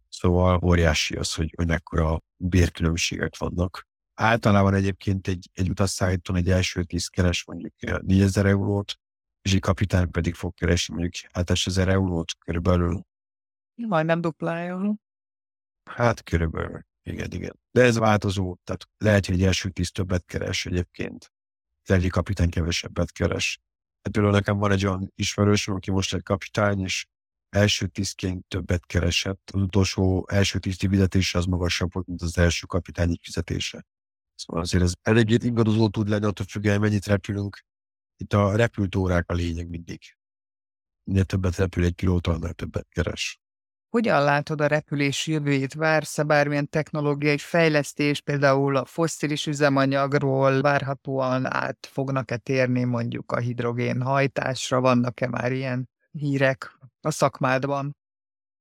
Szóval 0.09 0.59
óriási 0.63 1.15
az, 1.15 1.33
hogy, 1.33 1.53
hogy 1.55 1.67
mekkora 1.67 2.21
bérkülönbségek 2.35 3.37
vannak. 3.37 3.87
Általában 4.13 4.73
egyébként 4.73 5.27
egy, 5.27 5.49
egy 5.53 5.69
utasszállítón 5.69 6.35
egy 6.35 6.49
első 6.49 6.83
tíz 6.83 7.07
keres 7.07 7.45
mondjuk 7.45 7.73
4000 7.79 8.45
eurót, 8.45 8.99
és 9.41 9.53
egy 9.53 9.59
kapitány 9.59 10.11
pedig 10.11 10.33
fog 10.33 10.53
keresni 10.53 10.93
mondjuk 10.93 11.31
7000 11.33 11.87
eurót 11.89 12.31
körülbelül. 12.37 13.01
Majdnem 13.75 14.21
duplája. 14.21 14.95
Hát 15.83 16.23
körülbelül. 16.23 16.85
Igen, 17.03 17.31
igen. 17.31 17.59
De 17.71 17.81
ez 17.81 17.97
változó, 17.97 18.57
tehát 18.63 18.87
lehet, 18.97 19.25
hogy 19.25 19.35
egy 19.35 19.43
első 19.43 19.69
tíz 19.69 19.91
többet 19.91 20.25
keres 20.25 20.65
egyébként. 20.65 21.33
Egy 21.85 22.07
kapitány 22.07 22.49
kevesebbet 22.49 23.11
keres. 23.11 23.59
Hát 24.01 24.13
például 24.13 24.33
nekem 24.33 24.57
van 24.57 24.71
egy 24.71 24.85
olyan 24.85 25.11
ismerősöm, 25.15 25.75
aki 25.75 25.91
most 25.91 26.13
egy 26.13 26.23
kapitány, 26.23 26.79
és 26.79 27.05
első 27.49 27.87
tisztként 27.87 28.47
többet 28.47 28.85
keresett. 28.85 29.49
Az 29.53 29.61
utolsó 29.61 30.27
első 30.29 30.59
tiszti 30.59 30.87
fizetése 30.87 31.37
az 31.37 31.45
magasabb 31.45 31.93
volt, 31.93 32.07
mint 32.07 32.21
az 32.21 32.37
első 32.37 32.65
kapitányi 32.65 33.17
fizetése. 33.21 33.85
Szóval 34.35 34.61
azért 34.61 34.83
ez 34.83 34.93
eléggé 35.01 35.37
ingadozó 35.39 35.89
tud 35.89 36.07
lenni, 36.07 36.25
attól 36.25 36.45
függően 36.45 36.79
mennyit 36.79 37.05
repülünk. 37.05 37.59
Itt 38.17 38.33
a 38.33 38.55
repült 38.55 38.95
órák 38.95 39.29
a 39.29 39.33
lényeg 39.33 39.69
mindig. 39.69 40.01
Minél 41.03 41.25
többet 41.25 41.55
repül 41.55 41.83
egy 41.83 41.93
pilóta, 41.93 42.31
annál 42.31 42.53
többet 42.53 42.87
keres. 42.89 43.39
Hogyan 43.95 44.23
látod 44.23 44.61
a 44.61 44.67
repülés 44.67 45.27
jövőjét? 45.27 45.73
Vársz-e 45.73 46.23
bármilyen 46.23 46.69
technológiai 46.69 47.37
fejlesztés, 47.37 48.21
például 48.21 48.75
a 48.75 48.85
fosszilis 48.85 49.45
üzemanyagról 49.47 50.61
várhatóan 50.61 51.53
át 51.53 51.87
fognak-e 51.91 52.37
térni 52.37 52.83
mondjuk 52.83 53.31
a 53.31 53.39
hidrogén 53.39 54.01
hajtásra? 54.01 54.81
Vannak-e 54.81 55.27
már 55.27 55.51
ilyen 55.51 55.89
hírek 56.11 56.77
a 57.01 57.11
szakmádban? 57.11 57.95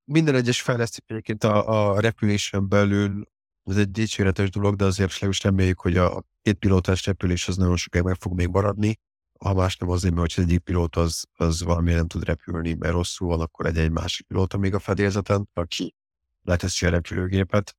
Minden 0.04 0.34
egyes 0.34 0.62
fejlesztés 0.62 1.04
egyébként 1.06 1.44
a, 1.44 1.92
a 1.92 2.00
repülésen 2.00 2.68
belül 2.68 3.28
ez 3.64 3.76
egy 3.76 3.90
dicséretes 3.90 4.50
dolog, 4.50 4.76
de 4.76 4.84
azért 4.84 5.22
is 5.22 5.42
reméljük, 5.42 5.80
hogy 5.80 5.96
a 5.96 6.22
két 6.42 6.58
pilótás 6.58 7.06
repülés 7.06 7.48
az 7.48 7.56
nagyon 7.56 7.76
sokáig 7.76 8.04
meg 8.04 8.16
fog 8.20 8.34
még 8.34 8.48
maradni 8.48 8.98
ha 9.44 9.54
más 9.54 9.76
nem 9.76 9.90
azért, 9.90 10.14
mert 10.14 10.34
hogy 10.34 10.44
egyik 10.44 10.58
pilóta 10.58 11.00
az, 11.00 11.24
az 11.32 11.62
valamiért 11.62 11.98
nem 11.98 12.06
tud 12.06 12.24
repülni, 12.24 12.74
mert 12.74 12.92
rosszul 12.92 13.28
van, 13.28 13.40
akkor 13.40 13.66
egy, 13.66 13.78
egy 13.78 13.90
másik 13.90 14.26
pilóta 14.26 14.58
még 14.58 14.74
a 14.74 14.78
fedélzeten, 14.78 15.48
aki 15.52 15.94
leteszi 16.42 16.86
a 16.86 16.90
repülőgépet. 16.90 17.76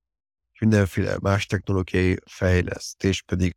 Mindenféle 0.59 1.17
más 1.21 1.45
technológiai 1.45 2.17
fejlesztés 2.25 3.21
pedig 3.21 3.55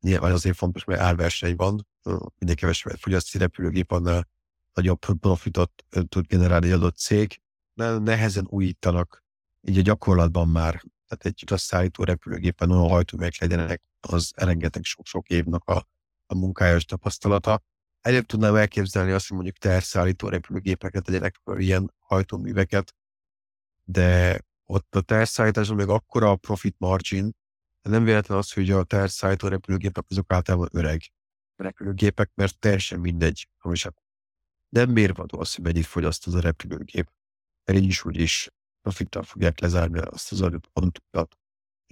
nyilván 0.00 0.32
azért 0.32 0.56
fontos, 0.56 0.84
mert 0.84 1.00
árverseny 1.00 1.56
van, 1.56 1.86
minden 2.38 2.56
kevesebbet 2.56 3.00
fogyasztja 3.00 3.40
repülőgép, 3.40 3.90
annál 3.90 4.28
nagyobb 4.72 4.98
profitot 4.98 5.84
tud 6.08 6.26
generálni 6.26 6.66
egy 6.66 6.72
adott 6.72 6.96
cég. 6.96 7.40
Nehezen 7.74 8.46
újítanak, 8.48 9.24
így 9.60 9.78
a 9.78 9.82
gyakorlatban 9.82 10.48
már, 10.48 10.82
tehát 11.06 11.26
egy 11.26 11.42
utasszállító 11.42 12.04
repülőgépen 12.04 12.70
olyan 12.70 12.88
hajtóművek 12.88 13.38
legyenek, 13.38 13.82
az 14.00 14.32
elengednek 14.36 14.84
sok-sok 14.84 15.28
évnek 15.28 15.64
a 15.64 15.86
a 16.32 16.38
munkájás 16.38 16.84
tapasztalata. 16.84 17.62
Előbb 18.00 18.26
tudnám 18.26 18.54
elképzelni 18.54 19.10
azt, 19.10 19.26
hogy 19.26 19.36
mondjuk 19.36 19.58
terszállító 19.58 20.28
repülőgépeket 20.28 21.04
tegyenek 21.04 21.40
fel 21.44 21.58
ilyen 21.58 21.94
hajtóműveket, 21.98 22.94
de 23.84 24.40
ott 24.64 24.94
a 24.94 25.00
terszállításon 25.00 25.76
még 25.76 25.88
akkora 25.88 26.30
a 26.30 26.36
profit 26.36 26.76
margin, 26.78 27.32
nem 27.82 28.04
véletlen 28.04 28.38
az, 28.38 28.52
hogy 28.52 28.70
a 28.70 28.84
terszállító 28.84 29.48
repülőgépek 29.48 30.04
azok 30.08 30.32
általában 30.32 30.68
öreg 30.72 31.00
repülőgépek, 31.56 32.30
mert 32.34 32.58
teljesen 32.58 33.00
mindegy, 33.00 33.48
sem 33.72 33.92
nem 34.68 34.90
mérvadó 34.90 35.38
az, 35.38 35.54
hogy 35.54 35.64
mennyit 35.64 35.86
fogyaszt 35.86 36.26
az 36.26 36.34
a 36.34 36.40
repülőgép. 36.40 37.10
Mert 37.64 37.78
így 37.78 37.88
is 37.88 38.04
úgy 38.04 38.16
is 38.16 38.50
profittal 38.80 39.22
fogják 39.22 39.60
lezárni 39.60 39.98
azt 39.98 40.32
az 40.32 40.40
adott 40.40 40.70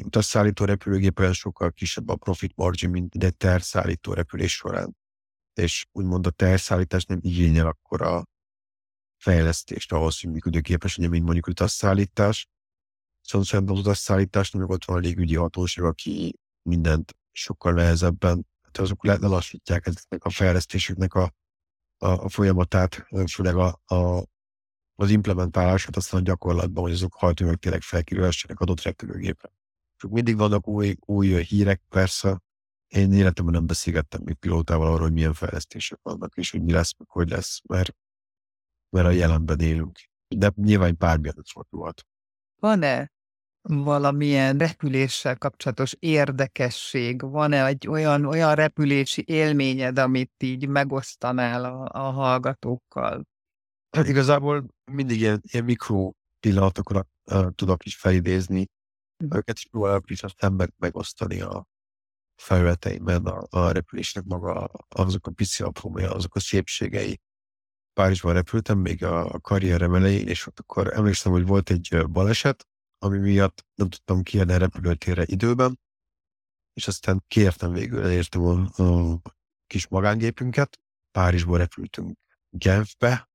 utasszállító 0.04 0.64
repülőgép 0.64 1.18
olyan 1.18 1.32
sokkal 1.32 1.70
kisebb 1.70 2.08
a 2.08 2.16
profit 2.16 2.52
margin, 2.56 2.90
mint 2.90 3.24
egy 3.24 3.36
terszállító 3.36 4.12
repülés 4.12 4.52
során. 4.52 4.96
És 5.54 5.86
úgymond 5.92 6.26
a 6.26 6.30
terszállítás 6.30 7.04
nem 7.04 7.18
igényel 7.20 7.66
akkor 7.66 8.02
a 8.02 8.24
fejlesztést 9.16 9.92
ahhoz, 9.92 10.20
hogy 10.20 10.30
működőképes 10.30 10.96
legyen, 10.96 11.10
mint 11.10 11.24
mondjuk 11.24 11.46
utasszállítás. 11.46 12.48
Szóval 13.20 13.46
szerintem 13.46 13.74
az 13.74 13.80
utasszállítás 13.80 14.50
nem 14.50 14.68
ott 14.68 14.84
van 14.84 14.96
a 14.96 15.00
légügyi 15.00 15.36
hatóság, 15.36 15.84
aki 15.84 16.38
mindent 16.62 17.16
sokkal 17.32 17.72
nehezebben, 17.72 18.46
tehát 18.60 18.78
azok 18.78 19.04
lelassítják 19.04 19.86
ezeknek 19.86 20.24
a 20.24 20.30
fejlesztéseknek 20.30 21.14
a, 21.14 21.34
a, 21.96 22.06
a 22.06 22.28
folyamatát, 22.28 23.06
főleg 23.26 23.56
a, 23.56 23.80
a, 23.84 24.24
az 24.94 25.10
implementálását 25.10 25.96
aztán 25.96 26.20
a 26.20 26.24
gyakorlatban, 26.24 26.82
hogy 26.82 26.92
azok 26.92 27.14
hajtóművek 27.14 27.60
tényleg 27.60 27.80
felkerülhessenek 27.80 28.60
adott 28.60 28.82
repülőgépre. 28.82 29.50
Csak 30.00 30.10
mindig 30.10 30.36
vannak 30.36 30.68
új, 30.68 30.96
új 31.00 31.42
hírek, 31.42 31.82
persze. 31.88 32.40
Én 32.88 33.12
életemben 33.12 33.54
nem 33.54 33.66
beszélgettem 33.66 34.20
még 34.24 34.34
pilótával 34.34 34.86
arról, 34.86 35.00
hogy 35.00 35.12
milyen 35.12 35.34
fejlesztések 35.34 35.98
vannak, 36.02 36.36
és 36.36 36.50
hogy 36.50 36.62
mi 36.62 36.72
lesz, 36.72 36.94
meg 36.98 37.08
hogy 37.08 37.28
lesz, 37.28 37.60
mert 37.68 37.96
mert 38.90 39.06
a 39.06 39.10
jelenben 39.10 39.60
élünk. 39.60 39.98
De 40.28 40.52
nyilván 40.56 40.96
bármilyen 40.98 41.36
volt. 41.70 42.06
Van-e 42.60 43.12
valamilyen 43.62 44.58
repüléssel 44.58 45.36
kapcsolatos 45.36 45.96
érdekesség? 45.98 47.22
Van-e 47.22 47.66
egy 47.66 47.88
olyan, 47.88 48.24
olyan 48.24 48.54
repülési 48.54 49.24
élményed, 49.26 49.98
amit 49.98 50.32
így 50.38 50.68
megosztanál 50.68 51.64
a, 51.64 52.00
a 52.06 52.10
hallgatókkal? 52.10 53.26
Hát 53.90 54.08
igazából 54.08 54.66
mindig 54.92 55.20
ilyen, 55.20 55.40
ilyen 55.42 55.64
mikro 55.64 56.12
pillanatokat 56.40 57.08
uh, 57.24 57.46
tudok 57.54 57.84
is 57.84 57.96
felidézni. 57.96 58.66
Uh-huh. 59.20 59.36
Őket 59.36 59.56
is 59.56 59.66
próbálok 59.66 60.10
is 60.10 60.22
aztán 60.22 60.52
meg, 60.52 60.72
megosztani 60.78 61.40
a 61.40 61.68
felületeimben 62.36 63.26
a, 63.26 63.46
a 63.50 63.70
repülésnek 63.70 64.24
maga, 64.24 64.70
azok 64.88 65.26
a 65.26 65.30
pici 65.30 65.62
apró, 65.62 65.96
azok 65.96 66.34
a 66.34 66.40
szépségei. 66.40 67.20
Párizsban 67.92 68.32
repültem 68.32 68.78
még 68.78 69.04
a, 69.04 69.32
a 69.32 69.40
karrierem 69.40 69.94
elején, 69.94 70.28
és 70.28 70.46
ott 70.46 70.58
akkor 70.58 70.92
emlékszem, 70.92 71.32
hogy 71.32 71.46
volt 71.46 71.70
egy 71.70 72.06
baleset, 72.06 72.68
ami 72.98 73.18
miatt 73.18 73.66
nem 73.74 73.88
tudtam 73.88 74.22
kijönni 74.22 74.52
a 74.52 74.58
repülőtérre 74.58 75.22
időben, 75.26 75.80
és 76.72 76.88
aztán 76.88 77.24
kértem 77.28 77.72
végül, 77.72 78.02
elértem 78.02 78.42
a, 78.42 78.82
a 78.82 79.20
kis 79.66 79.88
magángépünket, 79.88 80.78
Párizsból 81.10 81.58
repültünk 81.58 82.18
Genfbe, 82.50 83.29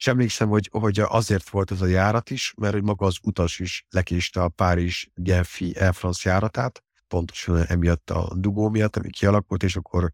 és 0.00 0.06
emlékszem, 0.06 0.48
hogy, 0.48 0.68
hogy 0.72 1.00
azért 1.00 1.48
volt 1.48 1.70
ez 1.70 1.80
a 1.80 1.86
járat 1.86 2.30
is, 2.30 2.54
mert 2.56 2.80
maga 2.80 3.06
az 3.06 3.18
utas 3.22 3.58
is 3.58 3.86
lekéste 3.90 4.42
a 4.42 4.48
Párizs-Genfi 4.48 5.72
Air 5.72 5.94
France 5.94 6.30
járatát, 6.30 6.84
pontosan 7.08 7.64
emiatt 7.66 8.10
a 8.10 8.34
dugó 8.36 8.68
miatt, 8.68 8.96
ami 8.96 9.10
kialakult, 9.10 9.62
és 9.62 9.76
akkor 9.76 10.12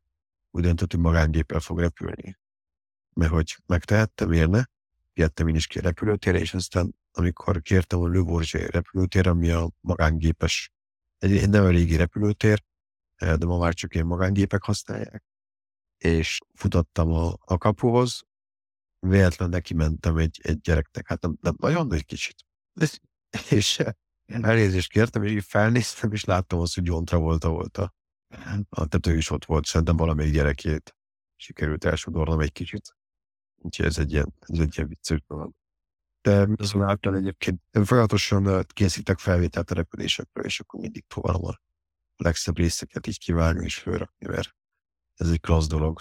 úgy 0.50 0.62
döntött, 0.62 0.92
hogy 0.92 1.00
magángéppel 1.00 1.60
fog 1.60 1.78
repülni. 1.78 2.38
Mert 3.12 3.32
hogy 3.32 3.56
megtehettem, 3.66 4.28
miért 4.28 4.50
ne? 4.50 4.62
Én 5.46 5.54
is 5.54 5.66
ki 5.66 5.78
a 5.78 5.82
repülőtérre, 5.82 6.38
és 6.38 6.54
aztán 6.54 6.94
amikor 7.12 7.62
kértem 7.62 8.00
a 8.00 8.08
Le 8.08 8.20
Bourget 8.20 8.70
repülőtér, 8.70 9.28
ami 9.28 9.50
a 9.50 9.70
magángépes, 9.80 10.72
egy 11.18 11.48
nem 11.48 11.64
a 11.64 11.68
régi 11.68 11.96
repülőtér, 11.96 12.62
eh, 13.16 13.36
de 13.36 13.46
ma 13.46 13.58
már 13.58 13.74
csak 13.74 13.94
ilyen 13.94 14.06
magángépek 14.06 14.62
használják, 14.62 15.24
és 15.98 16.38
futottam 16.54 17.12
a, 17.12 17.34
a 17.40 17.58
kapuhoz, 17.58 18.24
véletlenül 19.08 19.54
neki 19.54 19.74
mentem 19.74 20.16
egy, 20.16 20.40
egy 20.42 20.60
gyereknek, 20.60 21.08
hát 21.08 21.20
nem, 21.22 21.36
nem 21.40 21.54
nagyon, 21.58 21.88
de 21.88 21.96
egy 21.96 22.04
kicsit. 22.04 22.34
És 23.50 23.82
elnézést 24.26 24.90
kértem, 24.90 25.22
és 25.22 25.30
így 25.30 25.44
felnéztem, 25.44 26.12
és 26.12 26.24
láttam 26.24 26.60
azt, 26.60 26.74
hogy 26.74 26.86
John 26.86 27.04
Travolta 27.04 27.48
volt 27.48 27.76
a, 27.76 27.94
a 28.68 28.86
tető 28.86 29.16
is 29.16 29.30
ott 29.30 29.44
volt, 29.44 29.64
szerintem 29.64 29.96
valamelyik 29.96 30.32
gyerekét 30.32 30.96
sikerült 31.36 31.84
elsodornom 31.84 32.40
egy 32.40 32.52
kicsit. 32.52 32.96
Úgyhogy 33.56 33.86
ez 33.86 33.98
egy 33.98 34.12
ilyen, 34.12 34.34
ez 34.40 34.58
egy 34.58 34.76
ilyen 34.76 34.88
vicces 34.88 35.22
dolog 35.26 35.54
de 36.26 36.48
azonáltal 36.56 37.16
egyébként 37.16 37.60
folyamatosan 37.84 38.64
készítek 38.66 39.18
felvételt 39.18 39.70
a 39.70 39.74
repülésekről, 39.74 40.44
és 40.44 40.60
akkor 40.60 40.80
mindig 40.80 41.04
próbálom 41.06 41.44
a 41.44 41.60
legszebb 42.16 42.56
részeket 42.56 43.06
így 43.06 43.18
kivágni 43.18 43.64
és 43.64 43.78
fölrakni, 43.78 44.26
mert 44.26 44.56
ez 45.14 45.30
egy 45.30 45.40
klassz 45.40 45.66
dolog. 45.66 46.00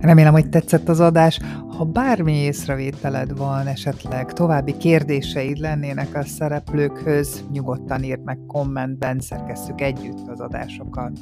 Remélem, 0.00 0.32
hogy 0.32 0.48
tetszett 0.48 0.88
az 0.88 1.00
adás. 1.00 1.40
Ha 1.76 1.84
bármi 1.84 2.32
észrevételed 2.32 3.36
van, 3.36 3.66
esetleg 3.66 4.32
további 4.32 4.76
kérdéseid 4.76 5.58
lennének 5.58 6.14
a 6.14 6.24
szereplőkhöz, 6.24 7.44
nyugodtan 7.52 8.02
írd 8.02 8.24
meg 8.24 8.38
kommentben, 8.46 9.20
szerkesszük 9.20 9.80
együtt 9.80 10.28
az 10.28 10.40
adásokat. 10.40 11.12